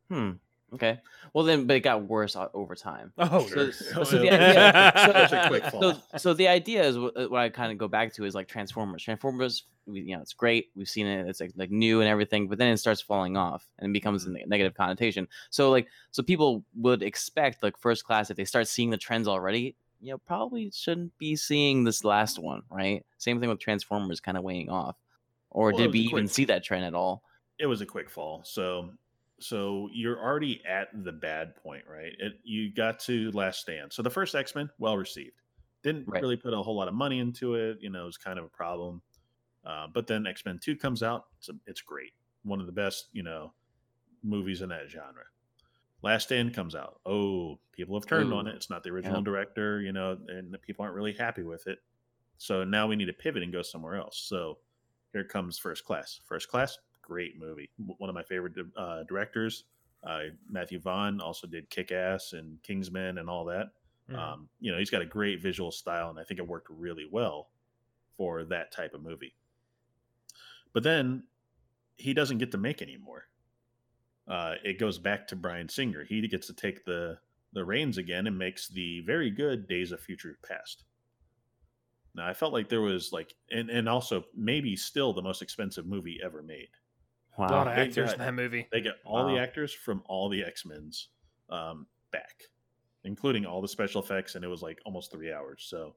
Hmm. 0.10 0.31
Okay. 0.73 0.99
Well, 1.34 1.45
then, 1.45 1.65
but 1.65 1.77
it 1.77 1.80
got 1.80 2.03
worse 2.03 2.36
over 2.53 2.75
time. 2.75 3.13
Oh, 3.17 3.47
So, 3.47 3.71
sure. 3.71 3.71
so 4.06 4.17
the 4.19 4.30
idea, 4.32 5.27
so, 5.30 5.38
a 5.38 5.47
quick 5.47 5.63
so, 5.63 5.69
fall. 5.69 6.03
so 6.17 6.34
the 6.34 6.47
idea 6.49 6.84
is 6.84 6.97
what, 6.99 7.32
what 7.32 7.39
I 7.41 7.47
kind 7.49 7.71
of 7.71 7.77
go 7.77 7.88
back 7.88 8.13
to 8.15 8.25
is 8.25 8.36
like 8.36 8.49
Transformers. 8.49 9.01
Transformers, 9.01 9.63
we, 9.86 10.01
you 10.01 10.15
know, 10.15 10.21
it's 10.21 10.34
great. 10.34 10.69
We've 10.75 10.89
seen 10.89 11.08
it. 11.08 11.25
It's 11.27 11.39
like 11.39 11.53
like 11.56 11.71
new 11.71 12.01
and 12.01 12.10
everything, 12.10 12.47
but 12.49 12.58
then 12.58 12.67
it 12.73 12.77
starts 12.77 12.99
falling 12.99 13.38
off 13.38 13.65
and 13.80 13.89
it 13.89 13.93
becomes 13.93 14.25
Mm-hmm. 14.25 14.36
a 14.43 14.47
negative 14.47 14.73
connotation. 14.73 15.27
So 15.51 15.71
like, 15.71 15.88
so 16.12 16.21
people 16.21 16.65
would 16.75 17.01
expect 17.01 17.63
like 17.63 17.77
first 17.77 18.03
class 18.03 18.30
if 18.30 18.36
they 18.36 18.45
start 18.45 18.67
seeing 18.67 18.89
the 18.89 18.97
trends 18.97 19.27
already. 19.30 19.75
You 20.01 20.12
know, 20.12 20.17
probably 20.17 20.69
shouldn't 20.71 21.17
be 21.17 21.36
seeing 21.38 21.84
this 21.86 22.03
last 22.03 22.39
one, 22.39 22.62
right? 22.69 23.06
Same 23.17 23.39
thing 23.39 23.49
with 23.49 23.60
Transformers, 23.60 24.19
kind 24.19 24.38
of 24.38 24.43
weighing 24.43 24.69
off. 24.69 24.95
Or 25.49 25.69
Well, 25.71 25.77
did 25.77 25.93
we 25.93 26.01
a 26.01 26.03
even 26.03 26.27
see 26.27 26.45
that 26.45 26.63
trend 26.63 26.84
at 26.86 26.93
all? 26.93 27.23
it 27.58 27.65
was 27.65 27.82
a 27.82 27.86
quick 27.86 28.08
fall. 28.10 28.43
So 28.45 28.91
so 29.39 29.89
you're 29.93 30.19
already 30.21 30.62
at 30.65 30.89
the 31.04 31.12
bad 31.12 31.56
point, 31.58 31.84
right? 31.89 32.13
It, 32.19 32.34
you 32.43 32.73
got 32.73 33.00
to 33.02 33.32
Last 33.32 33.60
Stand. 33.62 33.93
So 33.93 34.02
the 34.02 34.10
first 34.10 34.34
X 34.36 34.56
Men, 34.56 34.69
well 34.80 34.97
received. 34.97 35.41
Didn't 35.84 36.08
Right. 36.08 36.21
really 36.21 36.38
put 36.38 36.54
a 36.54 36.62
whole 36.62 36.76
lot 36.76 36.88
of 36.88 36.93
money 36.93 37.19
into 37.19 37.56
it. 37.56 37.78
You 37.82 37.89
know, 37.89 38.04
it 38.04 38.08
was 38.08 38.17
kind 38.17 38.39
of 38.39 38.45
a 38.45 38.50
problem. 38.50 39.02
Uh, 39.65 39.88
but 39.93 40.08
then 40.08 40.26
X 40.26 40.45
Men 40.45 40.60
Two 40.60 40.76
comes 40.76 41.04
out. 41.04 41.26
It's, 41.38 41.50
it's 41.67 41.82
great. 41.82 42.13
One 42.43 42.60
of 42.60 42.65
the 42.65 42.71
best, 42.71 43.10
you 43.12 43.23
know, 43.23 43.54
movies 44.23 44.62
in 44.62 44.69
that 44.69 44.89
genre. 44.89 45.23
Last 46.02 46.23
Stand 46.23 46.54
comes 46.54 46.76
out. 46.76 47.00
Oh, 47.06 47.60
people 47.71 47.95
have 48.00 48.06
turned 48.06 48.32
on 48.32 48.47
it. 48.47 48.56
It's 48.56 48.69
not 48.69 48.84
the 48.84 48.89
original 48.91 49.17
Yeah. 49.19 49.23
director, 49.26 49.82
you 49.82 49.91
know, 49.91 50.17
and 50.28 50.54
the 50.54 50.58
people 50.58 50.84
aren't 50.84 50.95
really 50.95 51.13
happy 51.13 51.43
with 51.43 51.67
it. 51.67 51.80
So 52.38 52.63
now 52.63 52.88
we 52.88 52.95
need 52.95 53.06
to 53.06 53.13
pivot 53.13 53.41
and 53.43 53.52
go 53.52 53.62
somewhere 53.63 53.95
else. 53.95 54.19
So 54.19 54.60
here 55.12 55.23
comes 55.23 55.58
First 55.58 55.86
Class. 55.86 56.21
First 56.26 56.50
Class, 56.50 56.78
great 57.08 57.38
movie. 57.39 57.70
One 57.78 58.10
of 58.10 58.13
my 58.13 58.24
favorite 58.24 58.56
uh, 58.76 59.04
directors. 59.04 59.63
Uh, 60.04 60.26
Matthew 60.50 60.80
Vaughn 60.80 61.22
also 61.22 61.48
did 61.48 61.70
Kick 61.70 61.91
Ass 61.91 62.34
and 62.34 62.62
Kingsman 62.63 63.17
and 63.17 63.30
all 63.30 63.46
that. 63.46 63.72
Mhm. 64.10 64.15
Um, 64.17 64.50
you 64.60 64.72
know, 64.72 64.78
he's 64.78 64.89
got 64.89 65.02
a 65.02 65.06
great 65.06 65.41
visual 65.41 65.72
style, 65.72 66.10
and 66.10 66.20
I 66.20 66.24
think 66.24 66.39
it 66.39 66.48
worked 66.48 66.70
really 66.70 67.06
well 67.06 67.52
for 68.17 68.43
that 68.46 68.72
type 68.72 68.93
of 68.93 69.02
movie. 69.02 69.36
But 70.74 70.84
then 70.84 71.28
he 71.98 72.13
doesn't 72.13 72.39
get 72.39 72.52
to 72.52 72.58
make 72.58 72.82
anymore. 72.82 73.30
Uh, 74.28 74.56
it 74.63 74.78
goes 74.80 75.00
back 75.00 75.28
to 75.28 75.36
Bryan 75.36 75.70
Singer. 75.70 76.04
He 76.04 76.28
gets 76.28 76.48
to 76.48 76.54
take 76.54 76.86
the 76.86 77.20
the 77.54 77.63
reins 77.65 77.98
again 77.98 78.28
and 78.28 78.38
makes 78.38 78.67
the 78.67 79.00
very 79.02 79.32
good 79.32 79.67
Days 79.67 79.91
of 79.91 80.02
Future 80.02 80.38
Past. 80.43 80.84
Now 82.13 82.28
I 82.28 82.34
felt 82.34 82.52
like 82.54 82.67
there 82.70 82.82
was 82.82 83.13
like, 83.13 83.34
and 83.52 83.70
and 83.70 83.88
also 83.88 84.26
maybe 84.34 84.76
still 84.76 85.13
the 85.13 85.22
most 85.22 85.41
expensive 85.41 85.86
movie 85.86 86.20
ever 86.24 86.41
made. 86.41 86.70
A 87.38 87.41
lot 87.41 87.67
of 87.67 87.76
they 87.76 87.82
actors 87.84 88.12
got- 88.12 88.13
in 88.13 88.19
that 88.26 88.34
movie. 88.34 88.67
They 88.71 88.82
get 88.82 88.95
all 89.06 89.28
the 89.28 89.39
actors 89.39 89.73
from 89.73 90.02
all 90.08 90.30
the 90.30 90.43
X 90.43 90.65
Men's 90.65 91.10
um, 91.50 91.86
back, 92.12 92.43
including 93.04 93.45
all 93.45 93.62
the 93.62 93.67
special 93.67 94.02
effects, 94.02 94.36
and 94.36 94.43
it 94.43 94.47
was 94.47 94.62
like 94.62 94.80
almost 94.86 95.12
three 95.12 95.32
hours. 95.32 95.65
So 95.69 95.95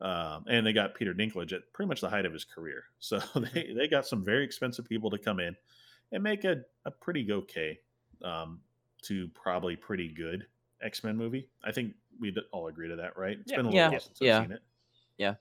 Um, 0.00 0.44
and 0.48 0.66
they 0.66 0.72
got 0.74 0.94
Peter 0.94 1.14
Dinklage 1.14 1.52
at 1.54 1.72
pretty 1.72 1.88
much 1.88 2.00
the 2.02 2.10
height 2.10 2.26
of 2.26 2.32
his 2.32 2.44
career. 2.44 2.84
So 2.98 3.18
they, 3.54 3.72
they 3.76 3.88
got 3.88 4.06
some 4.06 4.22
very 4.24 4.44
expensive 4.44 4.84
people 4.86 5.10
to 5.10 5.18
come 5.18 5.40
in 5.40 5.56
and 6.12 6.22
make 6.22 6.44
a, 6.44 6.56
a 6.84 6.90
pretty 6.90 7.30
okay 7.32 7.78
um, 8.22 8.60
to 9.02 9.28
probably 9.28 9.74
pretty 9.76 10.08
good 10.08 10.46
X 10.82 11.02
Men 11.04 11.16
movie. 11.16 11.48
I 11.64 11.72
think 11.72 11.94
we'd 12.20 12.36
all 12.52 12.68
agree 12.68 12.88
to 12.88 12.96
that, 12.96 13.16
right? 13.16 13.38
It's 13.40 13.50
Yeah. 13.52 13.56
been 13.58 13.66
a 13.66 13.68
little 13.68 13.76
Yeah. 13.80 13.90
while 13.90 14.00
since 14.00 14.18
Yeah. 14.20 14.38
I've 14.38 14.44
seen 14.44 14.52
it. 14.52 14.62
Yeah. 15.18 15.34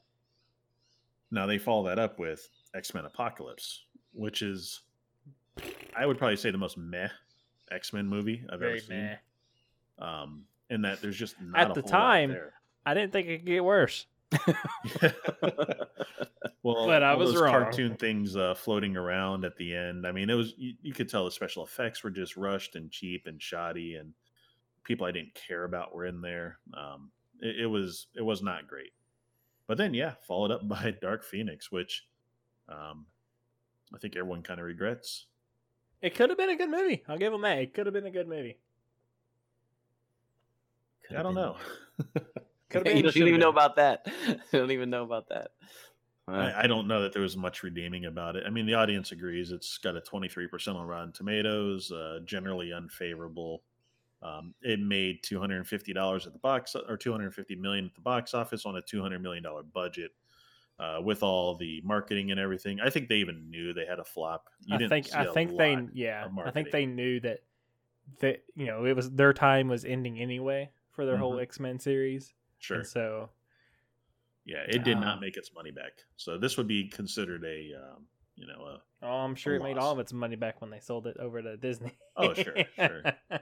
Now 1.32 1.46
they 1.48 1.58
follow 1.58 1.86
that 1.88 2.00
up 2.00 2.20
with 2.20 2.48
X 2.74 2.94
Men 2.94 3.06
Apocalypse, 3.06 3.84
which 4.14 4.42
is, 4.42 4.82
I 5.98 6.06
would 6.06 6.18
probably 6.18 6.38
say, 6.38 6.52
the 6.52 6.58
most 6.58 6.78
meh 6.78 7.10
X 7.72 7.94
Men 7.94 8.08
movie 8.08 8.44
I've 8.52 8.60
Very 8.60 8.74
ever 8.74 8.82
seen. 8.82 8.98
meh. 8.98 9.16
Um, 10.00 10.44
in 10.70 10.82
that 10.82 11.02
there's 11.02 11.18
just 11.18 11.40
not 11.42 11.70
At 11.70 11.74
the 11.76 11.82
time. 11.82 12.36
I 12.86 12.94
didn't 12.94 13.12
think 13.14 13.28
it 13.28 13.38
could 13.40 13.46
get 13.48 13.64
worse. 13.64 14.06
well, 16.64 16.88
But 16.88 17.04
I 17.04 17.16
was 17.16 17.34
those 17.34 17.42
wrong. 17.42 17.52
cartoon 17.52 17.96
things 17.96 18.36
uh, 18.36 18.54
floating 18.56 18.98
around 18.98 19.46
at 19.46 19.56
the 19.58 19.76
end. 19.76 20.06
I 20.06 20.12
mean, 20.12 20.30
it 20.30 20.34
was 20.34 20.54
you, 20.58 20.74
you 20.82 20.94
could 20.94 21.10
tell 21.10 21.26
the 21.26 21.32
special 21.32 21.64
effects 21.64 22.04
were 22.04 22.10
just 22.10 22.36
rushed 22.38 22.76
and 22.76 22.92
cheap 22.92 23.28
and 23.28 23.42
shoddy, 23.42 23.96
and 23.96 24.14
people 24.84 25.06
I 25.06 25.12
didn't 25.12 25.34
care 25.36 25.64
about 25.64 25.96
were 25.96 26.06
in 26.06 26.22
there. 26.22 26.58
Um, 26.74 27.12
it, 27.40 27.62
it 27.62 27.66
was 27.68 28.08
it 28.16 28.22
was 28.24 28.42
not 28.42 28.68
great. 28.68 28.92
But 29.68 29.78
then, 29.78 29.94
yeah, 29.94 30.14
followed 30.28 30.52
up 30.52 30.68
by 30.68 30.96
Dark 31.02 31.24
Phoenix, 31.24 31.72
which 31.72 32.06
um, 32.70 33.06
I 33.94 33.98
think 33.98 34.16
everyone 34.16 34.44
kind 34.44 34.60
of 34.60 34.66
regrets. 34.66 35.28
It 36.02 36.16
could 36.16 36.30
have 36.30 36.38
been 36.38 36.50
a 36.50 36.56
good 36.56 36.70
movie. 36.70 37.04
I'll 37.08 37.18
give 37.18 37.32
them 37.32 37.42
that. 37.42 37.60
It 37.60 37.74
could 37.74 37.86
have 37.86 37.94
been 37.94 38.06
a 38.06 38.12
good 38.12 38.28
movie. 38.28 38.58
I 41.16 41.24
don't 41.24 41.36
know. 41.36 41.58
Could 42.70 42.88
have 42.88 42.96
you 42.98 43.04
don't 43.04 43.12
should've 43.12 43.28
even 43.28 43.40
know 43.40 43.50
about 43.50 43.76
that. 43.76 44.08
you 44.28 44.38
don't 44.52 44.72
even 44.72 44.90
know 44.90 45.04
about 45.04 45.30
that. 45.30 45.52
I, 46.28 46.64
I 46.64 46.68
don't 46.68 46.88
know 46.88 47.04
that 47.04 47.14
there 47.14 47.22
was 47.22 47.38
much 47.38 47.62
redeeming 47.62 48.06
about 48.06 48.36
it. 48.36 48.44
I 48.48 48.50
mean, 48.50 48.66
the 48.66 48.74
audience 48.74 49.12
agrees. 49.12 49.52
It's 49.52 49.78
got 49.78 49.96
a 49.96 50.02
23% 50.02 50.76
on 50.76 50.88
Rotten 50.88 51.12
Tomatoes, 51.12 51.92
uh, 51.92 52.20
generally 52.26 52.74
unfavorable. 52.74 53.62
Um, 54.24 54.56
it 54.64 54.80
made 54.80 55.22
$250 55.24 56.26
at 56.26 56.34
the 56.34 56.40
box 56.40 56.76
or 56.76 56.98
250 56.98 57.56
million 57.58 57.86
at 57.86 57.94
the 57.94 58.02
box 58.02 58.34
office 58.34 58.66
on 58.66 58.76
a 58.78 58.82
$200 58.82 59.22
million 59.22 59.46
budget. 59.72 60.12
Uh, 60.78 61.00
with 61.02 61.24
all 61.24 61.56
the 61.56 61.80
marketing 61.86 62.32
and 62.32 62.40
everything, 62.40 62.82
I 62.82 62.90
think 62.90 63.08
they 63.08 63.16
even 63.16 63.50
knew 63.50 63.72
they 63.74 63.86
had 63.86 64.00
a 64.00 64.04
flop. 64.04 64.50
You 64.66 64.76
I 64.76 64.78
didn't 64.80 64.90
think 64.90 65.08
see 65.08 65.14
I 65.14 65.24
a 65.24 65.32
think 65.32 65.58
they 65.58 65.78
yeah 65.94 66.28
I 66.44 66.52
think 66.52 66.72
they 66.72 66.86
knew 66.86 67.22
that 67.22 67.44
that 68.20 68.44
you 68.56 68.66
know 68.66 68.86
it 68.86 68.94
was 68.94 69.10
their 69.12 69.32
time 69.32 69.70
was 69.70 69.86
ending 69.86 70.20
anyway 70.20 70.70
for 70.92 71.06
their 71.06 71.18
whole 71.18 71.36
Mhm. 71.36 71.44
X 71.44 71.60
Men 71.62 71.80
series. 71.80 72.34
Sure. 72.60 72.78
And 72.78 72.88
so 72.88 73.30
Yeah, 74.44 74.64
it 74.68 74.84
did 74.84 74.98
Ah. 74.98 75.02
not 75.02 75.22
make 75.22 75.38
its 75.38 75.54
money 75.54 75.72
back. 75.72 76.04
So 76.18 76.38
this 76.38 76.58
would 76.58 76.68
be 76.68 76.88
considered 76.90 77.44
a, 77.46 77.74
um, 77.74 78.06
you 78.36 78.46
know, 78.46 78.66
a 78.66 78.82
oh, 79.02 79.08
I'm 79.08 79.36
sure 79.36 79.54
A 79.54 79.60
it 79.60 79.64
made 79.64 79.78
all 79.78 79.94
of 79.94 80.00
its 80.00 80.12
money 80.14 80.36
back 80.36 80.60
when 80.62 80.70
they 80.70 80.80
sold 80.80 81.08
it 81.08 81.18
over 81.18 81.42
to 81.42 81.56
Disney. 81.58 81.98
Oh, 82.18 82.34
sure, 82.34 82.56
sure. 82.76 83.02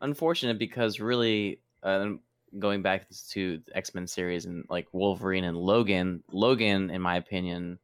unfortunate 0.00 0.58
because 0.58 1.00
really, 1.00 1.60
uh, 1.82 2.10
going 2.58 2.82
back 2.82 3.06
to 3.30 3.58
the 3.66 3.76
X 3.76 3.94
Men 3.94 4.06
series 4.06 4.44
and 4.46 4.64
like 4.68 4.86
Wolverine 4.92 5.44
and 5.44 5.56
Logan, 5.56 6.22
Logan, 6.32 6.90
in 6.90 7.00
my 7.02 7.16
opinion, 7.16 7.78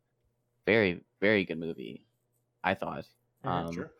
very 0.66 1.02
very 1.20 1.44
good 1.44 1.59
movie. 1.59 2.04
I 2.64 2.74
thought. 2.74 3.04
Mhm. 3.44 3.48
Um, 3.50 3.72
sure. 3.72 3.90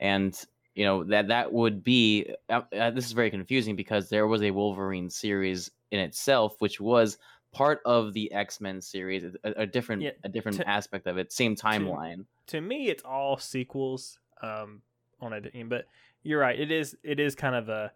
and 0.00 0.44
you 0.74 0.84
know 0.84 1.04
that 1.04 1.28
that 1.28 1.52
would 1.52 1.82
be 1.84 2.34
uh, 2.50 2.62
uh, 2.76 2.90
this 2.90 3.06
is 3.06 3.12
very 3.12 3.30
confusing 3.30 3.76
because 3.76 4.08
there 4.08 4.26
was 4.26 4.42
a 4.42 4.50
Wolverine 4.50 5.08
series 5.08 5.70
in 5.90 6.00
itself, 6.00 6.60
which 6.60 6.80
was 6.80 7.18
part 7.52 7.80
of 7.84 8.12
the 8.12 8.30
X 8.32 8.60
Men 8.60 8.80
series, 8.80 9.24
a, 9.24 9.50
a 9.56 9.66
different 9.66 10.02
Yeah, 10.02 10.10
a 10.24 10.28
different 10.28 10.58
to- 10.58 10.68
aspect 10.68 11.06
of 11.06 11.16
it, 11.18 11.32
same 11.32 11.54
timeline. 11.56 12.26
to 12.48 12.60
me 12.60 12.88
it's 12.90 13.02
all 13.04 13.38
sequels 13.38 14.18
um 14.42 14.82
on 15.20 15.32
it 15.32 15.50
but 15.70 15.86
you're 16.24 16.40
right 16.40 16.58
it 16.60 16.70
is 16.70 16.94
it 17.02 17.18
is 17.18 17.34
kind 17.34 17.54
of 17.54 17.68
a 17.70 17.90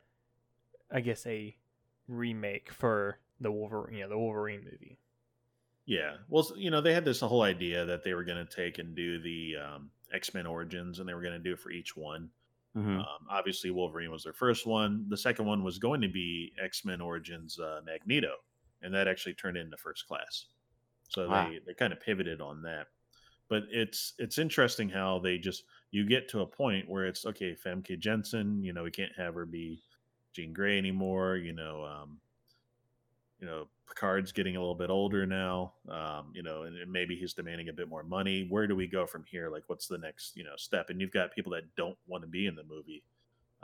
i 0.90 1.00
guess 1.00 1.26
a 1.26 1.54
remake 2.08 2.72
for 2.72 3.20
the 3.40 3.52
wolverine 3.52 3.96
you 3.96 4.02
know 4.02 4.08
the 4.10 4.18
wolverine 4.18 4.64
movie 4.64 4.98
Yeah. 5.86 6.18
Well, 6.28 6.50
you 6.56 6.70
know, 6.70 6.80
they 6.80 6.92
had 6.94 7.04
this 7.04 7.20
whole 7.20 7.42
idea 7.42 7.84
that 7.86 8.02
they 8.04 8.14
were 8.14 8.24
going 8.24 8.44
to 8.44 8.54
take 8.56 8.78
and 8.78 8.94
do 8.94 9.18
the 9.20 9.56
um, 9.56 9.90
X 10.12 10.34
Men 10.34 10.46
Origins, 10.46 10.98
and 10.98 11.08
they 11.08 11.14
were 11.14 11.22
going 11.22 11.32
to 11.34 11.38
do 11.38 11.54
it 11.54 11.60
for 11.60 11.70
each 11.70 11.96
one. 11.96 12.30
Mhm. 12.74 13.08
Um, 13.08 13.26
obviously, 13.30 13.70
Wolverine 13.70 14.10
was 14.12 14.24
their 14.24 14.32
first 14.34 14.66
one. 14.66 15.08
The 15.08 15.16
second 15.16 15.46
one 15.46 15.64
was 15.64 15.78
going 15.78 16.00
to 16.02 16.08
be 16.08 16.54
X 16.60 16.84
Men 16.84 17.00
Origins 17.00 17.58
uh, 17.58 17.82
Magneto, 17.84 18.36
and 18.82 18.94
that 18.94 19.08
actually 19.08 19.34
turned 19.34 19.56
into 19.58 19.76
First 19.78 20.06
Class. 20.06 20.46
So 21.08 21.28
Wow. 21.28 21.30
they 21.30 21.60
they 21.66 21.74
kind 21.74 21.92
of 21.92 22.00
pivoted 22.00 22.40
on 22.40 22.62
that. 22.62 22.88
But 23.48 23.64
it's 23.70 24.14
it's 24.18 24.38
interesting 24.38 24.90
how 24.90 25.18
they 25.20 25.38
just 25.38 25.64
you 25.90 26.06
get 26.06 26.28
to 26.30 26.40
a 26.40 26.46
point 26.46 26.88
where 26.88 27.06
it's 27.06 27.26
okay, 27.26 27.56
Famke 27.56 27.98
Janssen, 27.98 28.62
you 28.64 28.72
know, 28.72 28.84
we 28.84 28.90
can't 28.90 29.16
have 29.16 29.34
her 29.34 29.46
be 29.46 29.82
Jean 30.38 30.52
Grey 30.52 30.78
anymore. 30.78 31.36
You 31.36 31.52
know, 31.52 31.84
um, 31.84 32.18
you 33.40 33.46
know, 33.46 33.66
Picard's 33.88 34.30
getting 34.30 34.54
a 34.56 34.60
little 34.60 34.74
bit 34.76 34.88
older 34.88 35.26
now. 35.26 35.72
Um, 35.88 36.30
you 36.32 36.44
know, 36.44 36.62
and, 36.62 36.76
and 36.76 36.92
maybe 36.92 37.16
he's 37.16 37.34
demanding 37.34 37.68
a 37.68 37.72
bit 37.72 37.88
more 37.88 38.04
money. 38.04 38.46
Where 38.48 38.68
do 38.68 38.76
we 38.76 38.86
go 38.86 39.04
from 39.04 39.24
here? 39.24 39.50
Like, 39.50 39.64
what's 39.66 39.88
the 39.88 39.98
next 39.98 40.36
you 40.36 40.44
know 40.44 40.54
step? 40.56 40.90
And 40.90 41.00
you've 41.00 41.10
got 41.12 41.32
people 41.32 41.50
that 41.52 41.74
don't 41.76 41.98
want 42.06 42.22
to 42.22 42.28
be 42.28 42.46
in 42.46 42.54
the 42.54 42.62
movie. 42.62 43.02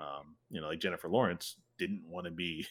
Um, 0.00 0.34
you 0.50 0.60
know, 0.60 0.66
like 0.66 0.80
Jennifer 0.80 1.08
Lawrence 1.08 1.56
didn't 1.78 2.02
want 2.08 2.24
to 2.24 2.32
be 2.32 2.66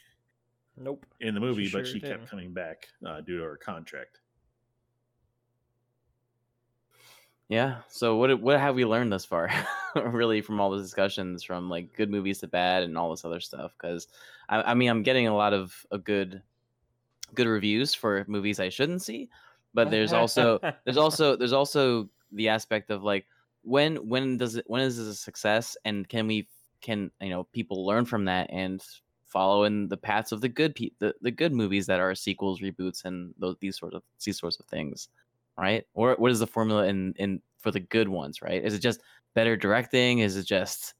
nope 0.75 1.05
in 1.21 1.33
the 1.33 1.39
movie, 1.39 1.65
She 1.65 1.71
but 1.71 1.85
sure 1.85 1.93
she 1.93 1.99
didn't. 2.01 2.17
kept 2.19 2.29
coming 2.29 2.51
back 2.51 2.89
uh, 3.07 3.21
due 3.21 3.37
to 3.37 3.43
her 3.43 3.55
contract. 3.55 4.19
Yeah. 7.47 7.77
So 7.87 8.17
what 8.17 8.41
what 8.41 8.59
have 8.59 8.75
we 8.75 8.83
learned 8.83 9.13
thus 9.13 9.23
far? 9.23 9.49
really, 10.05 10.41
from 10.41 10.59
all 10.59 10.71
the 10.71 10.81
discussions, 10.81 11.43
from 11.43 11.69
like 11.69 11.95
good 11.95 12.09
movies 12.09 12.39
to 12.39 12.47
bad, 12.47 12.83
and 12.83 12.97
all 12.97 13.11
this 13.11 13.25
other 13.25 13.39
stuff. 13.39 13.73
Because 13.79 14.07
I, 14.49 14.61
I 14.61 14.73
mean, 14.73 14.89
I'm 14.89 15.03
getting 15.03 15.27
a 15.27 15.35
lot 15.35 15.53
of 15.53 15.85
a 15.91 15.97
good 15.97 16.41
good 17.33 17.47
reviews 17.47 17.93
for 17.93 18.25
movies 18.27 18.59
I 18.59 18.69
shouldn't 18.69 19.01
see, 19.01 19.29
but 19.73 19.89
there's 19.89 20.13
also 20.13 20.59
there's 20.85 20.97
also 21.05 21.35
there's 21.35 21.53
also 21.53 22.09
the 22.31 22.49
aspect 22.49 22.89
of 22.91 23.03
like 23.03 23.25
when 23.63 23.95
when 24.07 24.37
does 24.37 24.55
it 24.55 24.65
when 24.67 24.81
is 24.81 24.97
this 24.97 25.07
a 25.07 25.15
success 25.15 25.77
and 25.85 26.07
can 26.07 26.27
we 26.27 26.47
can 26.81 27.09
you 27.21 27.29
know 27.29 27.45
people 27.45 27.85
learn 27.85 28.05
from 28.05 28.25
that 28.25 28.49
and 28.51 28.83
follow 29.25 29.63
in 29.63 29.87
the 29.87 29.97
paths 29.97 30.31
of 30.31 30.41
the 30.41 30.49
good 30.49 30.75
pe- 30.75 30.91
the, 30.99 31.13
the 31.21 31.31
good 31.31 31.53
movies 31.53 31.87
that 31.87 31.99
are 31.99 32.13
sequels 32.13 32.61
reboots 32.61 33.05
and 33.05 33.33
those 33.39 33.55
these 33.59 33.77
sort 33.79 33.93
of 33.93 34.03
these 34.23 34.37
sorts 34.37 34.59
of 34.59 34.65
things 34.67 35.09
right 35.57 35.85
or 35.93 36.15
what 36.19 36.31
is 36.31 36.39
the 36.39 36.47
formula 36.47 36.85
in 36.85 37.13
in 37.17 37.41
for 37.63 37.71
the 37.71 37.79
good 37.79 38.07
ones 38.07 38.41
right 38.41 38.63
is 38.63 38.75
it 38.75 38.79
just 38.79 39.01
better 39.33 39.57
directing 39.57 40.19
is 40.19 40.37
it 40.37 40.45
just 40.45 40.93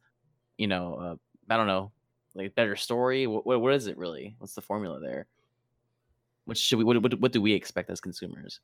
you 0.58 0.65
know 0.65 0.95
uh, 0.95 1.15
i 1.54 1.58
don't 1.58 1.67
know 1.67 1.91
like 2.34 2.56
better 2.56 2.76
story 2.76 3.28
what, 3.28 3.45
what, 3.45 3.62
what 3.62 3.73
is 3.73 3.86
it 3.86 3.97
really 3.97 4.36
what's 4.39 4.56
the 4.56 4.62
formula 4.62 4.99
there 4.99 5.28
what 6.45 6.58
should 6.58 6.80
we 6.80 6.84
what, 6.84 6.99
what, 7.02 7.19
what 7.19 7.32
do 7.32 7.41
we 7.41 7.54
expect 7.54 7.89
as 7.89 8.02
consumers 8.02 8.60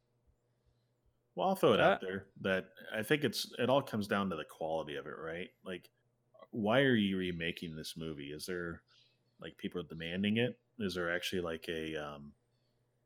Well, 1.36 1.50
I'll 1.50 1.56
throw 1.56 1.74
it 1.74 1.80
out 1.80 2.04
Uh, 2.04 2.08
there 2.08 2.26
that 2.42 2.66
I 2.94 3.04
think 3.04 3.24
it's 3.24 3.52
it 3.60 3.70
all 3.70 3.82
comes 3.82 4.08
down 4.08 4.30
to 4.30 4.36
the 4.36 4.44
quality 4.44 4.96
of 4.98 5.06
it, 5.06 5.16
right? 5.18 5.50
Like, 5.64 5.90
why 6.52 6.80
are 6.82 6.96
you 6.96 7.16
remaking 7.18 7.76
this 7.76 7.96
movie? 7.96 8.32
Is 8.34 8.46
there 8.46 8.82
like 9.40 9.56
people 9.58 9.82
demanding 9.84 10.38
it? 10.38 10.60
Is 10.80 10.96
there 10.96 11.14
actually 11.16 11.42
like 11.42 11.66
a 11.70 11.96
um 11.96 12.34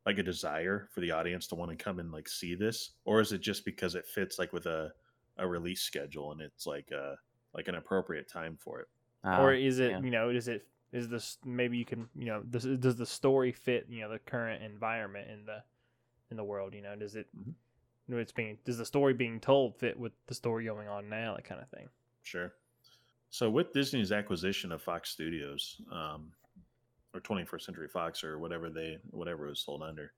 like 0.06 0.18
a 0.18 0.24
desire 0.24 0.90
for 0.94 1.02
the 1.02 1.12
audience 1.12 1.48
to 1.48 1.56
want 1.56 1.72
to 1.72 1.78
come 1.78 2.00
and 2.00 2.12
like 2.12 2.28
see 2.28 2.56
this, 2.56 2.92
or 3.06 3.22
is 3.22 3.32
it 3.32 3.42
just 3.42 3.66
because 3.66 3.96
it 3.96 4.06
fits 4.06 4.40
like 4.40 4.54
with 4.54 4.66
a 4.66 4.92
a 5.38 5.48
release 5.48 5.82
schedule 5.82 6.32
and 6.32 6.42
it's 6.42 6.68
like 6.68 6.92
a 6.92 7.16
like 7.56 7.68
an 7.68 7.76
appropriate 7.76 8.30
time 8.30 8.58
for 8.60 8.80
it? 8.82 8.88
or 9.26 9.54
Uh, 9.54 9.58
is 9.58 9.80
it 9.80 9.92
yeah. 9.92 10.02
you 10.02 10.12
know 10.12 10.30
is 10.30 10.48
it 10.48 10.68
is 10.92 11.08
this 11.08 11.38
maybe 11.46 11.78
you 11.78 11.86
can 11.86 12.08
you 12.16 12.26
know 12.26 12.44
this 12.50 12.64
does 12.64 12.98
the 12.98 13.06
story 13.06 13.52
fit 13.52 13.86
you 13.90 14.02
know 14.02 14.10
the 14.10 14.20
current 14.20 14.62
environment 14.62 15.30
in 15.30 15.46
the 15.46 15.64
in 16.30 16.38
the 16.38 16.44
world 16.44 16.74
you 16.74 16.82
know 16.82 16.96
does 16.96 17.16
it 17.16 17.28
you 17.34 17.54
know, 18.16 18.18
it's 18.18 18.34
being 18.34 18.58
does 18.66 18.78
the 18.78 18.86
story 18.86 19.14
being 19.14 19.40
told 19.40 19.78
fit 19.78 19.98
with 19.98 20.12
the 20.28 20.36
story 20.36 20.66
going 20.66 20.88
on 20.90 21.10
now 21.10 21.36
that 21.36 21.46
kind 21.46 21.62
of 21.62 21.70
thing 21.70 21.88
Sure. 22.24 22.54
So 23.30 23.50
with 23.50 23.74
Disney's 23.74 24.12
acquisition 24.12 24.72
of 24.72 24.82
Fox 24.82 25.10
Studios, 25.10 25.82
um, 25.92 26.32
or 27.14 27.20
21st 27.20 27.62
Century 27.62 27.88
Fox, 27.88 28.24
or 28.24 28.40
whatever 28.40 28.70
they 28.70 28.98
whatever 29.12 29.48
was 29.48 29.60
sold 29.60 29.82
under, 29.82 30.14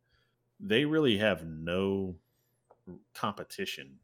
they 0.60 0.86
really 0.86 1.18
have 1.18 1.46
no 1.46 2.16
competition 3.14 4.00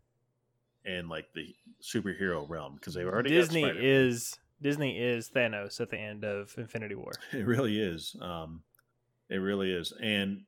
in 0.85 1.07
like 1.07 1.31
the 1.33 1.55
superhero 1.81 2.47
realm 2.49 2.75
because 2.75 2.93
they've 2.93 3.07
already 3.07 3.29
Disney 3.29 3.63
is 3.63 4.39
Disney 4.61 4.99
is 4.99 5.29
Thanos 5.29 5.79
at 5.79 5.89
the 5.89 5.97
end 5.97 6.23
of 6.23 6.53
Infinity 6.57 6.95
War 6.95 7.11
It 7.31 7.45
really 7.45 7.79
is. 7.79 8.15
Um, 8.21 8.63
it 9.29 9.37
really 9.37 9.71
is. 9.71 9.93
And 10.01 10.43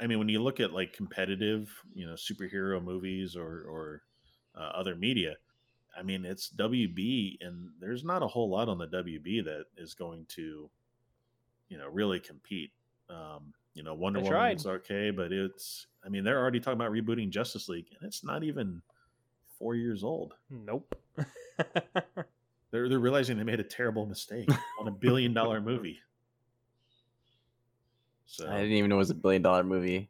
I 0.00 0.06
mean, 0.06 0.18
when 0.18 0.28
you 0.28 0.42
look 0.42 0.60
at 0.60 0.72
like 0.72 0.92
competitive, 0.92 1.72
you 1.94 2.06
know, 2.06 2.14
superhero 2.14 2.82
movies 2.82 3.36
or 3.36 3.64
or 3.68 4.02
uh, 4.56 4.72
other 4.74 4.94
media, 4.94 5.36
I 5.96 6.02
mean, 6.02 6.24
it's 6.24 6.50
WB, 6.50 7.38
and 7.40 7.70
there's 7.80 8.04
not 8.04 8.22
a 8.22 8.26
whole 8.26 8.50
lot 8.50 8.68
on 8.68 8.78
the 8.78 8.86
WB 8.86 9.44
that 9.44 9.64
is 9.76 9.94
going 9.94 10.26
to, 10.30 10.70
you 11.72 11.78
know, 11.78 11.88
really 11.88 12.20
compete. 12.20 12.70
Um, 13.08 13.54
You 13.74 13.82
know, 13.82 13.94
Wonder 13.94 14.20
They 14.20 14.28
Woman 14.28 14.56
is 14.56 14.66
okay, 14.66 15.10
but 15.10 15.32
it's. 15.32 15.86
I 16.04 16.10
mean, 16.10 16.22
they're 16.24 16.38
already 16.38 16.60
talking 16.60 16.78
about 16.78 16.92
rebooting 16.92 17.30
Justice 17.30 17.68
League, 17.70 17.86
and 17.98 18.06
it's 18.06 18.22
not 18.22 18.44
even 18.44 18.82
four 19.58 19.74
years 19.74 20.04
old. 20.04 20.34
Nope. 20.50 20.94
They're 22.72 22.88
they're 22.88 22.98
realizing 22.98 23.36
they 23.36 23.44
made 23.44 23.60
a 23.60 23.64
terrible 23.64 24.06
mistake 24.06 24.48
on 24.80 24.88
a 24.88 24.90
billion 24.90 25.34
dollar 25.34 25.60
movie. 25.60 26.00
So 28.24 28.48
I 28.48 28.56
didn't 28.62 28.72
even 28.72 28.88
know 28.88 28.96
it 28.96 28.98
was 28.98 29.10
a 29.10 29.14
billion 29.14 29.42
dollar 29.42 29.62
movie. 29.62 30.08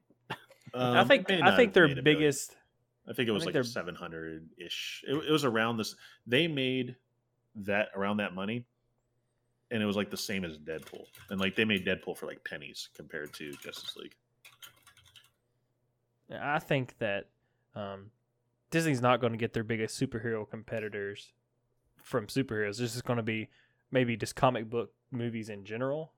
um, 0.74 0.96
I 0.96 1.04
think 1.04 1.28
it 1.28 1.40
may 1.40 1.50
I 1.50 1.56
think 1.56 1.72
their 1.72 1.88
made 1.88 1.98
a 1.98 2.02
billion. 2.02 2.20
biggest. 2.20 2.56
I 3.08 3.14
think 3.14 3.28
it 3.28 3.32
was 3.32 3.42
think 3.42 3.56
like 3.56 3.64
seven 3.64 3.96
hundred 3.96 4.48
ish. 4.56 5.04
It, 5.08 5.14
it 5.14 5.30
was 5.32 5.44
around 5.44 5.76
this. 5.76 5.96
They 6.24 6.46
made 6.46 6.94
that 7.56 7.88
around 7.96 8.18
that 8.18 8.32
money, 8.32 8.64
and 9.72 9.82
it 9.82 9.86
was 9.86 9.96
like 9.96 10.10
the 10.10 10.16
same 10.16 10.44
as 10.44 10.58
Deadpool. 10.58 11.06
And 11.30 11.40
like 11.40 11.56
they 11.56 11.64
made 11.64 11.86
Deadpool 11.86 12.16
for 12.16 12.26
like 12.26 12.44
pennies 12.44 12.90
compared 12.94 13.32
to 13.34 13.52
Justice 13.52 13.96
League. 13.96 14.14
I 16.30 16.58
think 16.58 16.94
that 16.98 17.28
um, 17.74 18.10
Disney's 18.70 19.00
not 19.02 19.20
going 19.20 19.32
to 19.32 19.38
get 19.38 19.54
their 19.54 19.64
biggest 19.64 20.00
superhero 20.00 20.48
competitors 20.48 21.32
from 22.02 22.26
superheroes. 22.26 22.78
This 22.78 22.94
is 22.94 23.02
going 23.02 23.16
to 23.16 23.22
be 23.22 23.48
maybe 23.90 24.16
just 24.16 24.36
comic 24.36 24.68
book 24.68 24.92
movies 25.10 25.48
in 25.48 25.64
general. 25.64 26.12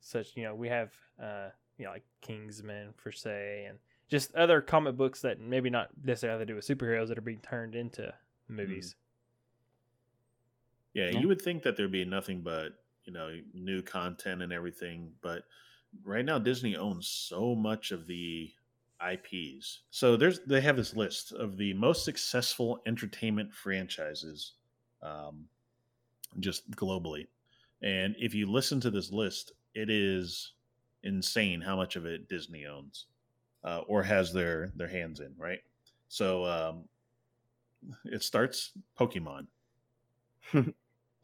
Such 0.00 0.36
you 0.36 0.44
know 0.44 0.54
we 0.54 0.68
have 0.68 0.92
uh, 1.22 1.48
you 1.76 1.84
know 1.84 1.90
like 1.90 2.04
Kingsman 2.22 2.94
for 2.96 3.12
say, 3.12 3.66
and 3.68 3.78
just 4.08 4.34
other 4.34 4.60
comic 4.60 4.96
books 4.96 5.20
that 5.22 5.40
maybe 5.40 5.68
not 5.68 5.88
necessarily 6.02 6.46
do 6.46 6.54
with 6.54 6.66
superheroes 6.66 7.08
that 7.08 7.18
are 7.18 7.22
being 7.22 7.40
turned 7.40 7.74
into 7.74 8.14
movies. 8.48 8.94
Yeah, 10.98 11.10
Yeah. 11.10 11.20
you 11.20 11.28
would 11.28 11.40
think 11.40 11.62
that 11.62 11.76
there'd 11.76 11.92
be 11.92 12.04
nothing 12.04 12.40
but 12.40 12.72
you 13.04 13.12
know 13.12 13.40
new 13.54 13.82
content 13.82 14.42
and 14.42 14.52
everything, 14.52 15.12
but 15.22 15.44
right 16.02 16.24
now 16.24 16.38
Disney 16.40 16.76
owns 16.76 17.06
so 17.06 17.54
much 17.54 17.92
of 17.92 18.06
the 18.08 18.52
IPs. 19.00 19.82
So 19.90 20.16
there's 20.16 20.40
they 20.40 20.60
have 20.60 20.76
this 20.76 20.96
list 20.96 21.32
of 21.32 21.56
the 21.56 21.72
most 21.74 22.04
successful 22.04 22.80
entertainment 22.84 23.54
franchises, 23.54 24.54
um, 25.00 25.48
just 26.40 26.68
globally. 26.72 27.28
And 27.80 28.16
if 28.18 28.34
you 28.34 28.50
listen 28.50 28.80
to 28.80 28.90
this 28.90 29.12
list, 29.12 29.52
it 29.74 29.90
is 29.90 30.54
insane 31.04 31.60
how 31.60 31.76
much 31.76 31.94
of 31.94 32.06
it 32.06 32.28
Disney 32.28 32.66
owns 32.66 33.06
uh, 33.62 33.82
or 33.86 34.02
has 34.02 34.32
their 34.32 34.72
their 34.74 34.88
hands 34.88 35.20
in. 35.20 35.32
Right. 35.38 35.60
So 36.08 36.44
um, 36.44 36.88
it 38.04 38.24
starts 38.24 38.72
Pokemon. 38.98 39.46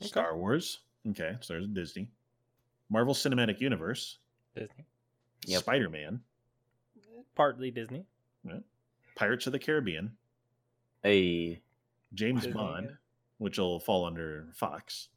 Star 0.08 0.36
Wars. 0.36 0.80
Okay, 1.10 1.36
so 1.40 1.54
there's 1.54 1.66
Disney. 1.68 2.08
Marvel 2.90 3.14
Cinematic 3.14 3.60
Universe. 3.60 4.18
Disney, 4.54 4.84
Yep. 5.46 5.60
Spider 5.60 5.90
Man. 5.90 6.20
partly 7.34 7.70
Disney. 7.70 8.04
Pirates 9.16 9.46
of 9.46 9.52
the 9.52 9.58
Caribbean. 9.58 10.12
A 11.04 11.60
James 12.14 12.40
Disney, 12.42 12.52
Bond, 12.54 12.86
yeah. 12.90 12.96
which 13.38 13.58
will 13.58 13.78
fall 13.80 14.04
under 14.06 14.48
Fox. 14.54 15.08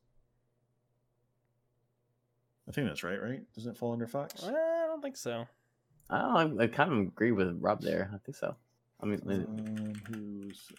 I 2.67 2.71
think 2.71 2.88
that's 2.88 3.04
right, 3.04 3.21
right? 3.21 3.41
Doesn't 3.56 3.71
it 3.71 3.78
fall 3.78 3.93
under 3.93 4.08
Fox? 4.08 4.43
Uh, 4.43 4.47
I 4.47 4.86
don't 4.88 5.02
think 5.02 5.15
so. 5.15 5.45
I, 6.10 6.19
don't, 6.43 6.60
I, 6.60 6.63
I 6.65 6.67
kind 6.67 6.91
of 6.91 7.00
agree 7.00 7.32
with 7.32 7.58
Rob 7.62 7.82
there. 7.82 8.12
I 8.13 8.17
think 8.17 8.36
so. 8.36 8.56
I 9.02 9.06
mean, 9.06 9.21
Um, 9.30 9.93
who's 10.10 10.71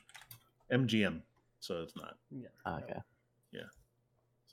MGM? 0.70 1.20
So 1.60 1.82
it's 1.82 1.96
not. 1.96 2.16
ah, 2.66 2.78
okay, 2.82 2.98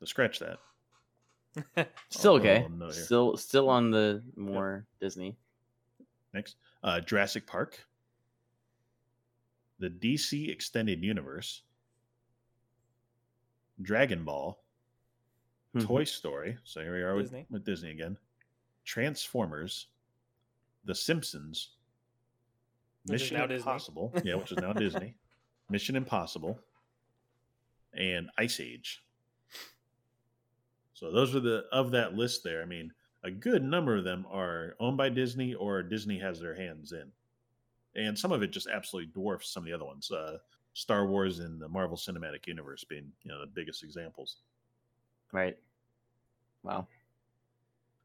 So 0.06 0.10
scratch 0.10 0.40
that. 0.40 1.88
still 2.10 2.34
I'll 2.34 2.40
okay. 2.40 2.60
put 2.60 2.60
a 2.60 2.64
little 2.64 2.78
note 2.78 2.94
here. 2.94 3.04
Still, 3.04 3.38
still 3.38 3.70
on 3.70 3.90
the 3.90 4.22
more 4.36 4.86
Disney. 5.02 5.36
Next, 6.34 6.58
uh, 6.84 7.00
Jurassic 7.00 7.48
Park, 7.48 7.80
the 9.80 9.90
DC 9.90 10.50
Extended 10.52 11.02
Universe, 11.04 11.62
Dragon 13.82 14.24
Ball, 14.24 14.62
Mhm. 15.76 15.86
Toy 15.86 16.04
Story. 16.04 16.58
So 16.64 16.82
here 16.82 16.94
we 16.94 17.02
are 17.02 17.16
with 17.16 17.26
Disney. 17.26 17.40
Disney. 17.42 17.54
with 17.54 17.66
Disney 17.66 17.90
again. 17.92 18.18
Transformers, 18.84 19.88
The 20.86 20.94
Simpsons, 20.96 21.72
Which 23.08 23.32
Mission. 23.32 23.52
Impossible. 23.52 24.14
yeah, 24.24 24.36
which 24.36 24.52
is 24.52 24.58
now 24.60 24.72
Disney. 24.74 25.16
Mission 25.70 25.96
Impossible, 25.96 26.60
and 27.94 28.30
Ice 28.38 28.60
Age. 28.60 29.02
So 30.96 31.12
those 31.12 31.36
are 31.36 31.40
the 31.42 31.66
of 31.72 31.92
that 31.92 32.16
list 32.16 32.44
there. 32.44 32.62
I 32.62 32.66
mean, 32.66 32.92
a 33.24 33.30
good 33.30 33.64
number 33.64 33.96
of 33.98 34.04
them 34.04 34.26
are 34.32 34.76
owned 34.80 34.98
by 34.98 35.10
Disney 35.10 35.54
or 35.54 35.84
Disney 35.84 36.18
has 36.20 36.40
their 36.40 36.56
hands 36.56 36.94
in. 36.94 37.12
And 37.96 38.18
some 38.18 38.32
of 38.32 38.42
it 38.42 38.52
just 38.52 38.68
absolutely 38.68 39.12
dwarfs 39.14 39.50
some 39.50 39.64
of 39.64 39.68
the 39.68 39.74
other 39.74 39.86
ones. 39.86 40.10
Uh, 40.12 40.38
Star 40.74 41.06
Wars 41.06 41.40
and 41.40 41.62
the 41.62 41.70
Marvel 41.70 41.98
Cinematic 41.98 42.48
Universe 42.48 42.84
being, 42.84 43.12
you 43.24 43.32
know, 43.32 43.40
the 43.40 43.48
biggest 43.48 43.84
examples. 43.84 44.38
Right. 45.32 45.58
Wow. 46.64 46.88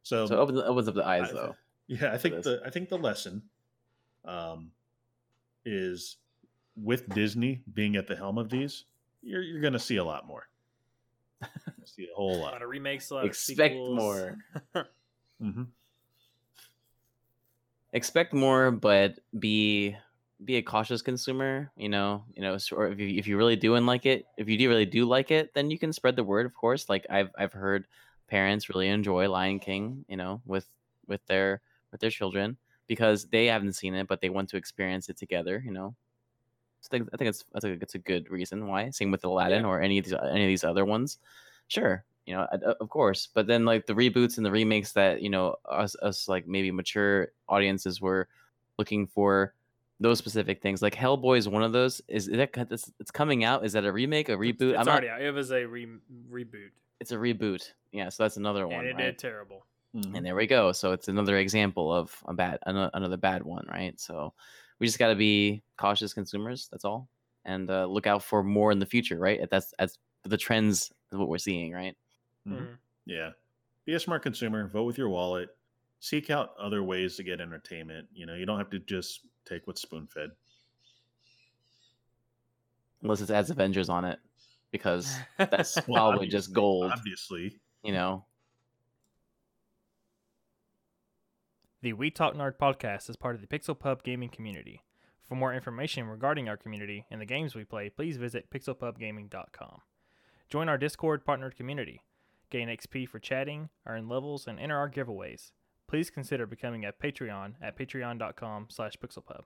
So, 0.03 0.27
So 0.27 0.39
opens, 0.39 0.61
opens 0.61 0.89
up 0.89 0.95
the 0.95 1.07
eyes 1.07 1.31
I- 1.31 1.33
though. 1.33 1.57
yeah, 1.87 2.13
I 2.13 2.19
think 2.19 2.37
this. 2.37 2.45
the 2.45 2.63
I 2.65 2.71
think 2.71 2.89
the 2.89 2.99
lesson 2.99 3.43
um, 4.25 4.71
is 5.65 6.17
with 6.77 7.09
Disney 7.09 7.63
being 7.75 7.97
at 7.97 8.07
the 8.07 8.15
helm 8.17 8.39
of 8.39 8.49
these, 8.49 8.85
you're 9.23 9.43
you're 9.43 9.61
going 9.61 9.73
to 9.73 9.79
see 9.79 9.97
a 9.97 10.05
lot 10.05 10.27
more. 10.27 10.49
You'll 11.97 12.07
see 12.07 12.13
a 12.13 12.15
whole 12.17 12.37
A 12.37 12.43
lot. 12.43 12.53
lot 12.53 12.63
of 12.63 12.69
remakes, 12.69 13.11
a 13.11 13.15
lot 13.15 13.27
Expect 13.27 13.75
of 13.75 13.77
sequels. 13.77 13.97
more. 13.97 14.39
hmm 15.41 15.63
Expect 17.93 18.33
more, 18.33 18.71
but 18.71 19.19
be 19.39 19.97
be 20.45 20.57
a 20.57 20.63
cautious 20.63 21.03
consumer. 21.03 21.73
You 21.77 21.89
know, 21.89 22.25
you 22.35 22.43
know, 22.43 22.57
or 22.73 22.89
if 22.89 23.01
you 23.01 23.19
if 23.19 23.27
you 23.27 23.37
really 23.37 23.57
do 23.57 23.75
and 23.75 23.85
like 23.87 24.07
it, 24.07 24.27
if 24.37 24.49
you 24.49 24.57
do 24.57 24.69
really 24.69 24.87
do 24.87 25.05
like 25.05 25.31
it, 25.31 25.53
then 25.55 25.71
you 25.71 25.79
can 25.79 25.93
spread 25.93 26.15
the 26.17 26.23
word. 26.25 26.47
Of 26.47 26.55
course, 26.55 26.89
like 26.89 27.07
I've 27.11 27.31
I've 27.37 27.53
heard 27.53 27.87
parents 28.29 28.69
really 28.69 28.89
enjoy 28.89 29.29
Lion 29.29 29.59
King. 29.59 30.05
You 30.09 30.17
know, 30.17 30.41
with 30.47 30.67
with 31.09 31.27
their 31.27 31.63
with 31.91 32.01
their 32.01 32.11
children 32.11 32.57
because 32.87 33.27
they 33.27 33.47
haven't 33.47 33.73
seen 33.73 33.95
it, 33.95 34.07
but 34.07 34.21
they 34.21 34.31
want 34.31 34.49
to 34.51 34.57
experience 34.57 35.09
it 35.09 35.17
together. 35.17 35.61
You 35.65 35.73
know, 35.73 35.97
so 36.81 36.89
I 36.93 36.99
think, 36.99 37.09
I 37.13 37.17
think 37.17 37.29
it's 37.31 37.45
a 37.65 37.73
it's 37.73 37.95
a 37.97 37.99
good 37.99 38.31
reason 38.31 38.69
why. 38.69 38.91
Same 38.91 39.11
with 39.11 39.25
Aladdin 39.25 39.65
or 39.65 39.81
any 39.83 39.99
of 39.99 40.05
these 40.05 40.15
any 40.15 40.45
of 40.45 40.49
these 40.49 40.65
other 40.65 40.85
ones. 40.85 41.19
Sure, 41.71 42.05
you 42.27 42.35
know, 42.35 42.43
uh, 42.53 42.75
of 42.81 42.89
course. 42.91 43.29
But 43.33 43.47
then 43.47 43.65
like 43.65 43.87
the 43.87 43.95
reboots 43.95 44.37
and 44.37 44.45
the 44.45 44.51
remakes 44.51 44.93
that 44.93 45.23
you 45.23 45.31
know 45.31 45.57
us 45.65 45.97
us 46.03 46.29
like 46.29 46.47
maybe 46.47 46.71
mature 46.71 47.29
audiences 47.49 48.01
were 48.01 48.29
looking 48.79 49.07
for 49.07 49.55
those 50.01 50.19
specific 50.19 50.61
things. 50.61 50.83
Like 50.83 50.95
Hellboy 50.95 51.39
is 51.39 51.49
one 51.49 51.63
of 51.63 51.73
those. 51.73 52.01
Is 52.09 52.27
that 52.27 52.51
it's, 52.71 52.91
it's 52.99 53.11
coming 53.11 53.45
out? 53.45 53.65
Is 53.65 53.73
that 53.75 53.85
a 53.85 53.93
remake, 53.93 54.29
a 54.29 54.33
reboot? 54.37 54.71
It's 54.71 54.79
I'm 54.81 54.87
not. 54.87 54.89
already 54.89 55.09
out. 55.11 55.23
It 55.23 55.31
was 55.33 55.53
a 55.53 55.65
re- 55.65 55.87
reboot, 56.31 56.71
It's 57.01 57.13
a 57.13 57.17
reboot. 57.17 57.71
Yeah, 57.93 58.09
so 58.09 58.25
that's 58.25 58.37
another 58.37 58.67
one. 58.67 58.85
it 58.87 58.95
right? 58.95 59.05
did 59.05 59.19
terrible. 59.19 59.65
Mm-hmm. 59.95 60.15
and 60.15 60.25
there 60.25 60.37
we 60.37 60.47
go 60.47 60.71
so 60.71 60.93
it's 60.93 61.09
another 61.09 61.37
example 61.39 61.93
of 61.93 62.17
a 62.27 62.33
bad 62.33 62.61
ano- 62.65 62.91
another 62.95 63.17
bad 63.17 63.43
one 63.43 63.67
right 63.69 63.99
so 63.99 64.33
we 64.79 64.87
just 64.87 65.01
got 65.01 65.09
to 65.09 65.17
be 65.17 65.65
cautious 65.77 66.15
consumers 66.15 66.69
that's 66.71 66.85
all 66.85 67.09
and 67.45 67.69
uh, 67.69 67.87
look 67.87 68.07
out 68.07 68.23
for 68.23 68.45
more 68.45 68.71
in 68.71 68.79
the 68.79 68.87
future 68.87 69.19
right 69.19 69.41
that's 69.51 69.75
that's 69.81 69.99
the 70.25 70.37
trends 70.37 70.93
is 71.13 71.19
what 71.19 71.29
we're 71.29 71.39
seeing 71.39 71.73
right 71.73 71.97
Mhm. 72.47 72.59
Mhm. 72.59 72.79
Yeah. 73.07 73.31
Be 73.85 73.95
a 73.95 74.01
smart 74.01 74.23
consumer. 74.23 74.67
Vote 74.69 74.85
with 74.85 74.99
your 74.99 75.09
wallet. 75.09 75.57
Seek 76.01 76.31
out 76.31 76.55
other 76.59 76.83
ways 76.83 77.17
to 77.17 77.23
get 77.23 77.41
entertainment. 77.41 78.09
You 78.15 78.25
know, 78.27 78.35
you 78.35 78.47
don't 78.47 78.59
have 78.59 78.71
to 78.71 78.79
just 78.79 79.27
take 79.45 79.67
what's 79.67 79.83
spoon 79.83 80.07
fed. 80.07 80.31
unless 83.03 83.23
it 83.23 83.31
adds 83.31 83.49
avengers 83.51 83.89
on 83.89 84.05
it 84.05 84.21
because 84.71 85.17
that's 85.39 85.81
probably 85.87 86.29
just 86.29 86.53
gold 86.53 86.93
Obviously. 86.93 87.59
you 87.83 87.93
know 87.93 88.27
The 91.81 91.95
We 91.95 92.11
Talk 92.11 92.35
Nerd 92.35 92.59
podcast 92.59 93.09
is 93.09 93.17
part 93.17 93.35
of 93.35 93.41
the 93.41 93.47
Pixel 93.47 93.79
Pub 93.79 94.03
gaming 94.03 94.29
community. 94.29 94.83
For 95.23 95.35
more 95.35 95.55
information 95.55 96.07
regarding 96.09 96.47
our 96.49 96.59
community 96.59 97.07
and 97.11 97.21
the 97.21 97.25
games 97.27 97.55
we 97.55 97.65
play, 97.65 97.89
please 97.89 98.19
visit 98.19 98.51
pixelpubgaming.com. 98.51 99.81
Join 100.51 100.69
our 100.69 100.79
Discord 100.79 101.25
partnered 101.25 101.57
community. 101.57 102.03
Gain 102.51 102.67
XP 102.67 103.09
for 103.09 103.21
chatting, 103.21 103.69
earn 103.87 104.09
levels, 104.09 104.49
and 104.49 104.59
enter 104.59 104.77
our 104.77 104.91
giveaways. 104.91 105.53
Please 105.87 106.11
consider 106.11 106.45
becoming 106.45 106.85
a 106.85 106.93
Patreon 106.93 107.55
at 107.63 107.79
patreon.com 107.79 108.67
slash 108.69 108.97
pixelpub. 108.97 109.43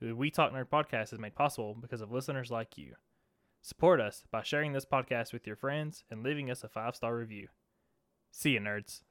The 0.00 0.14
We 0.14 0.30
Talk 0.30 0.54
Nerd 0.54 0.70
podcast 0.70 1.12
is 1.12 1.18
made 1.18 1.34
possible 1.34 1.76
because 1.78 2.00
of 2.00 2.10
listeners 2.10 2.50
like 2.50 2.78
you. 2.78 2.94
Support 3.60 4.00
us 4.00 4.24
by 4.30 4.42
sharing 4.42 4.72
this 4.72 4.86
podcast 4.86 5.34
with 5.34 5.46
your 5.46 5.56
friends 5.56 6.04
and 6.10 6.22
leaving 6.22 6.50
us 6.50 6.64
a 6.64 6.68
five-star 6.70 7.14
review. 7.14 7.48
See 8.30 8.52
you, 8.52 8.60
nerds. 8.60 9.02